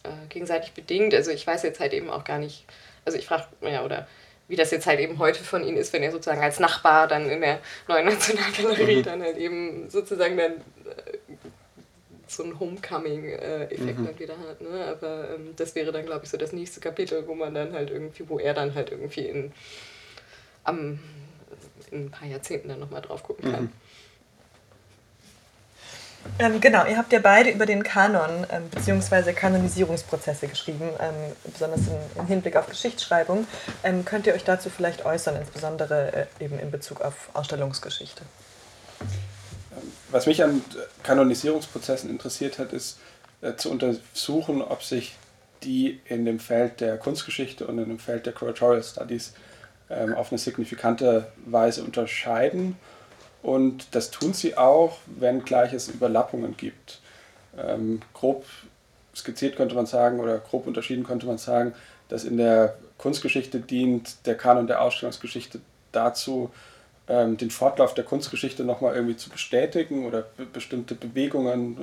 äh, 0.04 0.26
gegenseitig 0.28 0.72
bedingt. 0.72 1.14
Also 1.14 1.30
ich 1.30 1.46
weiß 1.46 1.62
jetzt 1.62 1.80
halt 1.80 1.92
eben 1.92 2.10
auch 2.10 2.24
gar 2.24 2.38
nicht, 2.38 2.64
also 3.04 3.18
ich 3.18 3.26
frage, 3.26 3.46
ja, 3.62 3.84
oder 3.84 4.06
wie 4.52 4.56
das 4.56 4.70
jetzt 4.70 4.86
halt 4.86 5.00
eben 5.00 5.18
heute 5.18 5.42
von 5.42 5.64
ihnen 5.64 5.78
ist, 5.78 5.94
wenn 5.94 6.02
er 6.02 6.12
sozusagen 6.12 6.42
als 6.42 6.60
Nachbar 6.60 7.08
dann 7.08 7.30
in 7.30 7.40
der 7.40 7.60
neuen 7.88 8.04
Nationalgalerie 8.04 8.96
mhm. 8.96 9.02
dann 9.02 9.22
halt 9.22 9.38
eben 9.38 9.88
sozusagen 9.88 10.36
dann 10.36 10.52
äh, 10.52 11.36
so 12.26 12.42
ein 12.42 12.60
Homecoming-Effekt 12.60 13.98
mhm. 13.98 14.04
dann 14.04 14.18
wieder 14.18 14.36
hat. 14.38 14.60
Ne? 14.60 14.84
Aber 14.88 15.30
ähm, 15.30 15.54
das 15.56 15.74
wäre 15.74 15.90
dann, 15.90 16.04
glaube 16.04 16.26
ich, 16.26 16.30
so 16.30 16.36
das 16.36 16.52
nächste 16.52 16.80
Kapitel, 16.80 17.26
wo 17.26 17.34
man 17.34 17.54
dann 17.54 17.72
halt 17.72 17.88
irgendwie, 17.88 18.28
wo 18.28 18.38
er 18.38 18.52
dann 18.52 18.74
halt 18.74 18.90
irgendwie 18.90 19.22
in, 19.22 19.52
am, 20.64 20.98
in 21.90 22.04
ein 22.04 22.10
paar 22.10 22.28
Jahrzehnten 22.28 22.68
dann 22.68 22.80
nochmal 22.80 23.00
drauf 23.00 23.22
gucken 23.22 23.50
kann. 23.50 23.62
Mhm. 23.64 23.72
Ähm, 26.38 26.60
genau, 26.60 26.86
ihr 26.86 26.96
habt 26.96 27.12
ja 27.12 27.18
beide 27.18 27.50
über 27.50 27.66
den 27.66 27.82
Kanon 27.82 28.46
ähm, 28.50 28.68
bzw. 28.70 29.32
Kanonisierungsprozesse 29.32 30.48
geschrieben, 30.48 30.88
ähm, 30.98 31.14
besonders 31.44 31.80
im, 31.80 32.20
im, 32.20 32.26
Hinblick 32.26 32.56
auf 32.56 32.68
Geschichtsschreibung. 32.68 33.46
Ähm, 33.82 34.04
könnt 34.04 34.26
ihr 34.26 34.34
euch 34.34 34.44
dazu 34.44 34.70
vielleicht 34.70 35.04
äußern, 35.04 35.36
insbesondere 35.36 36.12
äh, 36.40 36.44
eben 36.44 36.58
in 36.58 36.70
Bezug 36.70 37.00
auf 37.02 37.30
Ausstellungsgeschichte? 37.34 38.22
Was 40.10 40.26
mich 40.26 40.42
an 40.42 40.62
Kanonisierungsprozessen 41.02 42.10
interessiert 42.10 42.58
hat, 42.58 42.72
ist 42.72 42.98
äh, 43.40 43.54
zu 43.56 43.70
untersuchen, 43.70 44.62
ob 44.62 44.82
sich 44.82 45.16
die 45.62 46.00
in 46.06 46.24
dem 46.24 46.40
Feld 46.40 46.80
der 46.80 46.96
Kunstgeschichte 46.96 47.66
und 47.66 47.78
in 47.78 47.88
dem 47.88 47.98
Feld 47.98 48.26
der 48.26 48.32
Curatorial 48.32 48.82
Studies 48.82 49.34
ähm, 49.90 50.14
auf 50.14 50.32
eine 50.32 50.38
signifikante 50.38 51.30
Weise 51.46 51.84
unterscheiden 51.84 52.76
und 53.42 53.94
das 53.94 54.10
tun 54.10 54.32
sie 54.32 54.56
auch, 54.56 54.98
wenngleich 55.06 55.72
es 55.72 55.88
Überlappungen 55.88 56.56
gibt. 56.56 57.00
Ähm, 57.58 58.00
grob 58.14 58.44
skizziert 59.14 59.56
könnte 59.56 59.74
man 59.74 59.86
sagen, 59.86 60.20
oder 60.20 60.38
grob 60.38 60.66
unterschieden 60.66 61.04
könnte 61.04 61.26
man 61.26 61.38
sagen, 61.38 61.74
dass 62.08 62.24
in 62.24 62.36
der 62.36 62.76
Kunstgeschichte 62.98 63.60
dient 63.60 64.26
der 64.26 64.36
Kanon 64.36 64.66
der 64.66 64.80
Ausstellungsgeschichte 64.80 65.60
dazu, 65.90 66.50
ähm, 67.08 67.36
den 67.36 67.50
Fortlauf 67.50 67.94
der 67.94 68.04
Kunstgeschichte 68.04 68.64
nochmal 68.64 68.94
irgendwie 68.94 69.16
zu 69.16 69.28
bestätigen 69.28 70.06
oder 70.06 70.22
be 70.22 70.46
bestimmte 70.46 70.94
Bewegungen, 70.94 71.76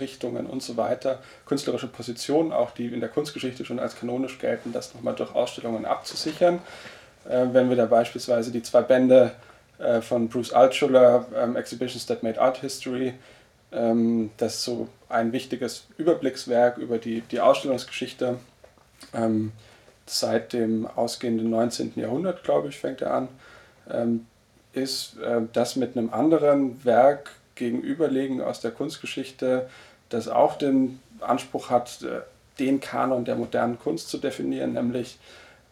Richtungen 0.00 0.46
und 0.46 0.62
so 0.62 0.76
weiter, 0.76 1.20
künstlerische 1.44 1.86
Positionen, 1.86 2.52
auch 2.52 2.70
die 2.70 2.86
in 2.86 3.00
der 3.00 3.10
Kunstgeschichte 3.10 3.64
schon 3.64 3.78
als 3.78 3.94
kanonisch 3.96 4.38
gelten, 4.38 4.72
das 4.72 4.94
nochmal 4.94 5.14
durch 5.14 5.34
Ausstellungen 5.34 5.84
abzusichern. 5.84 6.60
Äh, 7.28 7.46
wenn 7.52 7.68
wir 7.68 7.76
da 7.76 7.86
beispielsweise 7.86 8.50
die 8.50 8.62
zwei 8.62 8.82
Bände 8.82 9.32
äh, 9.84 10.00
von 10.00 10.28
Bruce 10.28 10.52
Altschuler, 10.52 11.26
ähm, 11.36 11.56
Exhibitions 11.56 12.06
That 12.06 12.22
Made 12.22 12.40
Art 12.40 12.58
History. 12.58 13.14
Ähm, 13.72 14.30
das 14.36 14.54
ist 14.54 14.64
so 14.64 14.88
ein 15.08 15.32
wichtiges 15.32 15.86
Überblickswerk 15.98 16.78
über 16.78 16.98
die, 16.98 17.20
die 17.22 17.40
Ausstellungsgeschichte. 17.40 18.38
Ähm, 19.12 19.52
seit 20.06 20.52
dem 20.52 20.86
ausgehenden 20.86 21.50
19. 21.50 21.92
Jahrhundert, 21.96 22.44
glaube 22.44 22.68
ich, 22.68 22.78
fängt 22.78 23.00
er 23.02 23.14
an. 23.14 23.28
Ähm, 23.90 24.26
ist 24.72 25.18
äh, 25.18 25.42
das 25.52 25.76
mit 25.76 25.96
einem 25.96 26.12
anderen 26.12 26.84
Werk 26.84 27.32
gegenüberlegen 27.54 28.40
aus 28.40 28.60
der 28.60 28.70
Kunstgeschichte, 28.70 29.68
das 30.08 30.28
auch 30.28 30.56
den 30.56 31.00
Anspruch 31.20 31.70
hat, 31.70 32.02
äh, 32.02 32.20
den 32.58 32.80
Kanon 32.80 33.24
der 33.24 33.36
modernen 33.36 33.78
Kunst 33.78 34.08
zu 34.08 34.18
definieren, 34.18 34.74
nämlich 34.74 35.18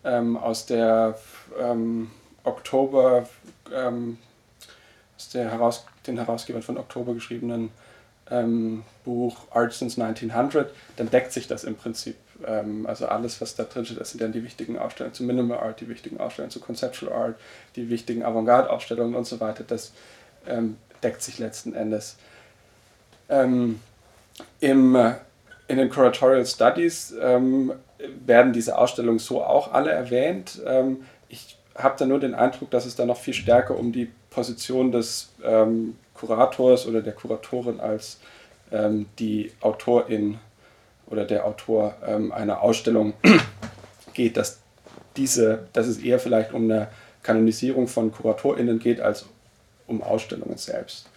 ähm, 0.05 0.37
aus 0.37 0.67
der 0.67 1.19
ähm, 1.61 2.11
Oktober 2.45 3.29
ähm, 3.75 4.19
aus 5.17 5.29
der 5.31 5.51
Heraus 5.51 5.87
den 6.07 6.19
Herausgebern 6.19 6.63
von 6.63 6.79
Oktober 6.79 7.15
geschriebenen 7.15 7.71
ähm, 8.31 8.83
Buch 9.05 9.37
Art 9.51 9.73
Since 9.73 10.03
1900, 10.03 10.73
dann 10.97 11.11
deckt 11.11 11.33
sich 11.33 11.47
das 11.47 11.65
im 11.65 11.77
Prinzip. 11.77 12.17
Ähm, 12.47 12.87
also 12.87 13.07
alles, 13.07 13.41
was 13.41 13.55
da 13.55 13.65
drin 13.65 13.85
steht, 13.85 14.01
das 14.01 14.11
sind 14.11 14.23
dann 14.23 14.33
die 14.33 14.43
wichtigen 14.43 14.79
Ausstellungen 14.79 15.15
zu 15.15 15.23
Minimal 15.25 15.59
Art, 15.59 15.81
die 15.81 15.89
wichtigen 15.89 16.19
Ausstellungen 16.19 16.51
zu 16.51 16.61
Conceptual 16.61 17.13
Art, 17.13 17.37
die 17.77 17.91
wichtigen 17.91 18.25
Avantgarde-Ausstellungen 18.25 19.15
und 19.15 19.27
so 19.27 19.41
weiter. 19.41 19.65
Das 19.67 19.93
ähm, 20.47 20.77
deckt 21.03 21.23
sich 21.23 21.39
letzten 21.39 21.75
Endes. 21.75 22.17
Ähm, 23.29 23.81
im, 24.61 24.97
in 25.69 25.77
den 25.77 25.89
Curatorial 25.89 26.45
Studies 26.47 27.15
ähm, 27.21 27.73
werden 28.25 28.53
diese 28.53 28.79
Ausstellungen 28.79 29.21
so 29.21 29.45
auch 29.45 29.73
alle 29.73 29.93
erwähnt. 29.93 30.61
Ich 31.29 31.57
habe 31.77 31.97
da 31.99 32.07
nur 32.07 32.21
den 32.21 32.35
Eindruck, 32.35 32.71
dass 32.71 32.87
es 32.87 32.97
da 32.97 33.07
noch 33.07 33.17
viel 33.17 33.35
stärker 33.35 33.77
um 33.77 33.93
die 33.93 34.11
Position 34.31 34.93
des 34.93 35.33
ähm, 35.45 35.97
Kurators 36.15 36.87
oder 36.87 37.03
der 37.03 37.13
Kuratorin 37.13 37.81
als 37.81 38.21
ähm, 38.71 39.07
die 39.19 39.53
Autorin 39.61 40.39
oder 41.07 41.25
der 41.25 41.47
Autor 41.47 41.95
ähm, 42.07 42.33
einer 42.33 42.63
Ausstellung 42.63 43.15
geht, 44.15 44.37
dass, 44.37 44.61
diese, 45.17 45.67
dass 45.73 45.87
es 45.87 45.99
eher 45.99 46.19
vielleicht 46.19 46.53
um 46.53 46.65
eine 46.65 46.89
Kanonisierung 47.23 47.87
von 47.87 48.13
KuratorInnen 48.13 48.79
geht 48.79 49.01
als 49.01 49.27
um 49.87 50.03
Ausstellungen 50.03 50.57
selbst. 50.57 51.09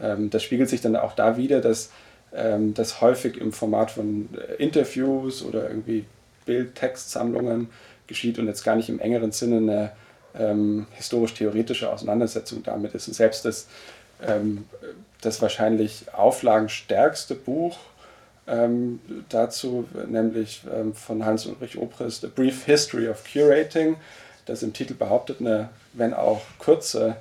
Ähm, 0.00 0.30
das 0.30 0.42
spiegelt 0.42 0.68
sich 0.68 0.80
dann 0.80 0.96
auch 0.96 1.14
da 1.14 1.36
wieder, 1.36 1.60
dass 1.60 1.90
ähm, 2.32 2.74
das 2.74 3.00
häufig 3.00 3.40
im 3.40 3.52
Format 3.52 3.90
von 3.90 4.28
äh, 4.34 4.54
Interviews 4.62 5.44
oder 5.44 5.68
irgendwie 5.68 6.04
Bild-Textsammlungen 6.46 7.68
geschieht 8.10 8.38
und 8.38 8.48
jetzt 8.48 8.64
gar 8.64 8.76
nicht 8.76 8.90
im 8.90 9.00
engeren 9.00 9.32
Sinne 9.32 9.56
eine 9.56 9.92
ähm, 10.34 10.86
historisch-theoretische 10.92 11.90
Auseinandersetzung 11.90 12.62
damit 12.62 12.92
ist. 12.94 13.08
Und 13.08 13.14
selbst 13.14 13.44
das, 13.44 13.68
ähm, 14.20 14.66
das 15.22 15.40
wahrscheinlich 15.40 16.12
auflagenstärkste 16.12 17.36
Buch 17.36 17.78
ähm, 18.48 19.00
dazu, 19.28 19.88
nämlich 20.08 20.62
ähm, 20.74 20.92
von 20.92 21.24
Hans-Ulrich 21.24 21.78
Obrist, 21.78 22.24
A 22.24 22.28
Brief 22.28 22.64
History 22.64 23.08
of 23.08 23.22
Curating, 23.32 23.96
das 24.44 24.64
im 24.64 24.72
Titel 24.72 24.94
behauptet, 24.94 25.40
eine, 25.40 25.68
wenn 25.92 26.12
auch 26.12 26.42
kurze 26.58 27.16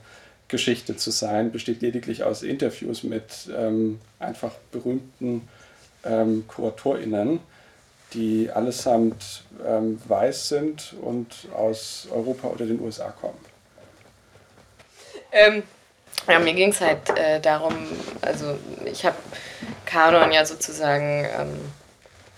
Geschichte 0.48 0.98
zu 0.98 1.12
sein, 1.12 1.52
besteht 1.52 1.82
lediglich 1.84 2.24
aus 2.24 2.42
Interviews 2.42 3.04
mit 3.04 3.48
ähm, 3.56 4.02
einfach 4.18 4.54
berühmten 4.72 5.48
ähm, 6.04 6.46
KuratorInnen 6.48 7.40
die 8.14 8.49
allesamt 8.51 9.43
ähm, 9.66 10.01
weiß 10.07 10.49
sind 10.49 10.95
und 11.01 11.28
aus 11.55 12.07
Europa 12.12 12.47
oder 12.47 12.66
den 12.66 12.80
USA 12.82 13.12
kommen. 13.12 13.38
Ähm, 15.32 15.64
ja, 16.28 16.39
mir 16.39 16.53
ging 16.53 16.70
es 16.70 16.82
halt 16.82 17.10
äh, 17.18 17.39
darum, 17.39 17.74
also 18.22 18.57
ich 18.86 19.05
habe 19.05 19.18
Kanon 19.86 20.32
ja 20.32 20.45
sozusagen 20.45 21.26
ähm, 21.26 21.60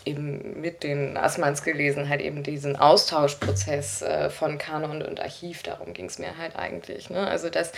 eben 0.06 0.60
mit 0.60 0.84
den 0.84 1.18
Assmanns 1.18 1.64
gelesen, 1.64 2.10
halt 2.10 2.22
eben 2.22 2.44
diesen 2.44 2.76
Austauschprozess 2.76 4.02
äh, 4.02 4.30
von 4.30 4.58
Kanon 4.58 5.02
und 5.02 5.20
Archiv, 5.20 5.64
darum 5.64 5.94
ging 5.94 6.06
es 6.06 6.18
mir 6.18 6.38
halt 6.38 6.56
eigentlich. 6.56 7.10
Ne? 7.10 7.28
Also 7.28 7.50
dass 7.50 7.72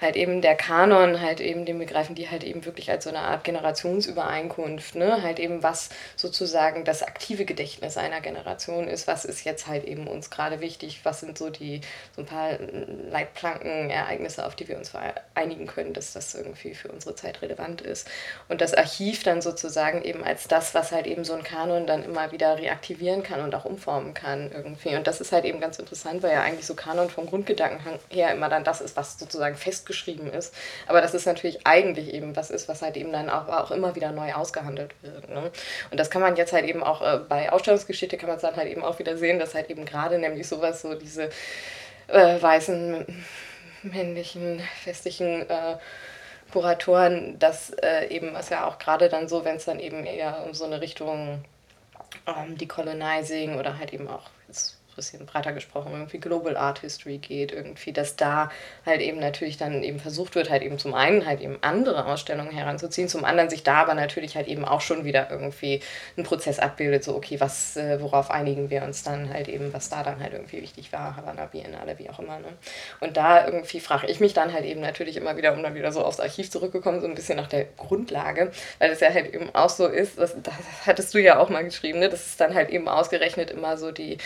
halt 0.00 0.16
eben 0.16 0.42
der 0.42 0.56
Kanon 0.56 1.20
halt 1.20 1.40
eben, 1.40 1.64
den 1.64 1.78
begreifen 1.78 2.14
die 2.14 2.28
halt 2.30 2.44
eben 2.44 2.64
wirklich 2.64 2.90
als 2.90 3.04
so 3.04 3.10
eine 3.10 3.20
Art 3.20 3.44
Generationsübereinkunft, 3.44 4.96
ne? 4.96 5.22
halt 5.22 5.38
eben 5.38 5.62
was 5.62 5.90
sozusagen 6.16 6.84
das 6.84 7.02
aktive 7.02 7.44
Gedächtnis 7.44 7.96
einer 7.96 8.20
Generation 8.20 8.88
ist, 8.88 9.06
was 9.06 9.24
ist 9.24 9.44
jetzt 9.44 9.66
halt 9.66 9.84
eben 9.84 10.06
uns 10.06 10.30
gerade 10.30 10.60
wichtig, 10.60 11.00
was 11.04 11.20
sind 11.20 11.38
so 11.38 11.50
die, 11.50 11.80
so 12.14 12.22
ein 12.22 12.26
paar 12.26 12.58
Leitplanken, 13.10 13.90
Ereignisse, 13.90 14.44
auf 14.44 14.56
die 14.56 14.68
wir 14.68 14.78
uns 14.78 14.92
einigen 15.34 15.66
können, 15.66 15.92
dass 15.92 16.12
das 16.12 16.34
irgendwie 16.34 16.74
für 16.74 16.88
unsere 16.88 17.14
Zeit 17.14 17.42
relevant 17.42 17.80
ist. 17.82 18.08
Und 18.48 18.60
das 18.60 18.74
Archiv 18.74 19.22
dann 19.22 19.42
sozusagen 19.42 20.02
eben 20.02 20.24
als 20.24 20.48
das, 20.48 20.74
was 20.74 20.92
halt 20.92 21.06
eben 21.06 21.24
so 21.24 21.34
ein 21.34 21.42
Kanon 21.42 21.67
Kanon 21.68 21.86
dann 21.86 22.02
immer 22.02 22.32
wieder 22.32 22.58
reaktivieren 22.58 23.22
kann 23.22 23.42
und 23.42 23.54
auch 23.54 23.64
umformen 23.64 24.14
kann 24.14 24.50
irgendwie. 24.52 24.96
Und 24.96 25.06
das 25.06 25.20
ist 25.20 25.32
halt 25.32 25.44
eben 25.44 25.60
ganz 25.60 25.78
interessant, 25.78 26.22
weil 26.22 26.32
ja 26.32 26.42
eigentlich 26.42 26.66
so 26.66 26.74
Kanon 26.74 27.10
vom 27.10 27.26
Grundgedanken 27.26 27.98
her 28.08 28.32
immer 28.32 28.48
dann 28.48 28.64
das 28.64 28.80
ist, 28.80 28.96
was 28.96 29.18
sozusagen 29.18 29.54
festgeschrieben 29.54 30.32
ist. 30.32 30.54
Aber 30.86 31.00
das 31.00 31.14
ist 31.14 31.26
natürlich 31.26 31.66
eigentlich 31.66 32.14
eben 32.14 32.34
was 32.36 32.50
ist, 32.50 32.68
was 32.68 32.80
halt 32.80 32.96
eben 32.96 33.12
dann 33.12 33.28
auch, 33.28 33.48
auch 33.48 33.70
immer 33.70 33.94
wieder 33.94 34.12
neu 34.12 34.32
ausgehandelt 34.32 34.94
wird. 35.02 35.28
Ne? 35.28 35.50
Und 35.90 36.00
das 36.00 36.10
kann 36.10 36.22
man 36.22 36.36
jetzt 36.36 36.52
halt 36.52 36.64
eben 36.64 36.82
auch 36.82 37.02
äh, 37.02 37.18
bei 37.28 37.52
Ausstellungsgeschichte 37.52 38.16
kann 38.16 38.28
man 38.28 38.36
es 38.36 38.42
dann 38.42 38.56
halt 38.56 38.68
eben 38.68 38.82
auch 38.82 38.98
wieder 38.98 39.16
sehen, 39.16 39.38
dass 39.38 39.54
halt 39.54 39.70
eben 39.70 39.84
gerade 39.84 40.18
nämlich 40.18 40.48
sowas 40.48 40.80
so 40.80 40.94
diese 40.94 41.28
äh, 42.08 42.40
weißen 42.40 43.04
männlichen, 43.82 44.62
festlichen 44.82 45.48
äh, 45.48 45.76
Kuratoren, 46.52 47.38
das 47.38 47.70
äh, 47.70 48.06
eben 48.08 48.34
ist 48.34 48.50
ja 48.50 48.66
auch 48.66 48.78
gerade 48.78 49.08
dann 49.08 49.28
so, 49.28 49.44
wenn 49.44 49.56
es 49.56 49.66
dann 49.66 49.80
eben 49.80 50.06
eher 50.06 50.44
um 50.46 50.54
so 50.54 50.64
eine 50.64 50.80
Richtung 50.80 51.44
ähm, 52.28 52.56
Decolonizing 52.56 53.58
oder 53.58 53.78
halt 53.78 53.92
eben 53.92 54.08
auch 54.08 54.30
jetzt 54.46 54.77
bisschen 54.98 55.24
breiter 55.24 55.52
gesprochen, 55.52 55.92
irgendwie 55.92 56.18
Global 56.18 56.56
Art 56.56 56.80
History 56.80 57.18
geht, 57.18 57.52
irgendwie, 57.52 57.92
dass 57.92 58.16
da 58.16 58.50
halt 58.84 59.00
eben 59.00 59.18
natürlich 59.18 59.56
dann 59.56 59.82
eben 59.82 59.98
versucht 59.98 60.34
wird, 60.34 60.50
halt 60.50 60.62
eben 60.62 60.78
zum 60.78 60.92
einen 60.92 61.24
halt 61.24 61.40
eben 61.40 61.56
andere 61.62 62.04
Ausstellungen 62.04 62.50
heranzuziehen, 62.50 63.08
zum 63.08 63.24
anderen 63.24 63.48
sich 63.48 63.62
da 63.62 63.76
aber 63.76 63.94
natürlich 63.94 64.36
halt 64.36 64.48
eben 64.48 64.64
auch 64.64 64.80
schon 64.80 65.04
wieder 65.04 65.30
irgendwie 65.30 65.80
ein 66.16 66.24
Prozess 66.24 66.58
abbildet, 66.58 67.04
so 67.04 67.14
okay, 67.14 67.40
was, 67.40 67.76
äh, 67.76 68.00
worauf 68.02 68.30
einigen 68.30 68.70
wir 68.70 68.82
uns 68.82 69.02
dann 69.02 69.32
halt 69.32 69.48
eben, 69.48 69.72
was 69.72 69.88
da 69.88 70.02
dann 70.02 70.20
halt 70.20 70.32
irgendwie 70.32 70.60
wichtig 70.60 70.92
war, 70.92 71.16
Havana 71.16 71.46
Biennale, 71.46 71.98
wie 71.98 72.10
auch 72.10 72.18
immer. 72.18 72.38
Ne? 72.40 72.48
Und 73.00 73.16
da 73.16 73.46
irgendwie 73.46 73.80
frage 73.80 74.08
ich 74.08 74.20
mich 74.20 74.34
dann 74.34 74.52
halt 74.52 74.64
eben 74.64 74.80
natürlich 74.80 75.16
immer 75.16 75.36
wieder, 75.36 75.52
um 75.52 75.62
dann 75.62 75.74
wieder 75.74 75.92
so 75.92 76.04
aufs 76.04 76.20
Archiv 76.20 76.50
zurückgekommen, 76.50 77.00
so 77.00 77.06
ein 77.06 77.14
bisschen 77.14 77.36
nach 77.36 77.48
der 77.48 77.64
Grundlage, 77.76 78.50
weil 78.80 78.90
es 78.90 79.00
ja 79.00 79.12
halt 79.14 79.32
eben 79.32 79.54
auch 79.54 79.70
so 79.70 79.86
ist, 79.86 80.18
das, 80.18 80.34
das 80.42 80.54
hattest 80.86 81.14
du 81.14 81.18
ja 81.18 81.38
auch 81.38 81.48
mal 81.48 81.64
geschrieben, 81.64 82.00
ne? 82.00 82.08
das 82.08 82.26
ist 82.26 82.40
dann 82.40 82.54
halt 82.54 82.70
eben 82.70 82.88
ausgerechnet 82.88 83.50
immer 83.50 83.76
so 83.76 83.92
die 83.92 84.18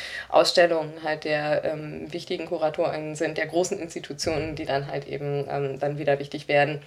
Ausstellungen 0.62 1.02
halt 1.02 1.24
der 1.24 1.64
ähm, 1.64 2.12
wichtigen 2.12 2.46
Kuratoren 2.46 3.14
sind, 3.14 3.38
der 3.38 3.46
großen 3.46 3.78
Institutionen, 3.78 4.54
die 4.54 4.64
dann 4.64 4.86
halt 4.86 5.06
eben 5.06 5.46
ähm, 5.48 5.78
dann 5.78 5.98
wieder 5.98 6.18
wichtig 6.18 6.48
werden. 6.48 6.80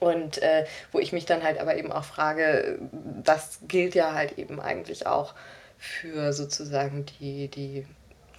Und 0.00 0.40
äh, 0.42 0.64
wo 0.90 0.98
ich 0.98 1.12
mich 1.12 1.26
dann 1.26 1.42
halt 1.42 1.60
aber 1.60 1.76
eben 1.76 1.92
auch 1.92 2.04
frage, 2.04 2.78
das 3.22 3.60
gilt 3.68 3.94
ja 3.94 4.14
halt 4.14 4.38
eben 4.38 4.60
eigentlich 4.60 5.06
auch 5.06 5.34
für 5.78 6.32
sozusagen 6.32 7.04
die, 7.20 7.48
die 7.48 7.86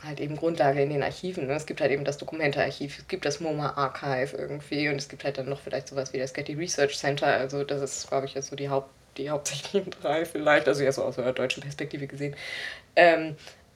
halt 0.04 0.20
eben 0.20 0.36
Grundlage 0.36 0.82
in 0.82 0.90
den 0.90 1.04
Archiven. 1.04 1.48
Ne? 1.48 1.54
Es 1.54 1.66
gibt 1.66 1.80
halt 1.80 1.92
eben 1.92 2.06
das 2.06 2.18
Dokumentearchiv, 2.18 3.00
es 3.00 3.08
gibt 3.08 3.26
das 3.26 3.40
MoMA 3.40 3.74
Archive 3.78 4.36
irgendwie 4.36 4.90
und 4.90 4.96
es 4.96 5.08
gibt 5.08 5.24
halt 5.24 5.38
dann 5.38 5.48
noch 5.48 5.60
vielleicht 5.60 5.90
sowas 5.90 6.12
wie 6.14 6.18
das 6.18 6.34
Getty 6.34 6.54
Research 6.54 6.98
Center. 6.98 7.28
Also 7.28 7.64
das 7.64 7.82
ist, 7.82 8.10
glaube 8.10 8.26
ich, 8.26 8.34
jetzt 8.34 8.50
so 8.50 8.56
die 8.56 8.70
Haupt 8.70 8.90
die 9.18 9.30
hauptsächlichen 9.30 9.92
drei 10.02 10.26
vielleicht, 10.26 10.68
also 10.68 10.84
ja 10.84 10.92
so 10.92 11.04
aus 11.04 11.18
der 11.18 11.34
deutschen 11.34 11.62
Perspektive 11.62 12.08
gesehen. 12.08 12.36
Ähm, 12.96 13.36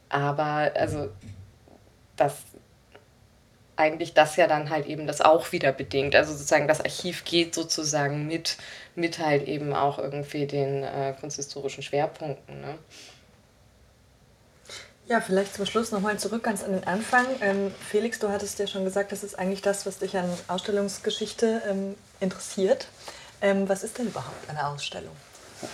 aber 0.10 0.72
also 0.76 1.10
das 2.16 2.34
eigentlich 3.78 4.14
das 4.14 4.36
ja 4.36 4.48
dann 4.48 4.70
halt 4.70 4.88
eben 4.88 5.08
das 5.08 5.22
auch 5.22 5.52
wieder 5.52 5.72
bedingt. 5.72 6.16
Also 6.16 6.34
sozusagen 6.34 6.68
das 6.68 6.82
Archiv 6.82 7.24
geht 7.24 7.54
sozusagen 7.54 8.28
mit, 8.28 8.58
mit 8.96 9.20
halt 9.20 9.48
eben 9.48 9.74
auch 9.74 10.00
irgendwie 10.00 10.48
den 10.48 10.84
äh, 10.84 11.14
kunsthistorischen 11.20 11.84
Schwerpunkten. 11.84 12.60
Ne? 12.60 12.78
Ja, 15.08 15.22
vielleicht 15.22 15.56
zum 15.56 15.66
Schluss 15.66 15.92
nochmal 15.92 16.20
zurück 16.20 16.44
ganz 16.44 16.64
an 16.64 16.74
den 16.74 16.84
Anfang. 16.84 17.26
Ähm, 17.40 17.74
Felix, 17.88 18.20
du 18.20 18.30
hattest 18.30 18.60
ja 18.60 18.68
schon 18.68 18.84
gesagt, 18.84 19.12
das 19.12 19.24
ist 19.24 19.40
eigentlich 19.40 19.62
das, 19.62 19.86
was 19.86 20.00
dich 20.00 20.18
an 20.18 20.30
Ausstellungsgeschichte 20.48 21.62
ähm, 21.70 21.96
interessiert. 22.20 22.88
Ähm, 23.42 23.70
was 23.70 23.84
ist 23.84 24.00
denn 24.00 24.08
überhaupt 24.08 24.50
eine 24.50 24.68
Ausstellung? 24.68 25.16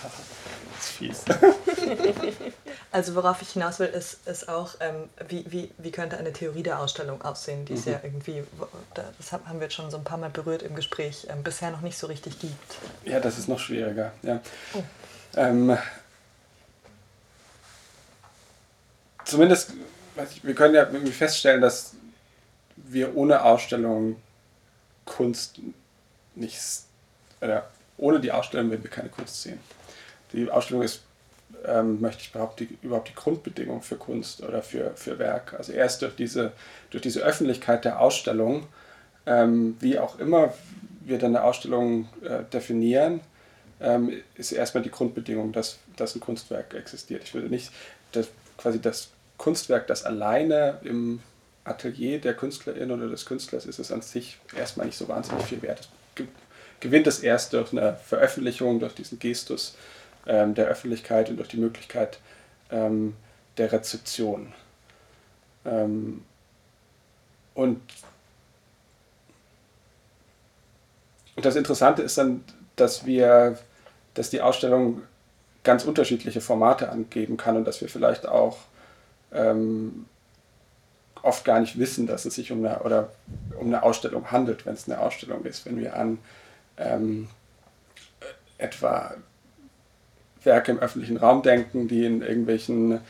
Das 0.76 0.88
ist 0.88 0.96
fies. 0.96 1.24
also 2.94 3.16
worauf 3.16 3.42
ich 3.42 3.50
hinaus 3.50 3.80
will, 3.80 3.88
ist, 3.88 4.24
ist 4.28 4.48
auch, 4.48 4.76
ähm, 4.78 5.08
wie, 5.26 5.44
wie, 5.50 5.72
wie 5.78 5.90
könnte 5.90 6.16
eine 6.16 6.32
Theorie 6.32 6.62
der 6.62 6.78
Ausstellung 6.78 7.20
aussehen, 7.22 7.64
die 7.64 7.72
es 7.72 7.86
mhm. 7.86 7.92
ja 7.92 8.00
irgendwie, 8.04 8.44
das 8.94 9.32
haben 9.32 9.58
wir 9.58 9.64
jetzt 9.64 9.74
schon 9.74 9.90
so 9.90 9.96
ein 9.96 10.04
paar 10.04 10.16
Mal 10.16 10.30
berührt 10.30 10.62
im 10.62 10.76
Gespräch, 10.76 11.26
ähm, 11.28 11.42
bisher 11.42 11.72
noch 11.72 11.80
nicht 11.80 11.98
so 11.98 12.06
richtig 12.06 12.38
gibt. 12.38 12.76
Ja, 13.04 13.18
das 13.18 13.36
ist 13.36 13.48
noch 13.48 13.58
schwieriger. 13.58 14.12
Ja. 14.22 14.40
Oh. 14.74 14.82
Ähm, 15.34 15.76
zumindest, 19.24 19.72
wir 20.44 20.54
können 20.54 20.74
ja 20.76 20.86
feststellen, 21.10 21.62
dass 21.62 21.94
wir 22.76 23.16
ohne 23.16 23.42
Ausstellung 23.42 24.22
Kunst 25.04 25.58
nichts, 26.36 26.86
oder 27.40 27.68
ohne 27.96 28.20
die 28.20 28.30
Ausstellung 28.30 28.70
würden 28.70 28.84
wir 28.84 28.90
keine 28.90 29.08
Kunst 29.08 29.42
sehen. 29.42 29.58
Die 30.32 30.48
Ausstellung 30.48 30.84
ist, 30.84 31.02
ähm, 31.66 32.00
möchte 32.00 32.22
ich 32.22 32.32
behaupten, 32.32 32.68
die, 32.68 32.86
überhaupt 32.86 33.08
die 33.08 33.14
Grundbedingung 33.14 33.82
für 33.82 33.96
Kunst 33.96 34.42
oder 34.42 34.62
für, 34.62 34.92
für 34.96 35.18
Werk. 35.18 35.54
Also 35.54 35.72
erst 35.72 36.02
durch 36.02 36.14
diese, 36.16 36.52
durch 36.90 37.02
diese 37.02 37.20
Öffentlichkeit 37.20 37.84
der 37.84 38.00
Ausstellung, 38.00 38.66
ähm, 39.26 39.76
wie 39.80 39.98
auch 39.98 40.18
immer 40.18 40.54
wir 41.00 41.18
dann 41.18 41.36
eine 41.36 41.44
Ausstellung 41.44 42.08
äh, 42.22 42.44
definieren, 42.52 43.20
ähm, 43.80 44.12
ist 44.36 44.52
erstmal 44.52 44.82
die 44.82 44.90
Grundbedingung, 44.90 45.52
dass, 45.52 45.78
dass 45.96 46.14
ein 46.14 46.20
Kunstwerk 46.20 46.74
existiert. 46.74 47.22
Ich 47.24 47.34
würde 47.34 47.48
nicht 47.48 47.70
das, 48.12 48.28
quasi 48.56 48.80
das 48.80 49.10
Kunstwerk, 49.36 49.86
das 49.86 50.04
alleine 50.04 50.78
im 50.82 51.20
Atelier 51.64 52.20
der 52.20 52.34
Künstlerin 52.34 52.90
oder 52.90 53.08
des 53.08 53.26
Künstlers 53.26 53.66
ist, 53.66 53.78
ist 53.78 53.90
an 53.90 54.02
sich 54.02 54.38
erstmal 54.56 54.86
nicht 54.86 54.98
so 54.98 55.08
wahnsinnig 55.08 55.44
viel 55.44 55.62
wert. 55.62 55.88
Es 56.16 56.24
gewinnt 56.80 57.06
es 57.06 57.20
erst 57.20 57.54
durch 57.54 57.72
eine 57.72 57.96
Veröffentlichung, 57.96 58.78
durch 58.80 58.94
diesen 58.94 59.18
Gestus 59.18 59.74
ähm, 60.26 60.54
der 60.54 60.66
Öffentlichkeit 60.66 61.28
und 61.30 61.36
durch 61.36 61.48
die 61.48 61.58
Möglichkeit 61.58 62.18
ähm, 62.70 63.14
der 63.56 63.72
Rezeption. 63.72 64.52
Ähm, 65.64 66.24
und, 67.54 67.80
das 71.36 71.56
Interessante 71.56 72.02
ist 72.02 72.16
dann, 72.16 72.44
dass 72.76 73.06
wir, 73.06 73.58
dass 74.14 74.30
die 74.30 74.40
Ausstellung 74.40 75.02
ganz 75.64 75.84
unterschiedliche 75.84 76.40
Formate 76.40 76.90
angeben 76.90 77.36
kann 77.36 77.56
und 77.56 77.64
dass 77.64 77.80
wir 77.80 77.88
vielleicht 77.88 78.26
auch 78.26 78.58
ähm, 79.32 80.06
oft 81.22 81.44
gar 81.44 81.60
nicht 81.60 81.78
wissen, 81.78 82.06
dass 82.06 82.24
es 82.24 82.34
sich 82.34 82.52
um 82.52 82.64
eine, 82.64 82.80
oder 82.80 83.10
um 83.58 83.66
eine 83.66 83.82
Ausstellung 83.82 84.30
handelt, 84.30 84.66
wenn 84.66 84.74
es 84.74 84.88
eine 84.88 85.00
Ausstellung 85.00 85.44
ist. 85.44 85.64
Wenn 85.66 85.78
wir 85.78 85.96
an 85.96 86.18
ähm, 86.76 87.28
etwa 88.58 89.14
Werke 90.44 90.72
im 90.72 90.78
öffentlichen 90.78 91.16
Raum 91.16 91.42
denken, 91.42 91.88
die 91.88 92.04
in 92.04 92.22
irgendwelchen, 92.22 93.00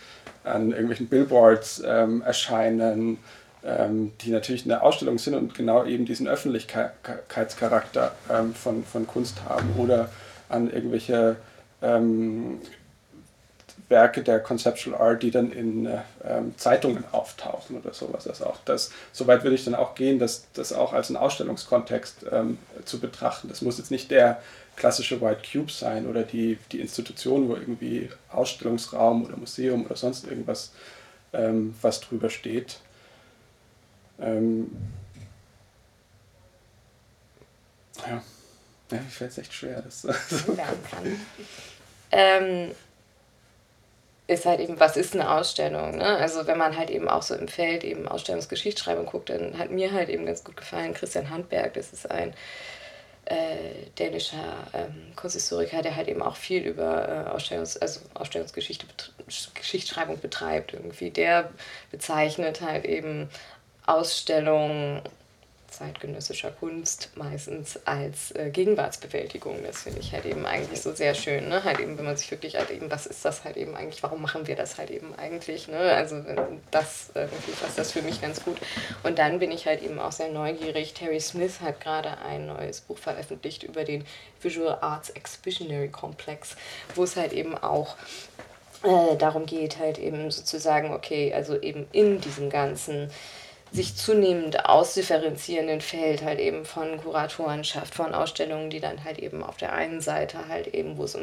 an 0.45 0.71
irgendwelchen 0.71 1.09
Billboards 1.09 1.83
ähm, 1.87 2.23
erscheinen, 2.23 3.19
ähm, 3.65 4.13
die 4.21 4.31
natürlich 4.31 4.65
eine 4.65 4.83
Ausstellung 4.83 5.19
sind 5.19 5.35
und 5.35 5.55
genau 5.55 5.85
eben 5.85 6.05
diesen 6.05 6.29
Öffentlichkeitscharakter 6.29 8.13
ähm, 8.31 8.55
von, 8.55 8.85
von 8.85 9.07
Kunst 9.07 9.45
haben 9.49 9.75
oder 9.79 10.11
an 10.49 10.71
irgendwelche 10.71 11.37
ähm, 11.83 12.61
Werke 13.89 14.23
der 14.23 14.41
Conceptual 14.41 15.01
Art, 15.01 15.23
die 15.23 15.31
dann 15.31 15.53
in 15.53 15.87
äh, 15.87 16.01
Zeitungen 16.57 17.05
auftauchen 17.13 17.77
oder 17.77 17.93
sowas. 17.93 18.27
Also 18.27 18.47
auch 18.47 18.59
das, 18.65 18.91
soweit 19.13 19.45
würde 19.45 19.55
ich 19.55 19.65
dann 19.65 19.75
auch 19.75 19.95
gehen, 19.95 20.19
das, 20.19 20.47
das 20.55 20.73
auch 20.73 20.93
als 20.93 21.09
einen 21.09 21.17
Ausstellungskontext 21.17 22.27
ähm, 22.33 22.59
zu 22.85 22.99
betrachten. 22.99 23.49
Das 23.49 23.63
muss 23.63 23.79
jetzt 23.79 23.91
nicht 23.91 24.11
der 24.11 24.41
klassische 24.77 25.21
White 25.21 25.43
Cube 25.51 25.71
sein 25.71 26.07
oder 26.07 26.23
die, 26.23 26.59
die 26.73 26.81
Institution, 26.81 27.49
wo 27.49 27.57
irgendwie 27.57 28.11
Ausstellungsraum 28.31 29.25
oder 29.25 29.37
Museum 29.37 29.85
oder 29.85 29.97
sonst 29.97 30.27
irgendwas 30.27 30.73
ähm, 31.33 31.75
was 31.83 32.01
drüber 32.01 32.31
steht. 32.31 32.79
Ähm, 34.21 34.71
ja. 38.07 38.23
ja, 38.91 39.03
mir 39.03 39.11
fällt 39.11 39.33
es 39.33 39.39
echt 39.39 39.53
schwer. 39.53 39.83
Das, 39.83 40.03
so. 40.03 40.57
ähm, 42.13 42.71
ist 44.27 44.47
halt 44.47 44.61
eben, 44.61 44.81
was 44.81 44.97
ist 44.97 45.15
eine 45.15 45.31
Ausstellung? 45.31 45.99
Ne? 45.99 46.05
Also 46.05 46.47
wenn 46.47 46.57
man 46.57 46.77
halt 46.77 46.91
eben 46.91 47.09
auch 47.09 47.23
so 47.23 47.35
im 47.35 47.49
Feld 47.49 47.85
eben 47.85 48.09
Ausstellungsgeschichtsschreibung 48.09 49.07
guckt, 49.07 49.29
dann 49.29 49.59
hat 49.59 49.71
mir 49.71 49.93
halt 49.93 50.09
eben 50.09 50.25
ganz 50.25 50.45
gut 50.45 50.57
gefallen 50.57 50.95
Christian 50.95 51.31
Handberg, 51.31 51.75
das 51.75 51.93
ist 51.93 52.11
ein 52.11 52.33
äh, 53.27 53.91
dänischer 53.99 54.67
ähm, 54.73 55.13
Kunsthistoriker, 55.17 55.83
der 55.83 55.97
halt 55.97 56.09
eben 56.09 56.23
auch 56.23 56.37
viel 56.37 56.63
über 56.63 57.09
äh, 57.09 57.31
Ausstellungs-, 57.31 57.79
also 57.81 58.01
Ausstellungsgeschichte, 58.15 58.87
Geschichtsschreibung 59.55 60.21
betreibt 60.21 60.75
irgendwie. 60.75 61.11
Der 61.11 61.51
bezeichnet 61.91 62.61
halt 62.61 62.85
eben 62.85 63.29
Ausstellungen 63.87 65.03
zeitgenössischer 65.79 66.51
Kunst 66.51 67.11
meistens 67.15 67.79
als 67.85 68.33
äh, 68.33 68.51
Gegenwartsbewältigung. 68.51 69.59
Das 69.65 69.83
finde 69.83 70.01
ich 70.01 70.13
halt 70.13 70.25
eben 70.25 70.47
eigentlich 70.47 70.81
so 70.81 70.93
sehr 70.93 71.15
schön. 71.15 71.49
Ne? 71.49 71.65
Halt 71.65 71.81
eben, 71.81 71.99
wenn 71.99 72.05
man 72.05 72.17
sich 72.17 72.31
wirklich 72.31 72.57
halt 72.57 72.71
eben, 72.71 72.91
was 72.91 73.07
ist 73.07 73.25
das 73.25 73.45
halt 73.45 73.57
eben 73.57 73.75
eigentlich, 73.75 74.03
warum 74.03 74.23
machen 74.23 74.47
wir 74.47 74.57
das 74.57 74.79
halt 74.79 74.91
eben 74.91 75.15
eigentlich? 75.15 75.69
Ne? 75.69 75.79
Also 75.79 76.23
das 76.71 77.11
irgendwie 77.15 77.53
passt 77.53 77.79
das 77.79 77.93
für 77.93 78.03
mich 78.03 78.21
ganz 78.21 78.45
gut. 78.45 78.57
Und 79.03 79.19
dann 79.19 79.39
bin 79.39 79.51
ich 79.51 79.67
halt 79.67 79.83
eben 79.83 79.99
auch 79.99 80.13
sehr 80.13 80.29
neugierig. 80.29 80.95
Terry 80.95 81.21
Smith 81.21 81.61
hat 81.61 81.81
gerade 81.81 82.19
ein 82.19 82.47
neues 82.47 82.81
Buch 82.81 82.99
veröffentlicht 82.99 83.63
über 83.63 83.85
den 83.85 84.05
Visual 84.41 84.79
Arts 84.81 85.11
Exhibitionary 85.11 85.89
Complex, 85.89 86.57
wo 86.95 87.05
es 87.05 87.17
halt 87.17 87.33
eben 87.33 87.57
auch 87.57 87.97
äh, 88.85 89.17
darum 89.17 89.47
geht, 89.47 89.79
halt 89.79 89.99
eben 89.99 90.31
sozusagen, 90.31 90.93
okay, 90.93 91.33
also 91.33 91.61
eben 91.61 91.87
in 91.93 92.21
diesem 92.21 92.51
ganzen 92.51 93.11
sich 93.75 93.97
zunehmend 93.97 94.67
ausdifferenzierenden 94.67 95.81
Feld 95.81 96.23
halt 96.23 96.39
eben 96.39 96.65
von 96.65 96.97
Kuratorenschaft, 96.97 97.93
von 97.93 98.15
Ausstellungen, 98.15 98.71
die 98.71 98.79
dann 98.79 99.03
halt 99.03 99.19
eben 99.19 99.43
auf 99.43 99.57
der 99.57 99.73
einen 99.73 100.01
Seite 100.01 100.47
halt 100.49 100.69
eben, 100.69 100.97
wo 100.97 101.03
es 101.03 101.17
um 101.17 101.23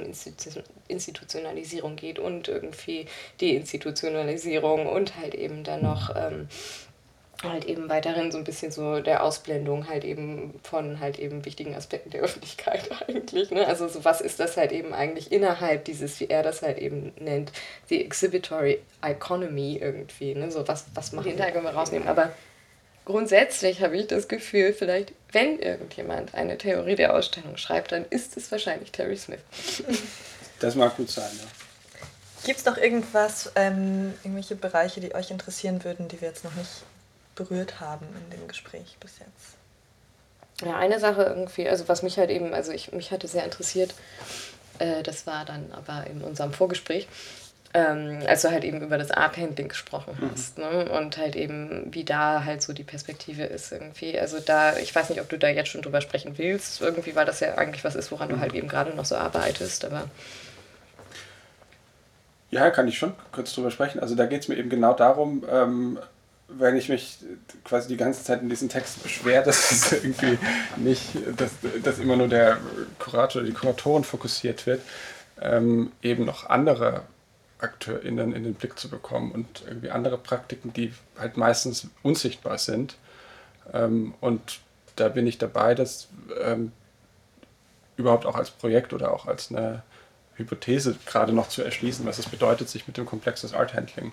Institutionalisierung 0.89 1.95
geht 1.95 2.19
und 2.19 2.49
irgendwie 2.49 3.05
Deinstitutionalisierung 3.39 4.85
und 4.85 5.15
halt 5.15 5.33
eben 5.33 5.63
dann 5.63 5.83
noch 5.83 6.13
ähm, 6.13 6.49
halt 7.43 7.65
eben 7.65 7.89
weiterhin 7.89 8.31
so 8.31 8.37
ein 8.37 8.43
bisschen 8.43 8.71
so 8.71 8.99
der 8.99 9.23
Ausblendung 9.23 9.87
halt 9.87 10.03
eben 10.03 10.59
von 10.63 10.99
halt 10.99 11.19
eben 11.19 11.45
wichtigen 11.45 11.75
Aspekten 11.75 12.09
der 12.09 12.21
Öffentlichkeit 12.23 12.89
eigentlich. 13.07 13.51
Ne? 13.51 13.67
Also 13.67 13.87
so 13.87 14.03
was 14.05 14.21
ist 14.21 14.39
das 14.39 14.57
halt 14.57 14.71
eben 14.71 14.93
eigentlich 14.93 15.31
innerhalb 15.31 15.85
dieses, 15.85 16.19
wie 16.19 16.27
er 16.27 16.43
das 16.43 16.61
halt 16.61 16.77
eben 16.77 17.13
nennt, 17.19 17.51
the 17.89 18.03
exhibitory 18.03 18.79
economy 19.01 19.77
irgendwie. 19.81 20.35
Ne? 20.35 20.51
So 20.51 20.67
was, 20.67 20.85
was 20.93 21.11
macht 21.11 21.27
hinterher 21.27 21.51
können 21.51 21.65
wir 21.65 21.71
rausnehmen. 21.71 22.07
Aber 22.07 22.31
grundsätzlich 23.05 23.81
habe 23.81 23.97
ich 23.97 24.07
das 24.07 24.27
Gefühl, 24.27 24.73
vielleicht, 24.73 25.13
wenn 25.31 25.59
irgendjemand 25.59 26.35
eine 26.35 26.57
Theorie 26.57 26.95
der 26.95 27.15
Ausstellung 27.15 27.57
schreibt, 27.57 27.91
dann 27.91 28.05
ist 28.09 28.37
es 28.37 28.51
wahrscheinlich 28.51 28.91
Terry 28.91 29.17
Smith. 29.17 29.39
Das 30.59 30.75
mag 30.75 30.95
gut 30.95 31.09
sein, 31.09 31.31
ja. 31.39 31.47
Gibt 32.43 32.59
es 32.59 32.65
noch 32.65 32.77
irgendwas, 32.77 33.51
ähm, 33.55 34.13
irgendwelche 34.23 34.55
Bereiche, 34.55 35.01
die 35.01 35.15
euch 35.15 35.31
interessieren 35.31 35.83
würden, 35.83 36.07
die 36.07 36.21
wir 36.21 36.27
jetzt 36.27 36.43
noch 36.43 36.53
nicht 36.53 36.69
berührt 37.35 37.79
haben 37.79 38.07
in 38.15 38.37
dem 38.37 38.47
Gespräch 38.47 38.97
bis 38.99 39.19
jetzt? 39.19 39.55
Ja, 40.63 40.77
eine 40.77 40.99
Sache 40.99 41.23
irgendwie, 41.23 41.67
also 41.67 41.87
was 41.87 42.03
mich 42.03 42.17
halt 42.17 42.29
eben, 42.29 42.53
also 42.53 42.71
ich, 42.71 42.91
mich 42.91 43.11
hatte 43.11 43.27
sehr 43.27 43.43
interessiert, 43.43 43.95
äh, 44.79 45.03
das 45.03 45.25
war 45.25 45.45
dann 45.45 45.71
aber 45.71 46.07
in 46.07 46.21
unserem 46.21 46.53
Vorgespräch, 46.53 47.07
ähm, 47.73 48.19
als 48.27 48.41
du 48.41 48.51
halt 48.51 48.63
eben 48.63 48.81
über 48.81 48.97
das 48.97 49.11
Art-Handling 49.11 49.69
gesprochen 49.69 50.17
mhm. 50.19 50.31
hast. 50.31 50.57
Mhm. 50.57 50.63
Ne? 50.63 50.91
Und 50.91 51.17
halt 51.17 51.35
eben, 51.35 51.87
wie 51.91 52.03
da 52.03 52.43
halt 52.43 52.61
so 52.61 52.73
die 52.73 52.83
Perspektive 52.83 53.43
ist 53.43 53.71
irgendwie. 53.71 54.19
Also 54.19 54.39
da, 54.39 54.77
ich 54.77 54.93
weiß 54.93 55.09
nicht, 55.09 55.21
ob 55.21 55.29
du 55.29 55.37
da 55.37 55.47
jetzt 55.47 55.69
schon 55.69 55.81
drüber 55.81 56.01
sprechen 56.01 56.37
willst, 56.37 56.81
irgendwie, 56.81 57.15
weil 57.15 57.25
das 57.25 57.39
ja 57.39 57.55
eigentlich 57.55 57.83
was 57.83 57.95
ist, 57.95 58.11
woran 58.11 58.27
mhm. 58.29 58.33
du 58.33 58.39
halt 58.39 58.53
eben 58.53 58.67
gerade 58.67 58.91
noch 58.95 59.05
so 59.05 59.15
arbeitest, 59.15 59.85
aber. 59.85 60.03
Ja, 62.49 62.69
kann 62.69 62.87
ich 62.89 62.97
schon 62.97 63.13
kurz 63.31 63.53
drüber 63.53 63.71
sprechen. 63.71 64.01
Also 64.01 64.15
da 64.15 64.25
geht 64.25 64.41
es 64.41 64.47
mir 64.49 64.57
eben 64.57 64.69
genau 64.69 64.93
darum, 64.93 65.45
ähm, 65.49 65.99
wenn 66.57 66.75
ich 66.75 66.89
mich 66.89 67.19
quasi 67.63 67.87
die 67.87 67.97
ganze 67.97 68.23
Zeit 68.23 68.41
in 68.41 68.49
diesen 68.49 68.69
Texten 68.69 69.01
beschwere, 69.01 69.43
dass 69.45 69.71
es 69.71 69.91
irgendwie 69.91 70.37
nicht, 70.77 71.01
dass, 71.37 71.51
dass 71.83 71.99
immer 71.99 72.15
nur 72.15 72.27
der 72.27 72.57
Kurator 72.99 73.41
oder 73.41 73.49
die 73.49 73.55
Kuratoren 73.55 74.03
fokussiert 74.03 74.65
wird, 74.65 74.81
ähm, 75.41 75.91
eben 76.01 76.25
noch 76.25 76.49
andere 76.49 77.03
AkteurInnen 77.59 78.33
in 78.33 78.43
den 78.43 78.55
Blick 78.55 78.77
zu 78.79 78.89
bekommen 78.89 79.31
und 79.31 79.63
irgendwie 79.67 79.91
andere 79.91 80.17
Praktiken, 80.17 80.73
die 80.73 80.93
halt 81.17 81.37
meistens 81.37 81.87
unsichtbar 82.01 82.57
sind. 82.57 82.95
Ähm, 83.71 84.15
und 84.19 84.59
da 84.95 85.09
bin 85.09 85.27
ich 85.27 85.37
dabei, 85.37 85.75
das 85.75 86.07
ähm, 86.41 86.71
überhaupt 87.97 88.25
auch 88.25 88.35
als 88.35 88.49
Projekt 88.49 88.93
oder 88.93 89.13
auch 89.13 89.27
als 89.27 89.51
eine 89.51 89.83
Hypothese 90.35 90.95
gerade 91.05 91.33
noch 91.33 91.49
zu 91.49 91.61
erschließen, 91.61 92.05
was 92.05 92.17
es 92.17 92.27
bedeutet, 92.27 92.67
sich 92.67 92.87
mit 92.87 92.97
dem 92.97 93.05
Komplex 93.05 93.41
des 93.41 93.53
Art 93.53 93.75
Handling 93.75 94.07
äh, 94.07 94.11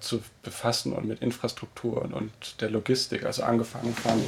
zu 0.00 0.22
befassen 0.42 0.94
und 0.94 1.06
mit 1.06 1.20
Infrastrukturen 1.20 2.14
und 2.14 2.60
der 2.62 2.70
Logistik, 2.70 3.26
also 3.26 3.42
angefangen 3.42 3.94
von 3.94 4.22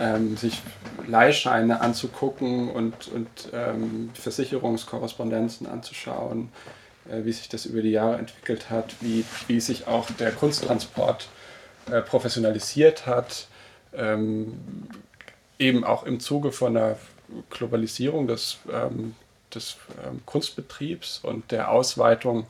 ähm, 0.00 0.36
sich 0.36 0.60
Leihscheine 1.06 1.80
anzugucken 1.80 2.70
und, 2.70 3.08
und 3.08 3.28
ähm, 3.52 4.10
Versicherungskorrespondenzen 4.14 5.66
anzuschauen, 5.66 6.50
äh, 7.08 7.24
wie 7.24 7.32
sich 7.32 7.48
das 7.48 7.66
über 7.66 7.82
die 7.82 7.90
Jahre 7.90 8.18
entwickelt 8.18 8.70
hat, 8.70 8.94
wie, 9.00 9.24
wie 9.46 9.60
sich 9.60 9.86
auch 9.86 10.10
der 10.12 10.32
Kunsttransport 10.32 11.28
äh, 11.90 12.00
professionalisiert 12.00 13.06
hat, 13.06 13.46
ähm, 13.94 14.88
eben 15.58 15.84
auch 15.84 16.04
im 16.04 16.20
Zuge 16.20 16.50
von 16.50 16.76
einer 16.76 16.96
Globalisierung 17.50 18.26
des, 18.26 18.58
ähm, 18.72 19.14
des 19.54 19.76
ähm, 20.04 20.22
Kunstbetriebs 20.26 21.20
und 21.22 21.52
der 21.52 21.70
Ausweitung 21.70 22.46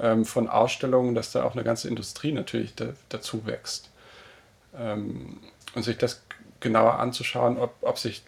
ähm, 0.00 0.24
von 0.24 0.48
Ausstellungen, 0.48 1.14
dass 1.14 1.32
da 1.32 1.44
auch 1.44 1.54
eine 1.54 1.64
ganze 1.64 1.88
Industrie 1.88 2.32
natürlich 2.32 2.74
da, 2.74 2.90
dazu 3.08 3.46
wächst. 3.46 3.90
Ähm, 4.76 5.38
und 5.74 5.82
sich 5.82 5.98
das 5.98 6.22
genauer 6.60 6.98
anzuschauen, 6.98 7.58
ob, 7.58 7.74
ob 7.80 7.98
sich 7.98 8.22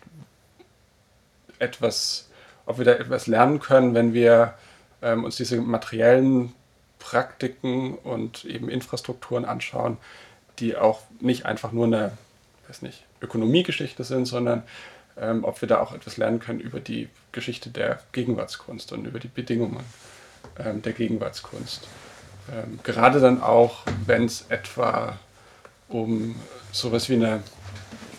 etwas, 1.59 2.31
ob 2.66 2.79
wir 2.79 2.85
da 2.85 2.93
etwas 2.93 3.27
lernen 3.27 3.61
können, 3.61 3.95
wenn 3.95 4.14
wir 4.14 4.55
ähm, 5.03 5.25
uns 5.25 5.37
diese 5.37 5.61
materiellen 5.61 6.53
Praktiken 6.99 7.95
und 7.95 8.45
eben 8.45 8.68
Infrastrukturen 8.68 9.45
anschauen, 9.45 9.97
die 10.61 10.77
auch 10.77 11.01
nicht 11.20 11.47
einfach 11.47 11.73
nur 11.73 11.87
eine 11.87 12.12
weiß 12.73 12.83
nicht, 12.83 13.05
Ökonomiegeschichte 13.20 14.03
sind, 14.05 14.27
sondern 14.27 14.62
ähm, 15.18 15.45
ob 15.45 15.61
wir 15.61 15.68
da 15.68 15.81
auch 15.81 15.93
etwas 15.93 16.16
lernen 16.16 16.41
können 16.41 16.61
über 16.61 16.81
die 16.81 17.09
Geschichte 17.33 17.68
der 17.68 18.01
Gegenwartskunst 18.12 18.93
und 18.93 19.05
über 19.05 19.18
die 19.18 19.29
Bedingungen 19.29 19.85
der 20.62 20.92
Gegenwartskunst. 20.92 21.88
Ähm, 22.52 22.78
gerade 22.82 23.20
dann 23.20 23.42
auch, 23.42 23.82
wenn 24.06 24.24
es 24.24 24.46
etwa 24.48 25.18
um 25.88 26.34
sowas 26.72 27.08
wie 27.08 27.14
eine 27.14 27.42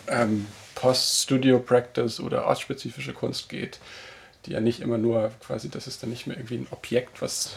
ähm, 0.06 0.46
Post-Studio-Practice 0.74 2.20
oder 2.20 2.46
ortsspezifische 2.46 3.12
Kunst 3.12 3.48
geht, 3.48 3.78
die 4.46 4.52
ja 4.52 4.60
nicht 4.60 4.80
immer 4.80 4.98
nur 4.98 5.30
quasi, 5.44 5.70
das 5.70 5.86
ist 5.86 6.02
dann 6.02 6.10
nicht 6.10 6.26
mehr 6.26 6.36
irgendwie 6.36 6.58
ein 6.58 6.66
Objekt, 6.70 7.22
was 7.22 7.56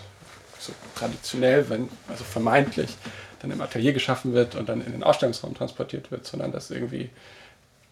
so 0.60 0.74
traditionell, 0.96 1.70
wenn, 1.70 1.90
also 2.08 2.24
vermeintlich, 2.24 2.96
dann 3.42 3.52
im 3.52 3.62
Atelier 3.62 3.94
geschaffen 3.94 4.34
wird 4.34 4.56
und 4.56 4.70
dann 4.70 4.84
in 4.84 4.92
den 4.92 5.04
Ausstellungsraum 5.04 5.54
transportiert 5.54 6.12
wird, 6.12 6.26
sondern 6.26 6.52
dass 6.52 6.72
irgendwie 6.72 7.10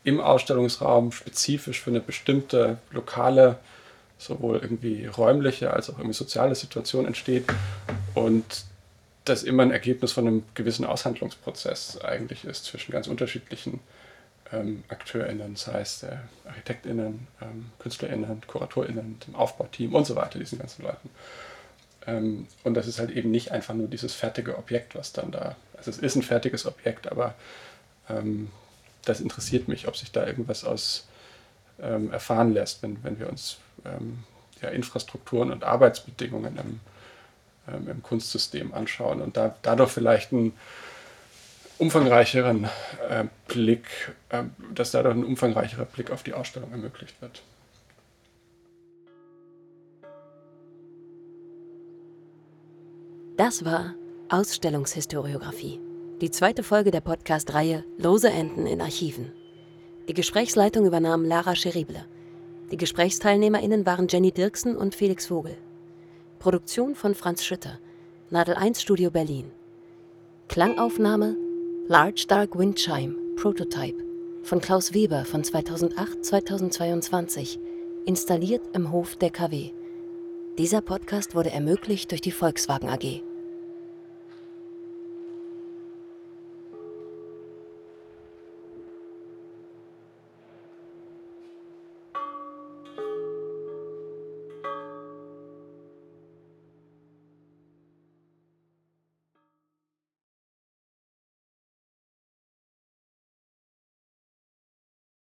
im 0.04 0.20
Ausstellungsraum 0.20 1.12
spezifisch 1.12 1.82
für 1.82 1.90
eine 1.90 2.00
bestimmte 2.00 2.78
lokale, 2.92 3.58
sowohl 4.18 4.60
irgendwie 4.60 5.06
räumliche 5.06 5.72
als 5.72 5.90
auch 5.90 5.98
irgendwie 5.98 6.16
soziale 6.16 6.56
Situation 6.56 7.06
entsteht 7.06 7.46
und 8.14 8.66
das 9.26 9.44
immer 9.44 9.64
ein 9.64 9.72
Ergebnis 9.72 10.12
von 10.12 10.28
einem 10.28 10.44
gewissen 10.54 10.86
Aushandlungsprozess 10.86 12.00
eigentlich 12.02 12.46
ist 12.46 12.66
zwischen 12.66 12.92
ganz 12.92 13.08
unterschiedlichen 13.08 13.80
ähm, 14.52 14.84
AkteurInnen, 14.88 15.56
sei 15.56 15.82
es 15.82 16.04
äh, 16.04 16.18
ArchitektInnen, 16.46 17.28
ähm, 17.42 17.72
KünstlerInnen, 17.80 18.42
KuratorInnen, 18.48 19.20
dem 19.26 19.36
Aufbauteam 19.36 19.96
und 19.96 20.06
so 20.06 20.16
weiter, 20.16 20.38
diesen 20.38 20.60
ganzen 20.60 20.84
Leuten. 20.84 21.10
Ähm, 22.06 22.48
und 22.64 22.76
das 22.76 22.88
ist 22.88 23.00
halt 23.00 23.12
eben 23.12 23.32
nicht 23.32 23.52
einfach 23.52 23.74
nur 23.74 23.88
dieses 23.88 24.14
fertige 24.14 24.58
Objekt, 24.58 24.96
was 24.96 25.12
dann 25.12 25.32
da, 25.32 25.56
also 25.76 25.90
es 25.90 25.98
ist 25.98 26.16
ein 26.16 26.22
fertiges 26.22 26.66
Objekt, 26.68 27.12
aber 27.12 27.34
ähm, 28.10 28.52
das 29.04 29.22
interessiert 29.22 29.68
mich, 29.68 29.88
ob 29.88 29.98
sich 29.98 30.12
da 30.12 30.26
irgendwas 30.26 30.64
aus 30.64 31.08
ähm, 31.82 32.12
erfahren 32.12 32.54
lässt, 32.54 32.84
wenn, 32.84 33.04
wenn 33.04 33.20
wir 33.20 33.30
uns 33.30 33.58
ähm, 33.86 34.20
ja, 34.62 34.70
Infrastrukturen 34.70 35.52
und 35.52 35.64
Arbeitsbedingungen 35.64 36.58
im, 36.58 36.80
im 37.90 38.04
Kunstsystem 38.04 38.74
anschauen 38.74 39.22
und 39.22 39.38
da, 39.38 39.56
dadurch 39.62 39.92
vielleicht 39.92 40.32
ein 40.32 40.54
umfangreicheren 41.78 42.66
äh, 43.10 43.26
Blick, 43.48 44.16
äh, 44.30 44.44
dass 44.74 44.92
dadurch 44.92 45.16
ein 45.16 45.26
umfangreicherer 45.26 45.86
Blick 45.86 46.12
auf 46.12 46.24
die 46.24 46.34
Ausstellung 46.34 46.72
ermöglicht 46.72 47.22
wird. 47.22 47.42
Das 53.38 53.66
war 53.66 53.94
Ausstellungshistoriografie, 54.30 55.82
die 56.22 56.32
zweite 56.32 56.64
Folge 56.64 56.92
der 56.92 57.02
Podcast-Reihe 57.02 57.84
Lose 57.98 58.30
Enden 58.30 58.66
in 58.66 58.80
Archiven. 58.80 59.34
Die 60.08 60.14
Gesprächsleitung 60.14 60.86
übernahm 60.86 61.26
Lara 61.26 61.56
Scherible. 61.56 62.06
Die 62.72 62.78
GesprächsteilnehmerInnen 62.78 63.88
waren 63.88 64.08
Jenny 64.08 64.32
Dirksen 64.32 64.78
und 64.78 64.94
Felix 64.94 65.26
Vogel. 65.26 65.58
Produktion 66.38 66.94
von 66.94 67.16
Franz 67.16 67.44
Schütter, 67.44 67.80
Nadel 68.30 68.54
1 68.54 68.80
Studio 68.80 69.10
Berlin. 69.10 69.52
Klangaufnahme 70.48 71.36
Large 71.88 72.26
Dark 72.28 72.56
Wind 72.56 72.78
Chime 72.78 73.16
Prototype 73.36 73.98
von 74.44 74.62
Klaus 74.62 74.94
Weber 74.94 75.26
von 75.26 75.42
2008-2022, 75.42 77.58
installiert 78.06 78.62
im 78.76 78.92
Hof 78.92 79.16
der 79.16 79.32
KW. 79.32 79.72
Dieser 80.60 80.82
Podcast 80.82 81.34
wurde 81.34 81.50
ermöglicht 81.50 82.12
durch 82.12 82.22
die 82.22 82.32
Volkswagen 82.32 82.90
AG. 82.90 83.24